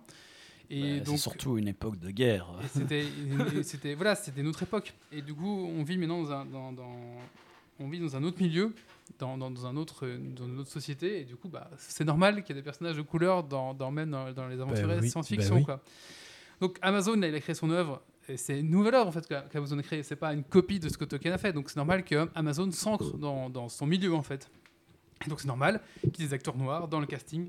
[0.71, 2.47] Et donc, surtout une époque de guerre.
[3.63, 4.95] c'était, voilà, c'était notre époque.
[5.13, 7.17] Et du coup, on vit maintenant dans un, dans, dans-
[7.81, 8.75] on vit dans un autre milieu,
[9.19, 10.07] dans, dans, dans un autre,
[10.37, 11.21] dans une autre société.
[11.21, 13.91] Et du coup, bah, c'est normal qu'il y ait des personnages de couleur dans, dans
[13.91, 15.55] même dans, les aventures oui, science-fiction.
[15.55, 15.65] bah oui.
[15.65, 15.81] quoi.
[16.61, 18.03] Donc Amazon, là, il a créé son œuvre.
[18.29, 20.03] Et c'est une nouvelle œuvre en fait qu'a- qu'Amazon a créée.
[20.03, 21.53] C'est pas une copie de ce que Tolkien a fait.
[21.53, 24.51] Donc c'est normal que Amazon s'ancre dans, dans son milieu en fait.
[25.25, 25.81] Et donc c'est normal
[26.13, 27.49] qu'il y ait des acteurs noirs dans le casting.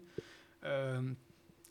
[0.64, 1.02] Euh,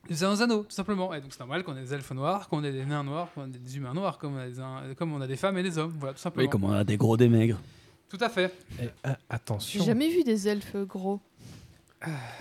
[0.08, 1.14] des un anneaux, tout simplement.
[1.14, 3.46] Et donc c'est normal qu'on ait des elfes noirs, qu'on ait des nains noirs, qu'on
[3.46, 5.62] ait des humains noirs, comme on a des, un- comme on a des femmes et
[5.62, 5.94] des hommes.
[5.98, 6.44] Voilà, tout simplement.
[6.44, 7.60] Oui, comme on a des gros, des maigres.
[8.08, 8.52] Tout à fait.
[8.80, 9.84] Et, ah, J'ai attention.
[9.84, 11.20] jamais vu des elfes gros.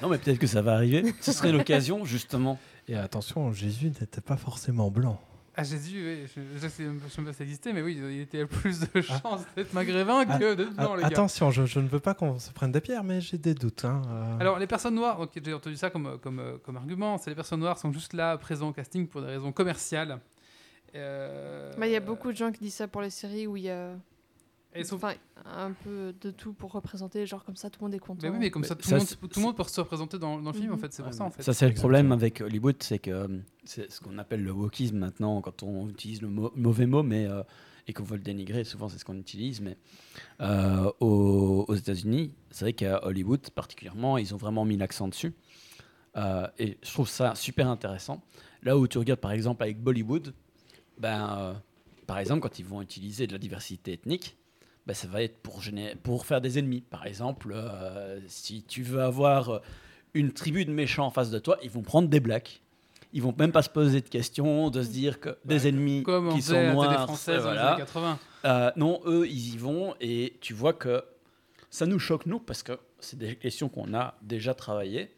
[0.01, 1.03] Non, mais peut-être que ça va arriver.
[1.21, 2.59] Ce serait l'occasion, justement.
[2.87, 5.19] Et attention, Jésus n'était pas forcément blanc.
[5.59, 8.45] Ah, Jésus, oui, je, je sais même pas si ça existait, mais oui, il était
[8.45, 11.07] plus de chance d'être maghrébin que d'être blanc, Ah, les gars.
[11.07, 13.83] attention, je, je ne veux pas qu'on se prenne des pierres, mais j'ai des doutes.
[13.83, 14.37] hein, euh.
[14.39, 17.35] Alors, les personnes noires, donc j'ai entendu ça comme, comme, euh, comme argument, c'est les
[17.35, 20.19] personnes noires sont juste là, présents au casting pour des raisons commerciales.
[20.93, 23.57] Euh, Bah, Il y a beaucoup de gens qui disent ça pour les séries où
[23.57, 23.93] il y a
[24.75, 25.15] Et sauf- enfin,
[25.45, 28.19] un peu de tout pour représenter, genre comme ça tout le monde est content.
[28.23, 29.79] Mais oui, mais comme ça, tout, ça, le monde, c'est- tout le monde peut se
[29.81, 30.81] représenter dans, dans le film, en Mhm.
[30.81, 30.93] fait.
[30.93, 31.41] C'est pour Ouais, ça, en fait.
[31.41, 33.27] Ça, c'est le problème avec Hollywood, c'est que euh,
[33.63, 37.25] c'est ce qu'on appelle le wokisme maintenant, quand on utilise le mo- mauvais mot, mais
[37.25, 37.41] euh,
[37.87, 39.61] et qu'on veut le dénigrer, souvent c'est ce qu'on utilise.
[39.61, 39.77] Mais
[40.41, 45.33] euh, aux, aux États-Unis, c'est vrai qu'à Hollywood particulièrement, ils ont vraiment mis l'accent dessus.
[46.17, 48.21] Euh, et je trouve ça super intéressant.
[48.63, 50.33] Là où tu regardes par exemple avec Bollywood,
[50.99, 51.53] ben, euh,
[52.05, 54.37] par exemple, quand ils vont utiliser de la diversité ethnique,
[54.87, 56.79] ben, ça va être pour, faire des ennemis.
[56.79, 59.59] Par exemple, euh, si tu veux avoir euh,
[60.13, 62.61] une tribu de méchants en face de toi, ils vont prendre des blacks.
[63.11, 66.33] Ils vont même pas se poser de questions, de se dire que des ennemis Comme
[66.33, 67.73] qui sont noirs, française voilà.
[67.73, 68.19] années 80.
[68.45, 71.03] Euh, non, eux, ils y vont et tu vois que
[71.69, 75.11] ça nous choque, nous, parce que c'est des questions qu'on a déjà travaillées,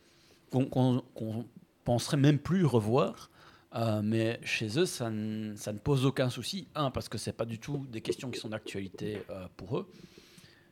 [0.52, 1.46] qu'on qu'on
[1.84, 3.30] penserait même plus revoir.
[3.76, 6.68] Euh, mais chez eux, ça, ne- ça ne pose aucun souci.
[6.76, 9.88] Un, parce que c'est pas du tout des questions qui sont d'actualité euh, pour eux.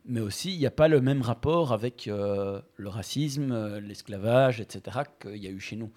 [0.05, 4.99] Mais aussi, il n'y a pas le même rapport avec euh, le racisme, l'esclavage, etc.,
[5.21, 5.91] qu'il y a eu chez nous.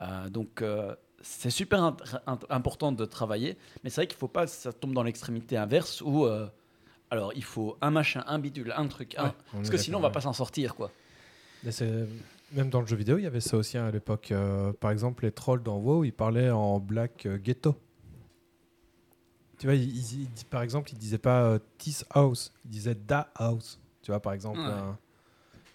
[0.00, 1.94] Euh, donc, euh, c'est super
[2.48, 3.56] important de travailler.
[3.84, 6.48] Mais c'est vrai qu'il ne faut pas que ça tombe dans l'extrémité inverse où, euh,
[7.10, 10.00] alors, il faut un machin, un bidule, un truc, un- Ouais, parce que sinon, on
[10.00, 10.90] va d'accord, pas s'en sortir, quoi.
[11.62, 12.08] Mais c'est-
[12.54, 14.30] Même dans le jeu vidéo, il y avait ça aussi hein, à l'époque.
[14.30, 17.74] Euh, par exemple, les trolls dans WoW, ils parlaient en black euh, ghetto.
[19.58, 22.94] Tu vois, ils- ils- ils- par exemple, ils disaient pas euh, this house, ils disaient
[22.94, 23.80] da house.
[24.02, 24.58] Tu vois, par exemple.
[24.58, 24.66] Ouais.
[24.66, 24.92] euh,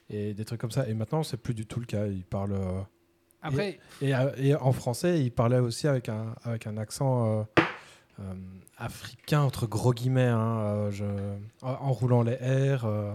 [0.09, 0.87] et des trucs comme ça.
[0.87, 2.05] Et maintenant, c'est plus du tout le cas.
[2.07, 2.53] Ils parlent.
[2.53, 2.81] euh,
[3.41, 7.43] Après, et, euh, et en français, ils parlaient aussi avec un, avec un accent euh,
[8.21, 8.33] euh,
[8.77, 11.05] africain, entre gros guillemets, hein, euh, je-
[11.61, 13.13] en, en roulant les euh,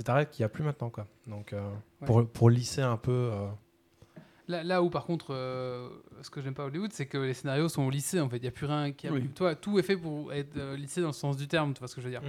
[0.00, 0.90] etc., qu'il n'y a plus maintenant.
[0.90, 1.06] Quoi.
[1.26, 1.60] Donc, euh,
[2.00, 2.06] Ouais.
[2.06, 3.30] pour, pour lisser un peu.
[3.32, 3.46] euh,
[4.48, 5.88] là, là où par contre, euh,
[6.22, 8.36] ce que j'aime pas à Hollywood, c'est que les scénarios sont au lycée en fait.
[8.38, 9.12] Il n'y a plus rien qui a.
[9.12, 9.28] Oui.
[9.34, 11.88] Toi, tout est fait pour être euh, lissé dans le sens du terme, tu vois
[11.88, 12.22] ce que je veux dire.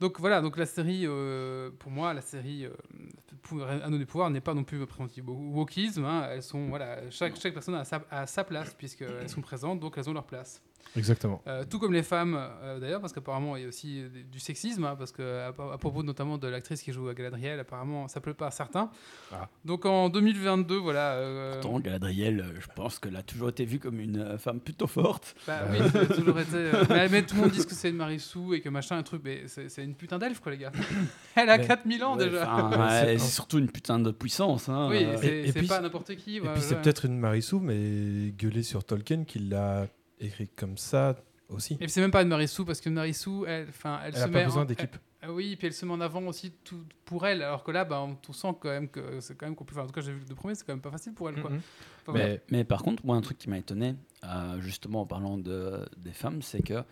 [0.00, 4.40] Donc voilà, donc la série, euh, pour moi, la série euh, Anneau des pouvoirs n'est
[4.40, 6.04] pas non plus représentative au wokisme.
[6.04, 6.26] hein.
[6.32, 9.96] elles sont, voilà, chaque, chaque personne a sa, a sa place puisqu'elles sont présentes, donc
[9.96, 10.60] elles ont leur place.
[10.96, 11.42] Exactement.
[11.48, 14.38] Euh, tout comme les femmes euh, d'ailleurs, parce qu'apparemment il y a aussi euh, du
[14.38, 18.06] sexisme, hein, parce que à, à propos notamment de l'actrice qui joue à Galadriel, apparemment
[18.08, 18.90] ça plaît pas à certains.
[19.32, 19.48] Ah.
[19.64, 21.14] Donc en 2022, voilà.
[21.14, 24.60] euh, Pourtant, Galadriel, euh, je pense qu'elle a toujours été vue comme une euh, femme
[24.60, 25.34] plutôt forte.
[25.46, 25.78] Bah oui,
[26.14, 26.54] toujours été.
[26.54, 29.02] euh, mais, mais tout le monde dit que c'est une Marissou et que machin, un
[29.02, 30.72] truc, mais c'est une putain d'elfe, quoi, les gars.
[31.34, 32.90] Elle a Mais- 4000 ans Ouais, déjà.
[33.04, 34.68] c'est- surtout une putain de puissance.
[34.68, 36.36] hein, oui, euh, c'est et c'est puis pas c'est- n'importe qui.
[36.36, 36.82] Et puis, c'est ouais.
[36.82, 39.86] peut-être une Marissou, mais gueulée sur Tolkien qui l'a
[40.24, 41.16] écrit comme ça
[41.48, 41.74] aussi.
[41.74, 44.20] Et puis c'est même pas une Marissou, parce qu'une Marissou, elle, enfin, elle, Elle se
[44.20, 44.32] n'a met.
[44.40, 44.90] pas besoin en- d'équipe.
[44.92, 47.70] elle- ah oui, puis elle se met en avant aussi tout pour elle, alors que
[47.70, 49.78] là, bah, on, on sent quand même que c'est quand même compliqué.
[49.80, 51.40] Enfin, en tout cas, j'ai vu le premier, c'est quand même pas facile pour elle,
[51.40, 51.50] quoi.
[51.50, 51.56] Mhm.
[52.02, 52.26] Enfin, voilà.
[52.26, 53.94] Mais Mais par contre, moi, un truc qui m'a étonné,
[54.24, 56.82] euh, justement en parlant de, des femmes, c'est que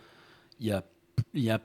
[0.59, 0.83] il y a,
[1.35, 1.61] il y a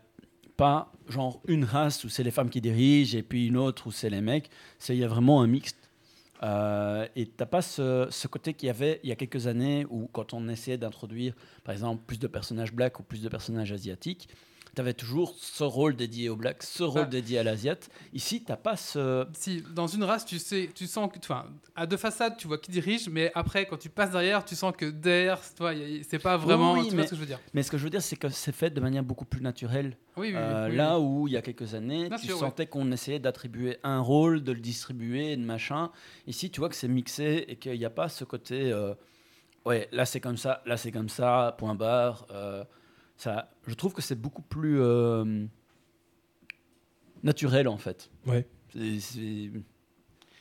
[0.59, 3.91] pas genre une race où c'est les femmes qui dirigent et puis une autre où
[3.93, 4.51] c'est les mecs.
[4.79, 5.78] C'est il y a vraiment un mixte.
[6.43, 9.87] Euh, et t'as pas ce, ce côté qu'il y avait il y a quelques années
[9.91, 11.35] où quand on essayait d'introduire,
[11.65, 14.29] par exemple, plus de personnages blacks ou plus de personnages asiatiques,
[14.75, 17.11] tu avais toujours ce rôle dédié aux blacks, ce rôle Ah.
[17.11, 17.89] dédié à l'asiate.
[18.13, 21.47] Ici, t'as pas ce, Si, dans une race, tu sais, tu sens que, enfin,
[21.77, 24.73] à deux façades, tu vois qui dirige, mais après, quand tu passes derrière, tu sens
[24.77, 26.73] que derrière, c'est pas vraiment.
[26.75, 28.03] oui, tu vois mais- ce que je veux dire Mais ce que je veux dire,
[28.03, 29.97] c'est que c'est fait de manière beaucoup plus naturelle.
[30.17, 32.41] Oui, Euh, là où il y a quelques années, Bien tu sûr, ouais.
[32.41, 35.91] sentais qu'on essayait d'attribuer un rôle, de le distribuer, de machin.
[36.27, 38.73] Ici, tu vois que c'est mixé et qu'il n'y a pas ce côté.
[38.73, 38.95] euh,
[39.65, 42.27] ouais, là c'est comme ça, là c'est comme ça, point barre.
[42.33, 42.65] euh,
[43.19, 45.45] ça, je trouve que c'est beaucoup plus euh,
[47.23, 48.11] naturel en fait.
[48.27, 48.47] Ouais.
[48.73, 49.51] C'est- c'est-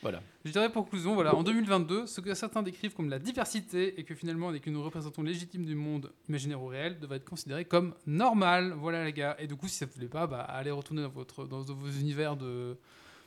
[0.04, 0.22] Voilà.
[0.46, 4.04] Je dirais pour conclusion, voilà, en 2022, ce que certains décrivent comme la diversité et
[4.04, 7.96] que finalement n'est qu'une représentation légitime du monde imaginaire ou réel devrait être considéré comme
[8.06, 8.74] normal.
[8.78, 9.36] Voilà les gars.
[9.40, 11.90] Et du coup, si ça vous plaît pas, bah, allez retourner dans, votre, dans vos
[11.90, 12.78] univers de,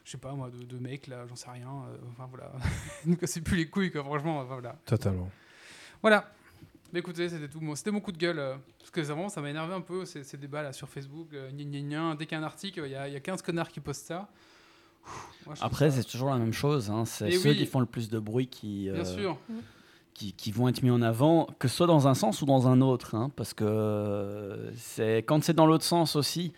[0.05, 1.69] je sais pas moi, de, de mecs là, j'en sais rien.
[1.89, 2.53] euh, enfin voilà,
[3.05, 4.05] ne cassez plus les couilles quoi.
[4.05, 4.79] Franchement, enfin, voilà.
[4.87, 5.29] totalement.
[6.03, 6.33] Voilà.
[6.93, 7.61] Mais écoutez, c'était tout.
[7.61, 8.39] Bon, c'était mon coup de gueule.
[8.39, 11.29] euh, parce que vraiment, ça m'a énervé un peu ces, ces débats là sur Facebook.
[11.35, 12.15] euh, gna, gna, gna.
[12.17, 14.07] Dès qu'il y a un article, il y, a- y a 15 connards qui postent
[14.07, 14.29] ça.
[15.07, 15.11] Ouh,
[15.47, 16.91] moi, Après, c'est toujours la même chose.
[16.91, 17.05] hein.
[17.05, 17.57] C'est ceux oui.
[17.57, 19.39] qui font le plus de bruit qui, Bien euh, sûr.
[20.15, 22.67] qui, qui vont être mis en avant, que ce soit dans un sens ou dans
[22.69, 23.15] un autre.
[23.15, 26.53] hein, parce que euh, c'est quand c'est dans l'autre sens aussi,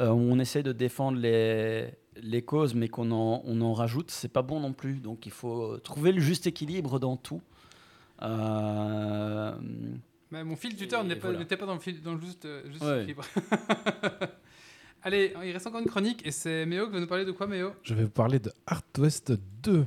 [0.00, 1.88] euh, on essaie de défendre les,
[2.22, 5.00] les causes, mais qu'on en, on en rajoute, c'est pas bon non plus.
[5.00, 7.40] Donc il faut trouver le juste équilibre dans tout.
[8.22, 9.52] Euh,
[10.30, 10.74] Mais mon fil
[11.16, 11.38] pas- voilà.
[11.38, 12.98] n'était pas dans le, fil, dans le juste, euh, juste Ouais.
[12.98, 13.24] équilibre.
[15.02, 17.46] Allez, il reste encore une chronique et c'est Méo qui va nous parler de quoi,
[17.46, 17.70] Méo?
[17.84, 19.86] Je vais vous parler de Art West 2.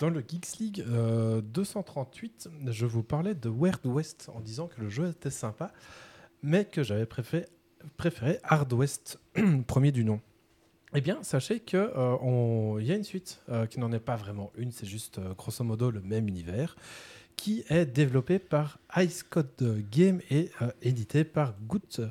[0.00, 4.80] Dans le Geeks League euh, 238, je vous parlais de Weird West en disant que
[4.80, 5.74] le jeu était sympa,
[6.42, 9.20] mais que j'avais préféré, Hard West,
[9.66, 10.22] premier du nom.
[10.94, 14.72] Eh bien, sachez qu'il y a une suite euh, qui n'en est pas vraiment une,
[14.72, 16.76] c'est juste euh, grosso modo le même univers,
[17.36, 22.10] qui est développé par Ice Code Game et euh, édité par Good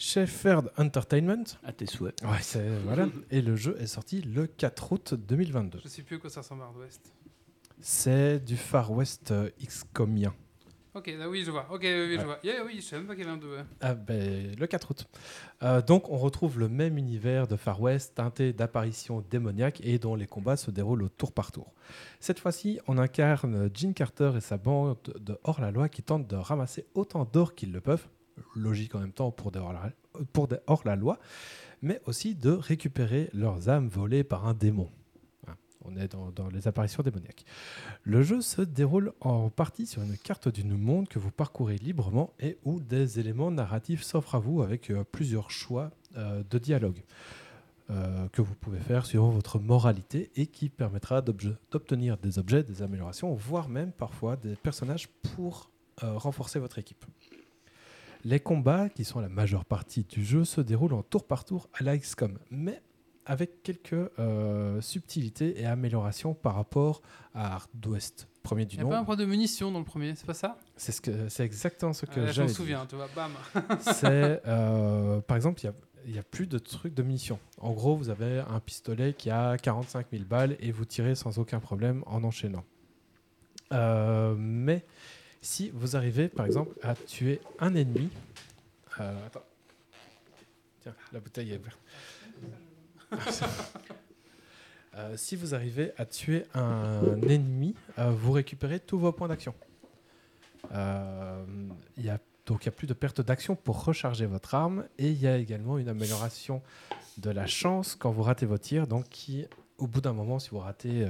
[0.00, 1.44] Shepherd Entertainment.
[1.64, 2.14] à tes souhaits.
[2.22, 3.08] Ouais, c'est voilà.
[3.30, 5.80] Et le jeu est sorti le 4 août 2022.
[5.82, 7.12] Je sais plus à quoi ça ressemble Hard West.
[7.80, 10.32] C'est du Far West euh, X-comien.
[10.94, 11.66] Ok, là, oui, je vois.
[11.70, 12.38] Ok, oui, oui, je vois.
[12.42, 13.46] Yeah, oui, je savais même pas qu'il y un 2.
[13.48, 13.64] ouais.
[13.80, 15.06] Ah, ben, le 4 août.
[15.62, 20.14] Euh, donc, on retrouve le même univers de Far West teinté d'apparitions démoniaques et dont
[20.16, 21.72] les combats se déroulent au tour par tour.
[22.20, 26.86] Cette fois-ci, on incarne Gene Carter et sa bande de hors-la-loi qui tentent de ramasser
[26.94, 28.08] autant d'or qu'ils le peuvent,
[28.54, 29.60] logique en même temps pour des
[30.66, 31.18] hors-la-loi,
[31.82, 34.90] mais aussi de récupérer leurs âmes volées par un démon.
[35.42, 37.44] Voilà, On est dans, les apparitions démoniaques.
[38.02, 42.32] Le jeu se déroule en partie sur une carte du monde que vous parcourez librement
[42.40, 47.02] et où des éléments narratifs s'offrent à vous avec euh, plusieurs choix euh, de dialogue
[47.90, 52.82] euh, que vous pouvez faire suivant votre moralité et qui permettra d'obtenir des objets, des
[52.82, 55.70] améliorations, voire même parfois des personnages pour
[56.00, 57.04] renforcer votre équipe.
[58.24, 61.68] Les combats, qui sont la majeure partie du jeu, se déroulent en tour par tour
[61.72, 62.82] à la XCOM, mais
[63.26, 67.02] avec quelques euh, subtilités et améliorations par rapport
[67.34, 68.26] à Hard West.
[68.42, 70.24] Premier du Il n'y a pas un nom, problème de munitions dans le premier, c'est
[70.26, 70.58] pas ça?
[70.76, 72.50] C'est ce que- c'est exactement ce que Ouais, Je dire.
[72.50, 73.30] souviens, tu vois, bam.
[73.82, 75.74] C'est, euh, par exemple, il y a-
[76.06, 77.38] il n'y a, plus de trucs de munitions.
[77.60, 81.38] En gros, vous avez un pistolet qui a 45 000 balles et vous tirez sans
[81.38, 82.64] aucun problème en enchaînant.
[83.74, 84.86] Euh, mais
[85.40, 88.10] si vous arrivez, par exemple, à tuer un ennemi...
[89.00, 89.28] euh.
[90.80, 91.60] Tiens, la bouteille est.
[94.94, 99.54] Euh, si vous arrivez à tuer un ennemi, euh, vous récupérez tous vos points d'action.
[100.72, 100.72] Donc
[101.96, 102.18] il n'y a
[102.74, 106.62] plus de perte d'action pour recharger votre arme et il y a également une amélioration
[107.18, 108.88] de la chance quand vous ratez vos tirs.
[108.88, 109.46] Donc qui,
[109.76, 111.06] au bout d'un moment, si vous ratez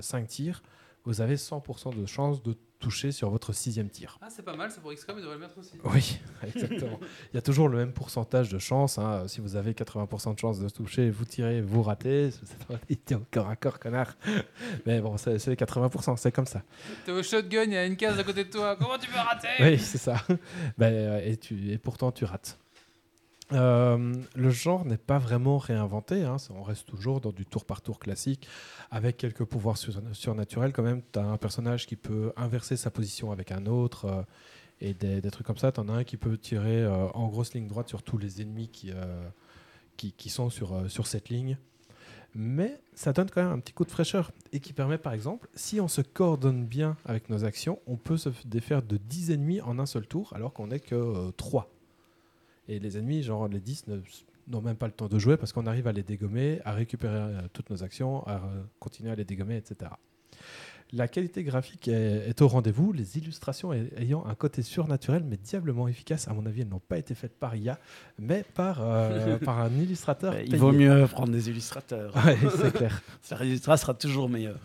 [0.00, 0.62] 5 tirs,
[1.04, 4.18] vous avez 100% de chance de toucher sur votre sixième tir.
[4.20, 5.72] Ah, c'est pas mal, c'est pour XCOM, il devrait le mettre aussi.
[5.84, 7.00] Oui, exactement.
[7.32, 8.98] Il y a toujours le même pourcentage de chance.
[8.98, 9.26] hein.
[9.26, 12.30] Si vous avez 80% de chance de toucher, vous tirez, vous ratez.
[12.44, 14.14] C'est était encore un corps, connard.
[14.86, 16.62] Mais bon, c'est les 80%, c'est comme ça.
[17.04, 19.18] T'es au shotgun, il y a une case à côté de toi, comment tu peux
[19.18, 19.48] rater?
[19.60, 20.16] Oui, c'est ça.
[20.78, 22.58] Ben, et, tu, et pourtant, tu rates.
[23.52, 26.24] Euh, le genre n'est pas vraiment réinventé.
[26.24, 26.36] hein.
[26.50, 28.48] On reste toujours dans du tour par tour classique,
[28.90, 31.02] avec quelques pouvoirs sur- surnaturels quand même.
[31.12, 34.22] Tu as un personnage qui peut inverser sa position avec un autre, euh,
[34.80, 35.72] et des, trucs comme ça.
[35.72, 38.42] Tu en as un qui peut tirer euh, en grosse ligne droite sur tous les
[38.42, 38.90] ennemis qui,
[40.30, 41.58] sont sur, sur cette ligne.
[42.34, 45.48] Mais ça donne quand même un petit coup de fraîcheur et qui permet par exemple,
[45.54, 49.60] si on se coordonne bien avec nos actions, on peut se défaire de 10 ennemis
[49.60, 51.73] en un seul tour alors qu'on n'est que 3.
[52.68, 54.00] Et les ennemis, genre les 10, ne-
[54.48, 57.14] n'ont même pas le temps de jouer parce qu'on arrive à les dégommer, à récupérer
[57.18, 59.90] euh, toutes nos actions, à euh, continuer à les dégommer, etc.
[60.92, 65.36] La qualité graphique est, est au rendez-vous, les illustrations ay- ayant un côté surnaturel mais
[65.38, 66.28] diablement efficace.
[66.28, 67.78] À mon avis, elles n'ont pas été faites par IA,
[68.18, 70.34] mais par, euh, par un illustrateur.
[70.46, 72.14] Il vaut mieux prendre des illustrateurs.
[72.24, 73.02] Ouais, c'est clair.
[73.30, 74.58] Résultat sera toujours meilleur.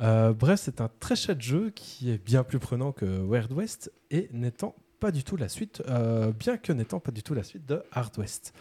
[0.00, 3.90] Euh, bref, c'est un très chouette jeu qui est bien plus prenant que Weird West
[4.10, 7.42] et n'étant pas du tout la suite, euh, bien que n'étant pas du tout la
[7.42, 8.54] suite de Hard West.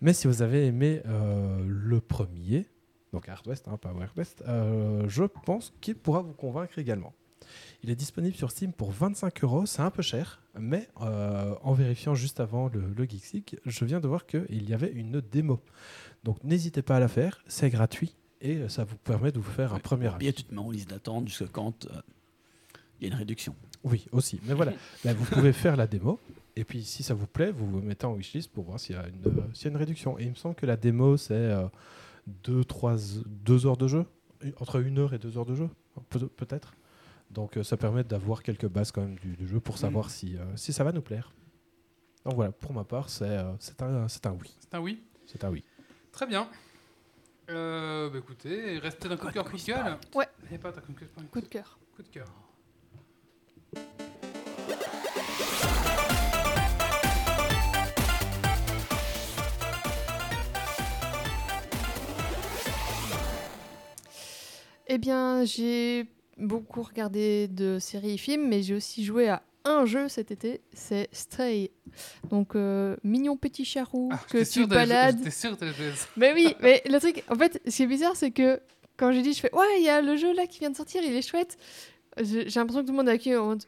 [0.00, 2.66] Mais si vous avez aimé euh, le premier,
[3.12, 7.12] donc Hard West, hein, pas Weird West, euh, je pense qu'il pourra vous convaincre également.
[7.82, 12.14] Il est disponible sur Steam pour 25 euros, c'est un peu cher, mais en vérifiant
[12.14, 15.60] juste avant le, le Geeksig, je viens de voir qu'il y avait une démo.
[16.24, 19.74] Donc n'hésitez pas à la faire, c'est gratuit et ça vous permet de vous faire
[19.74, 20.26] un premier avis.
[20.28, 21.86] Et tu te mets en liste d'attente jusqu'à quand
[23.02, 23.54] il y a une réduction.
[23.84, 24.40] Oui, aussi.
[24.44, 24.72] Mais voilà,
[25.04, 26.18] Là, vous pouvez faire la démo.
[26.56, 28.98] Et puis, si ça vous plaît, vous vous mettez en wishlist pour voir s'il y,
[28.98, 30.18] a une, euh, s'il y a une réduction.
[30.18, 31.52] Et il me semble que la démo, c'est
[32.44, 32.62] 2
[33.26, 34.04] deux heures de jeu.
[34.60, 35.68] Entre une heure et deux heures de jeu,
[36.10, 36.74] peut- peut-être.
[37.30, 40.36] Donc, euh, ça permet d'avoir quelques bases quand même du, du jeu pour savoir si,
[40.36, 41.32] euh, si ça va nous plaire.
[42.24, 44.54] Donc voilà, pour ma part, c'est, euh, un, oui.
[44.60, 45.02] C'est un oui.
[45.26, 45.64] C'est un oui.
[46.12, 46.46] Très bien.
[47.50, 49.96] Euh, bah écoutez, il reste peut-être un coup de cœur, coup de gueule.
[50.14, 50.26] Ouais.
[50.54, 51.78] A pas un coup de cœur, Coup de cœur.
[51.96, 52.26] coup de cœur.
[64.94, 69.86] Eh bien, j'ai beaucoup regardé de séries et films, mais j'ai aussi joué à un
[69.86, 71.70] jeu cet été, c'est Stray.
[72.28, 75.16] Donc, euh, mignon petit charou Ah, que tu balades.
[75.16, 75.64] J'étais sûr que.
[76.18, 78.60] Mais oui, mais le truc, en fait, ce qui est bizarre, c'est que
[78.98, 80.76] quand j'ai dit, je fais, ouais, il y a le jeu là qui vient de
[80.76, 81.56] sortir, il est chouette.
[82.20, 83.62] J'ai l'impression que tout le monde est accueilli en mode,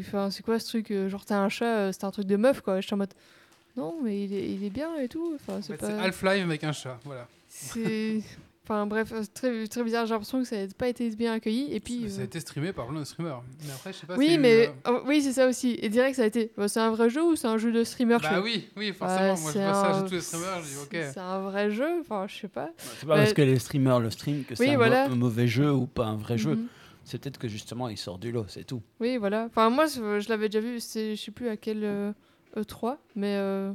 [0.00, 2.36] enfin, c'est quoi ce truc euh, Genre, t'as un chat, euh, c'est un truc de
[2.36, 2.80] meuf, quoi.
[2.80, 3.14] Je suis en mode,
[3.76, 5.32] non, mais il est, il est bien et tout.
[5.36, 6.02] Enfin, En c'est fait, pas.
[6.02, 7.28] Half-Life avec un chat, voilà.
[7.48, 8.20] C'est.
[8.66, 10.06] Enfin, bref, euh, très, très bizarre.
[10.06, 11.68] J'ai l'impression que ça n'a pas été bien accueilli.
[11.70, 12.08] Et puis.
[12.08, 13.42] Ça a euh, été streamé par plein de streamers.
[13.62, 14.38] Mais après, je sais pas Oui, si.
[14.38, 15.78] mais euh, oh, oui, c'est ça aussi.
[15.82, 16.50] Et direct, ça a été.
[16.56, 19.20] bah, c'est un vrai jeu ou c'est un jeu de streamer Bah oui, oui, forcément.
[19.34, 20.96] Ouais, Moi, je c'est vois ça, un- j'ai tous les streamers, je dis ok.
[21.12, 22.00] C'est un vrai jeu.
[22.00, 22.70] Enfin, je sais pas.
[22.98, 25.08] C'est pas parce que les streamers le stream que c'est Oui, un, voilà.
[25.08, 26.58] mo- un mauvais jeu ou pas un vrai jeu.
[27.04, 28.82] C'est peut-être que justement, il sort du lot, c'est tout.
[29.00, 29.44] Oui, voilà.
[29.46, 32.12] Enfin, moi, je, je l'avais déjà vu, c'est- je sais plus à quel euh,
[32.56, 33.36] E3, mais.
[33.36, 33.72] euh,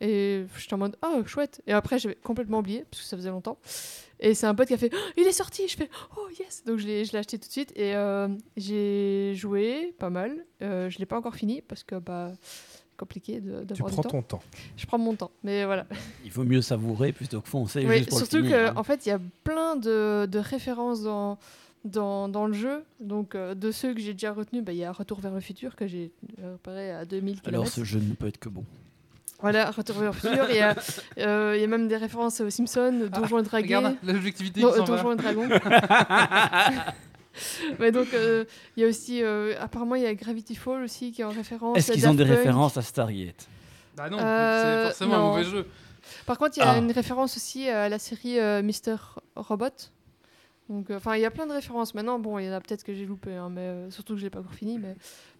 [0.00, 1.60] et j'étais en mode, ah, chouette.
[1.66, 3.58] Et après, j'avais complètement oublié, parce que ça faisait longtemps.
[4.20, 6.62] Et c'est un pote qui a fait, Oh, il est sorti Je fais, oh yes
[6.64, 7.72] Donc je l'ai je l'ai acheté tout de suite.
[7.76, 10.44] Et euh, j'ai joué pas mal.
[10.62, 12.32] Euh, je l'ai pas encore fini, parce que, bah,
[12.96, 14.08] compliqué de- Tu d'avoir du prends temps.
[14.10, 14.42] ton temps.
[14.76, 15.86] Je prends mon temps, mais voilà.
[16.24, 17.84] Il vaut mieux savourer plutôt que foncer.
[17.86, 18.72] Oui, juste pour le surtout finir, que hein.
[18.76, 21.38] en fait, il y a plein de, de références dans,
[21.84, 22.84] dans, dans le jeu.
[23.00, 25.40] Donc, euh, de ceux que j'ai déjà retenus, bah, il y a Retour vers le
[25.40, 26.10] futur que j'ai
[26.42, 27.48] euh, repéré à 2000 km.
[27.48, 28.64] Alors ce jeu ne peut être que bon.
[29.40, 30.46] Voilà, Retour vers le futur.
[30.50, 30.74] Il y, a,
[31.18, 33.66] euh, il y a même des références aux Simpsons, Donjons et Dragons.
[33.66, 34.82] Regarde, l'objectivité Non, euh.
[34.84, 35.48] Donjons et Dragons.
[37.78, 38.44] Mais donc, euh,
[38.76, 41.30] il y a aussi, euh, apparemment, il y a Gravity Fall aussi qui est en
[41.30, 41.78] référence.
[41.78, 42.36] Est-ce qu'ils ont des Punk.
[42.36, 43.46] références à Stargate
[43.96, 45.66] Bah non, Euh, c'est forcément un mauvais jeu.
[46.26, 46.78] Par contre, il y a Ah.
[46.78, 48.96] une référence aussi à la série euh, Mister
[49.36, 49.66] Robot.
[50.68, 51.94] Donc, euh, enfin, il y a plein de références.
[51.94, 54.20] Maintenant, bon, il y en a peut-être que j'ai loupé, hein, mais euh, surtout que
[54.20, 54.78] je l'ai pas encore fini.
[54.78, 54.96] Mais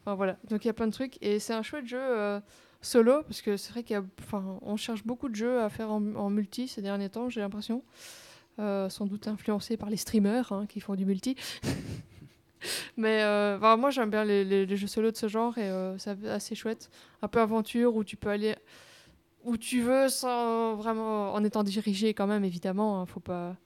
[0.06, 0.38] voilà.
[0.48, 2.40] Donc il y a plein de trucs et c'est un chouette jeu euh,
[2.80, 5.68] solo parce que c'est vrai qu'il y a, enfin, on cherche beaucoup de jeux à
[5.68, 7.28] faire en, multi ces derniers temps.
[7.28, 7.82] J'ai l'impression,
[8.56, 11.36] sans doute influencé par les streamers hein, qui font du multi.
[12.96, 16.90] Mais euh, moi j'aime bien les, jeux solo de ce genre et c'est assez chouette.
[17.20, 18.56] Un peu aventure où tu peux aller
[19.44, 23.00] où tu veux sans vraiment en étant dirigé quand même évidemment.
[23.00, 23.56] hein, faut pas,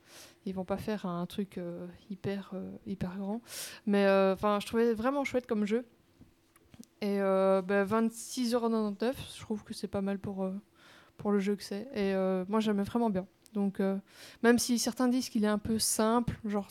[0.44, 3.40] ils vont pas faire un truc euh, hyper euh, hyper grand.
[3.86, 5.86] Mais euh, enfin je trouvais vraiment chouette comme jeu.
[7.00, 10.48] Et bah, 26,99€, je trouve que c'est pas mal pour,
[11.16, 11.88] pour le jeu que c'est.
[11.96, 12.14] Et
[12.48, 13.26] moi j'aimais vraiment bien.
[13.54, 13.80] Donc
[14.44, 16.68] même si certains disent qu'il est un peu simple, genre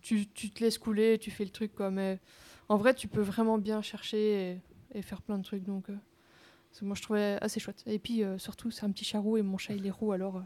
[0.00, 2.20] tu, tu te laisses couler, tu fais le truc quoi, mais
[2.68, 4.60] en vrai tu peux vraiment bien chercher
[4.94, 5.64] et, faire plein de trucs.
[5.64, 5.88] Donc
[6.80, 7.82] moi je trouvais assez chouette.
[7.86, 10.40] Et puis surtout c'est un petit chat roux et mon chat il est roux alors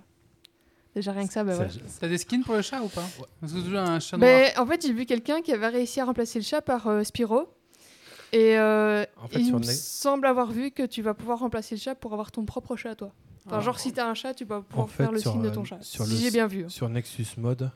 [0.95, 1.73] déjà rien que ça, bah, Ça, voilà.
[1.73, 3.05] je- T'as des skins pour le chat ou pas?
[3.41, 4.29] Parce que tu as un chat noir.
[4.31, 7.03] Mais en fait j'ai vu quelqu'un qui avait réussi à remplacer le chat par euh,
[7.05, 7.49] Spyro.
[8.33, 11.81] Et euh, En fait, il me semble avoir vu que tu vas pouvoir remplacer le
[11.81, 13.12] chat pour avoir ton propre chat à toi.
[13.47, 13.61] Enfin, Ah.
[13.61, 15.53] genre si t'as un chat, tu vas pouvoir En fait, faire le signe de euh,
[15.53, 15.79] ton chat.
[15.83, 16.65] sur si j'ai bien vu.
[16.69, 17.71] Sur Nexus Mode,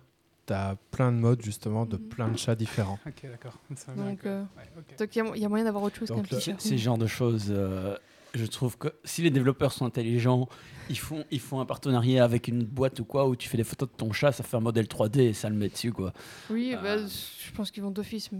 [0.46, 2.02] t'as plein de modes justement de Mhm.
[2.08, 2.98] plein de chats différents.
[3.06, 3.54] Ok, d'accord.
[3.96, 4.96] Donc, euh, Ouais.
[4.98, 6.54] Donc il y y, a moyen d'avoir autre chose qu'un petit chat.
[6.58, 7.96] Ces genres de choses, euh,
[8.38, 10.48] je trouve que si les développeurs sont intelligents,
[10.90, 13.64] ils font, ils font un partenariat avec une boîte ou quoi où tu fais des
[13.64, 16.12] photos de ton chat, ça fait un modèle 3D et ça le met dessus quoi.
[16.50, 16.80] Oui, Ah.
[16.82, 18.30] bah, je pense qu'ils vont d'office.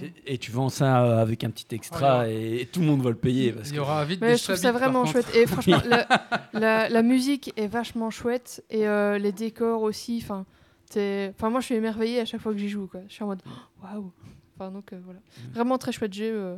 [0.00, 3.10] Et, et tu vends ça euh, avec un petit extra et, tout le monde va
[3.10, 3.52] le payer.
[3.52, 5.26] Parce Il y que- aura vite Mais des je trouve ça vraiment chouette.
[5.34, 6.06] Et franchement, la,
[6.54, 8.64] la- la musique est vachement chouette.
[8.70, 10.20] Et euh, les décors aussi.
[10.22, 10.46] Enfin,
[10.90, 12.86] t'es- enfin, moi, je suis émerveillée à chaque fois que j'y joue.
[12.86, 13.00] Quoi.
[13.08, 13.42] Je suis en mode
[13.82, 14.10] waouh.
[14.56, 15.20] Enfin, donc euh, voilà.
[15.20, 15.52] Mm.
[15.52, 16.56] Vraiment très chouette jeu euh,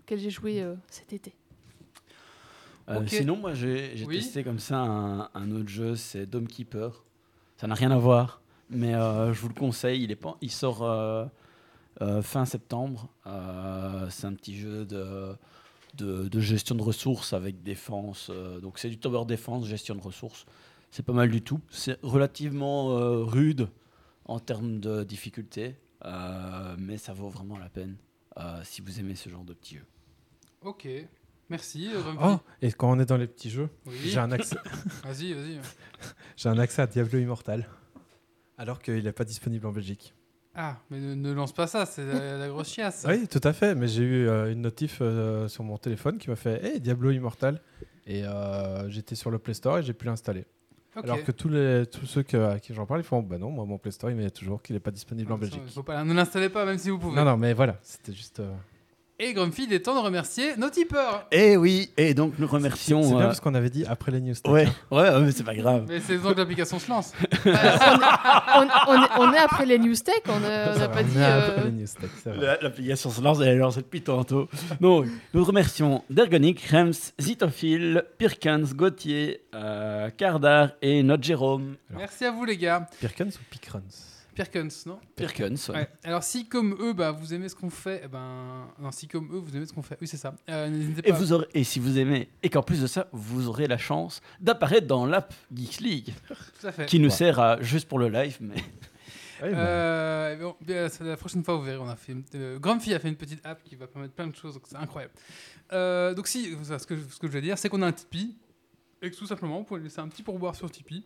[0.00, 1.34] auquel j'ai joué euh, cet été.
[2.90, 3.06] Euh.
[3.06, 4.16] Sinon, moi j'ai Oui.
[4.18, 7.04] testé comme ça un, un autre jeu, c'est Dome Keeper.
[7.56, 8.40] Ça n'a rien à voir,
[8.70, 10.02] mais euh, je vous le conseille.
[10.02, 11.26] Il, est pas, il sort euh,
[12.22, 13.08] fin septembre.
[13.24, 15.34] C'est un petit jeu de,
[15.98, 18.30] de, de gestion de ressources avec défense.
[18.62, 20.46] donc c'est du tower défense, gestion de ressources.
[20.90, 21.60] C'est pas mal du tout.
[21.70, 22.88] C'est relativement
[23.24, 23.68] rude
[24.24, 25.76] en termes de difficulté,
[26.78, 27.96] mais ça vaut vraiment la peine
[28.64, 29.86] si vous aimez ce genre de petits jeux.
[30.62, 30.88] Ok.
[31.50, 31.90] Merci.
[31.94, 32.00] euh.
[32.22, 33.92] Oh, et quand on est dans les petits jeux, oui.
[34.04, 34.56] j'ai un accès,
[35.04, 35.58] Vas-y, vas-y.
[36.36, 37.68] j'ai un accès à Diablo Immortal,
[38.56, 40.14] alors qu'il n'est pas disponible en Belgique.
[40.54, 43.04] Ah, mais ne, ne lance pas ça, c'est la, la grosse chiasse.
[43.08, 46.28] Oui, tout à fait, mais j'ai eu euh, une notif euh, sur mon téléphone qui
[46.28, 47.60] m'a fait Hey, Diablo Immortal
[48.06, 50.44] Et euh, j'étais sur le Play Store et j'ai pu l'installer.
[51.04, 53.50] Alors que tous, les, tous ceux que, à qui j'en parle, ils font Bah non,
[53.50, 55.72] moi mon Play Store il met toujours qu'il n'est pas disponible en Ah, ça, Belgique.
[55.72, 57.14] faut pas, ne l'installez pas, même si vous pouvez.
[57.16, 58.40] Non, non, mais voilà, c'était juste.
[58.40, 58.52] euh,
[59.22, 61.26] Et Grumpy, il est temps de remercier nos tipeurs.
[61.30, 63.02] Et oui, et donc nous remercions.
[63.02, 64.32] C'est bien euh, parce qu'on avait dit après les news.
[64.32, 65.84] tech, Ouais, ouais, ouais, mais c'est pas grave.
[65.88, 67.12] Mais c'est donc que l'application se lance.
[67.46, 70.22] Euh, on, est, on- on est- on est après les news tech.
[70.28, 71.18] On n'a Ça va, pas on dit.
[71.18, 72.46] est euh, après les news tech, c'est vrai.
[72.46, 74.48] La- L'application se lance, elle est lancée depuis tantôt.
[74.80, 81.76] Donc, nous remercions Dergonic, Rems, Zitophile, Pirkans, Gauthier, euh, Kardar et notre Jérôme.
[81.90, 82.00] Alors.
[82.00, 82.86] Merci à vous, les gars.
[83.00, 83.82] Pirkens ou Pickrons
[84.44, 85.74] Pirkens, non Pirkans, ouais.
[85.74, 85.88] Ouais.
[86.04, 88.66] Alors, si comme eux, bah, vous aimez ce qu'on fait, eh ben.
[88.78, 89.98] Non, si comme eux, vous aimez ce qu'on fait.
[90.00, 90.34] Oui, c'est ça.
[90.48, 90.68] Euh,
[91.04, 93.78] Et, vous aurez, et si vous aimez, et qu'en plus de ça, vous aurez la
[93.78, 96.14] chance d'apparaître dans l'app Geeks League,
[96.60, 96.86] Tout à fait.
[96.86, 97.14] qui nous Ouais.
[97.14, 98.54] sert à, juste pour le live, mais
[99.42, 100.56] Ouais, bah, Euh, bon,
[101.00, 102.12] la prochaine fois, vous verrez, on a fait.
[102.12, 104.64] Une, euh, Grumpy a fait une petite app qui va permettre plein de choses, donc
[104.66, 105.14] c'est incroyable.
[105.72, 107.92] Euh, donc, si, ça, ce que, ce que je veux dire, c'est qu'on a un
[107.92, 108.36] Tipeee,
[109.02, 111.04] et que tout simplement, vous pouvez laisser un petit pourboire sur Tipeee.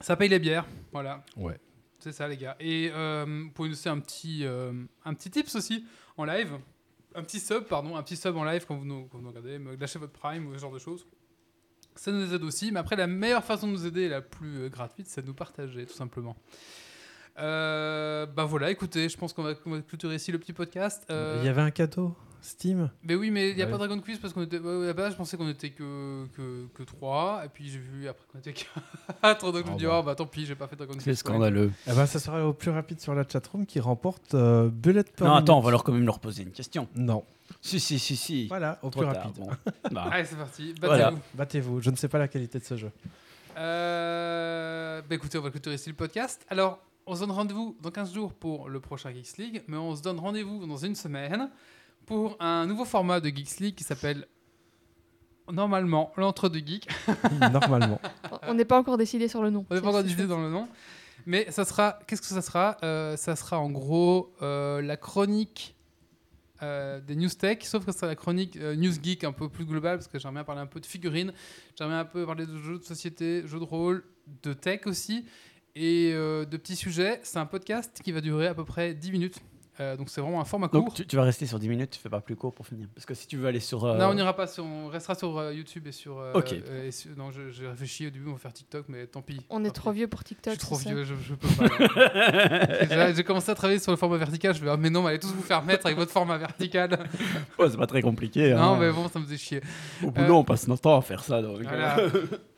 [0.00, 1.24] Ça paye les bières, voilà.
[1.36, 1.58] Ouais.
[2.04, 2.54] C'est ça, les gars.
[2.60, 4.74] Et euh, pouvez nous un petit, euh,
[5.06, 5.86] un petit tips aussi
[6.18, 6.52] en live.
[7.14, 9.30] Un petit sub, pardon, un petit sub en live quand vous nous, quand vous nous
[9.30, 11.06] regardez, lâchez votre prime ou ce genre de choses.
[11.96, 12.72] Ça nous aide aussi.
[12.72, 15.32] Mais après, la meilleure façon de nous aider, la plus euh, gratuite, c'est de nous
[15.32, 16.36] partager, tout simplement.
[17.38, 21.06] Euh, bah voilà, écoutez, je pense qu'on va, va clôturer ici le petit podcast.
[21.08, 22.14] Euh, Il y avait un cadeau?
[22.44, 23.70] Steam Mais oui, mais il n'y a Ouais.
[23.72, 24.58] pas Dragon Quiz parce qu'on était.
[24.58, 27.42] ouais, à la base, je pensais qu'on était que, que, que 3.
[27.46, 29.52] Et puis j'ai vu après qu'on était 4.
[29.52, 29.98] Donc je me Oh dis, bah.
[30.00, 31.02] oh bah tant pis, j'ai pas fait Dragon Quiz.
[31.02, 31.72] C'est scandaleux.
[31.88, 35.24] eh ben, Ça sera au plus rapide sur la chatroom qui remporte euh, Bullet per
[35.24, 35.42] Non, minute.
[35.44, 36.88] attends, on va leur quand même leur poser une question.
[36.94, 37.24] Non.
[37.60, 38.46] Si, si, si, si.
[38.48, 39.42] Voilà, au Trop plus tard, rapide.
[39.42, 39.50] bon.
[39.92, 40.74] Bah, Allez, c'est parti.
[40.80, 41.10] Voilà.
[41.10, 41.22] Battez-vous.
[41.34, 41.80] Battez-vous.
[41.82, 42.90] Je ne sais pas la qualité de ce jeu.
[43.74, 46.44] Euh, bah écoutez, on va clôturer ici le podcast.
[46.48, 49.94] Alors, on se donne rendez-vous dans 15 jours pour le prochain Geeks League, mais on
[49.94, 51.50] se donne rendez-vous dans une semaine
[52.06, 54.26] pour un nouveau format de Geeks League qui s'appelle
[55.52, 56.88] normalement l'entre-deux geeks.
[57.52, 58.00] Normalement.
[58.42, 59.66] On n'est pas encore décidé sur le nom.
[59.70, 60.68] On n'a pas C'est- encore c'est décidé dans le nom.
[61.26, 61.98] Mais ça sera.
[62.06, 62.76] Qu'est-ce que ça sera?
[62.82, 65.76] Euh, Ça sera en gros euh, la chronique
[66.62, 69.48] euh, des news tech, sauf que ce sera la chronique euh, news geek un peu
[69.48, 71.32] plus globale, parce que j'aimerais bien parler un peu de figurines,
[71.78, 74.04] j'aimerais bien un peu parler de jeux de société, jeux de rôle,
[74.42, 75.24] de tech aussi,
[75.74, 77.20] et euh, de petits sujets.
[77.22, 79.36] C'est un podcast qui va durer à peu près 10 minutes.
[79.80, 80.80] Euh, donc c'est vraiment un format court.
[80.84, 82.86] Donc tu, tu vas rester sur 10 minutes, tu fais pas plus court pour finir.
[82.94, 83.84] Parce que si tu veux aller sur.
[83.84, 86.18] euh, Non, on n'ira pas sur, on restera sur euh, YouTube et sur.
[86.18, 86.52] euh, Ok.
[86.52, 89.20] euh, et sur- non, je- j'ai réfléchi au début, on va faire TikTok, mais tant
[89.22, 89.40] pis.
[89.50, 89.96] On est trop pis.
[89.96, 90.52] vieux pour Je TikTok.
[90.54, 93.12] suis trop vieux, je, je peux pas.
[93.14, 94.54] J'ai- commencé à travailler sur le format vertical.
[94.54, 96.98] Je vais, ah, mais non, mais allez tous vous faire mettre avec votre format vertical.
[97.58, 98.52] Ouais, c'est pas très compliqué.
[98.52, 98.56] hein.
[98.56, 99.60] non, mais bon, ça me faisait chier.
[100.02, 101.40] Au boulot, on passe notre temps à faire ça.
[101.42, 101.96] Donc, Voilà.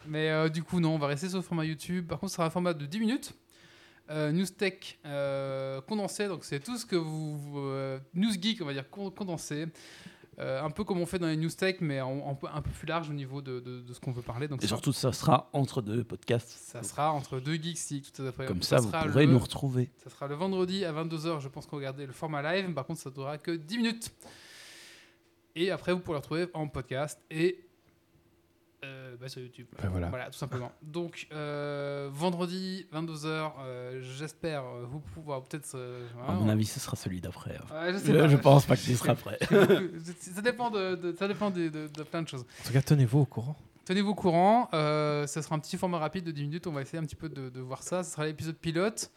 [0.07, 2.07] mais euh, du coup, non, on va rester sur le format YouTube.
[2.09, 3.33] Par contre, ce sera un format de 10 minutes.
[4.11, 7.37] Euh, news Tech euh, condensé, donc c'est tout ce que vous.
[7.37, 9.67] vous, euh, news Geek, on va dire con- condensé.
[10.39, 12.61] Euh, un peu comme on fait dans les news tech, mais en, en peu- un
[12.61, 14.49] peu plus large au niveau de, de- de ce qu'on veut parler.
[14.49, 16.51] Donc Et surtout, ça sera entre deux podcasts.
[16.51, 18.45] ça sera entre deux geeks Geek, tout à fait.
[18.45, 19.91] Comme ça, vous pourrez le- nous retrouver.
[20.05, 22.71] Ça sera le vendredi à 22h, je pense qu'on va garder le format live.
[22.75, 24.13] Par contre, ça ne durera que 10 minutes.
[25.55, 27.66] Et après, vous pourrez le retrouver en podcast et
[28.85, 29.67] euh, bah, sur YouTube.
[29.83, 30.27] Ben voilà.
[30.31, 30.71] tout simplement.
[30.83, 33.53] Donc, euh, vendredi, 22h,
[34.01, 35.75] j'espère euh, vous pouvoir peut-être.
[35.75, 37.57] euh, À voilà, mon on- avis, ce sera celui d'après.
[37.57, 37.93] hein.
[37.93, 38.29] Je sais Je, pas.
[38.29, 39.39] je pense pas que tu seras prêt.
[40.21, 42.45] ça dépend, de, de- ça dépend de, de- de plein de choses.
[42.63, 43.57] En tout cas, tenez-vous au courant.
[43.85, 44.69] Tenez-vous au courant.
[44.75, 46.67] euh, ça sera un petit format rapide de 10 minutes.
[46.67, 48.03] On va essayer un petit peu de, de voir ça.
[48.03, 49.11] Ce sera l'épisode pilote.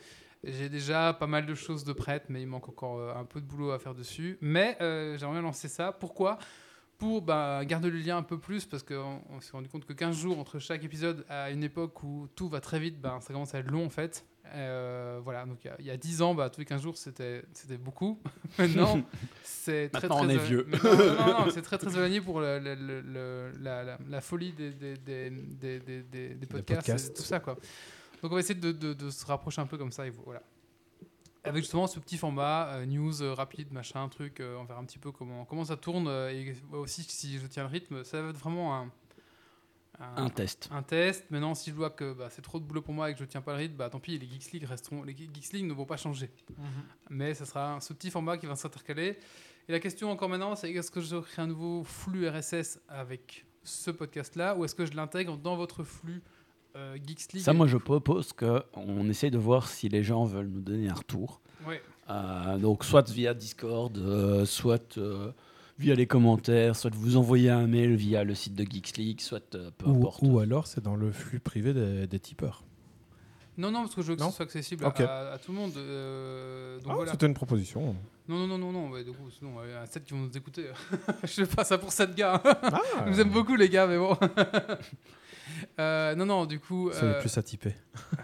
[0.44, 3.41] J'ai déjà pas mal de choses de prêtes, mais il manque encore euh, un peu
[3.41, 4.38] de boulot à faire dessus.
[4.41, 5.91] Mais euh, j'aimerais bien lancer ça.
[5.91, 6.38] Pourquoi?
[7.00, 9.94] Pour bah, garder le lien un peu plus, parce qu'on on s'est rendu compte que
[9.94, 13.34] 15 jours entre chaque épisode, à une époque où tout va très vite, ben, ça
[13.34, 14.26] commence à être long en fait.
[14.54, 16.82] Euh, voilà, donc il y a- il y, a 10 ans, bah, tous les 15
[16.82, 17.44] jours, c'était
[17.80, 18.20] beaucoup.
[18.60, 19.02] Maintenant,
[19.44, 20.66] c'est très Maintenant, très on est vieux.
[20.68, 23.84] Mais Non, non, non, non, c'est très très éloigné pour le- le- le- le- la,
[23.84, 27.10] la- la folie des, des, des, des, des- des- des podcasts, podcasts.
[27.12, 27.54] et tout ça quoi.
[28.22, 30.42] Donc on va essayer de, de- de se rapprocher un peu comme ça et voilà.
[31.50, 34.86] Avec justement ce petit format, euh, news euh, rapide, machin, truc, euh, on verra un
[34.86, 38.22] petit peu comment, comment ça tourne euh, et aussi si je tiens le rythme, ça
[38.22, 38.92] va être vraiment un,
[40.00, 40.70] un, Un test.
[40.72, 41.30] un test.
[41.32, 43.26] Maintenant, si je vois que bah, c'est trop de boulot pour moi et que je
[43.26, 45.74] tiens pas le rythme, bah tant pis, les Geeks League resteront, les Geeks League ne
[45.74, 46.30] vont pas changer.
[47.10, 49.18] Mais ça sera un- ce petit format qui va s'intercaler.
[49.68, 53.46] Et la question encore maintenant, c'est est-ce que je crée un nouveau flux RSS avec
[53.64, 56.24] ce podcast-là ou est-ce que je l'intègre dans votre flux
[56.76, 60.48] euh, Geeks League Ça, moi, je propose qu'on essaye de voir si les gens veulent
[60.48, 61.41] nous donner un retour.
[61.68, 61.82] Ouais.
[62.10, 65.32] Euh, donc, soit via Discord, euh, soit euh,
[65.78, 69.56] via les commentaires, soit vous envoyer un mail via le site de Geeks League, soit
[69.56, 70.20] euh, peu Ou, importe.
[70.24, 72.64] ou alors, c'est dans le flux privé des, des tipeurs.
[73.58, 75.58] Non, non, parce que je veux que Non ce soit accessible à, à tout le
[75.58, 75.74] monde.
[75.76, 77.12] euh, donc Ah, voilà.
[77.12, 77.94] C'était une proposition.
[78.30, 78.90] Non, non, non, non, non.
[78.91, 80.68] ouais, du coup, sinon, il y a 7 qui vont nous écouter.
[81.24, 82.41] je fais pas ça pour 7 gars.
[82.46, 84.16] Ah, Je vous aime beaucoup, les gars, mais bon.
[85.80, 86.90] Euh, non, non, du coup.
[86.94, 87.74] C'est euh, les plus à typer.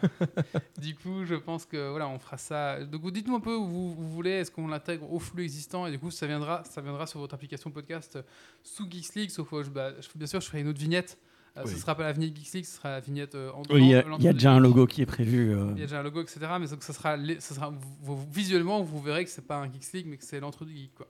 [0.80, 2.84] Du coup, je pense que voilà, on fera ça.
[2.84, 4.32] Donc, vous dites-nous un peu où vous, vous voulez.
[4.32, 7.34] Est-ce qu'on l'intègre au flux existant et du coup, ça viendra, ça viendra sur votre
[7.36, 8.22] application podcast euh,
[8.64, 9.30] sous Geeks League.
[9.30, 11.18] Sauf que je, bah, je- bien sûr, je ferai une autre vignette.
[11.58, 11.72] Euh, Oui.
[11.72, 13.88] Ce sera pas la vignette Geeks League, ce sera la vignette euh, en Oui, il
[13.88, 14.64] y a, y déjà un geeks.
[14.64, 15.54] logo qui est prévu.
[15.56, 15.68] euh.
[15.72, 16.40] Il y a déjà un logo, etc.
[16.60, 19.56] Mais donc, ça sera, les- ça sera vous- vous- visuellement, vous verrez que c'est pas
[19.58, 21.08] un Geeks League, mais que c'est l'entre-deux geek, quoi.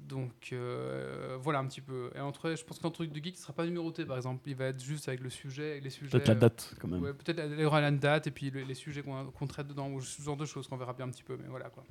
[0.00, 2.10] Donc euh, voilà un petit peu.
[2.14, 4.42] Et entre, je pense que l'entre-deux de geek ne sera pas numéroté, par exemple.
[4.48, 6.10] Il va être juste avec le sujet, avec les sujets.
[6.10, 7.02] Peut-être la date, quand même.
[7.02, 9.90] Ouais, peut-être il y aura la date et puis le- les sujets qu'on traite dedans,
[9.90, 11.84] ou ce genre de choses qu'on verra bien un petit peu, mais voilà quoi.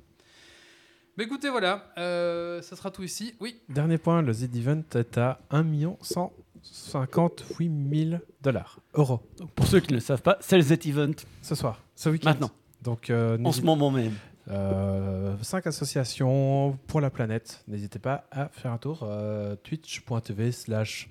[1.16, 3.34] Mais écoutez, voilà, euh, ça sera tout ici.
[3.40, 5.64] Oui, Dernier point, le Z-Event est à 1
[6.00, 7.70] 158
[8.10, 8.80] 000 dollars.
[8.94, 9.20] Euros.
[9.38, 11.12] Donc, pour ceux qui ne le savent pas, c'est le Z-Event.
[11.42, 12.30] Ce soir, ce week-end.
[12.30, 12.50] Maintenant,
[12.82, 14.12] Donc, euh, en ce moment même.
[14.48, 17.64] Euh, cinq associations pour la planète.
[17.68, 19.00] N'hésitez pas à faire un tour.
[19.02, 21.10] euh, Twitch.tv slash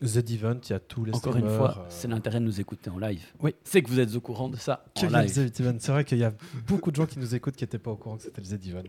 [0.00, 0.60] TheEvent.
[0.64, 2.98] Il y a tous les Encore une fois, euh, c'est l'intérêt de nous écouter en
[2.98, 3.24] live.
[3.40, 3.54] Oui.
[3.64, 5.52] C'est que vous êtes au courant de ça en live.
[5.60, 5.76] Event.
[5.78, 6.32] C'est vrai qu'il y a
[6.66, 8.82] beaucoup de gens qui nous écoutent qui n'étaient pas au courant que c'était le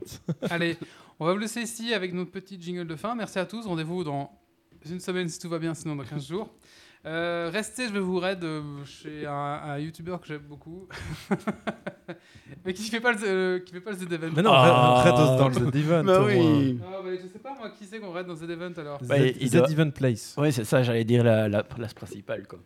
[0.49, 0.77] allez,
[1.19, 3.15] on va vous laisser ici avec notre petit jingle de fin.
[3.15, 3.65] Merci à tous.
[3.65, 4.31] Rendez-vous dans
[4.89, 6.49] une semaine si tout va bien, sinon dans 15 jours.
[7.05, 10.87] Euh, restez, je vais vous raid euh, chez un, un youtubeur que j'aime beaucoup.
[12.65, 14.29] Mais qui fait pas le, euh, qui fait pas le The Event.
[14.35, 15.03] Mais non, Ah.
[15.05, 16.03] Red dans le Z Event.
[16.05, 16.79] Bah oui.
[16.81, 18.99] Ah, bah, je sais pas moi qui c'est qu'on raid dans The Event alors.
[19.03, 20.33] Bah, il Z doit- Event Place.
[20.37, 22.47] Oui, c'est ça, j'allais dire la, la place principale.
[22.47, 22.59] Quoi.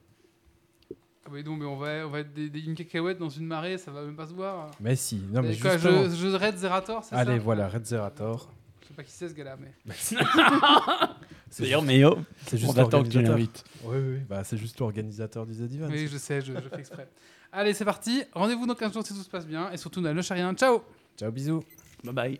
[0.91, 3.47] Ah, oui, non, mais on va, on va être des, des- une cacahuète dans une
[3.47, 4.69] marée, ça va même pas se voir.
[4.79, 6.03] Mais si, non mais quoi, justement.
[6.03, 7.21] je, je raid Zerator, c'est ça?
[7.21, 8.51] Allez, voilà, Red Zerator.
[8.83, 9.73] Je sais pas qui c'est ce gars-là, mais.
[11.49, 13.31] C'est D'ailleurs, oh, c'est juste attend que tu l'organisateur.
[13.37, 13.63] l'invites.
[13.83, 15.87] Oui, oui, bah, c'est juste l'organisateur du Z Event.
[15.89, 17.07] Oui, je sais, je, je fais exprès.
[17.51, 18.23] Allez, c'est parti.
[18.33, 19.71] Rendez-vous dans 15 jours si tout se passe bien.
[19.71, 20.53] Et surtout, ne lâchez rien.
[20.53, 20.81] Ciao
[21.17, 21.63] Ciao, bisous.
[22.03, 22.39] Bye bye.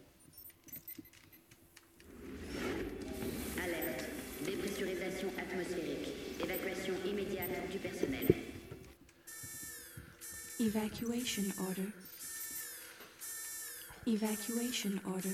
[3.64, 4.06] Alerte.
[4.46, 6.10] Dépressurisation atmosphérique.
[6.44, 8.28] Évacuation immédiate du personnel.
[10.60, 11.90] Evacuation order.
[14.06, 15.34] Evacuation order.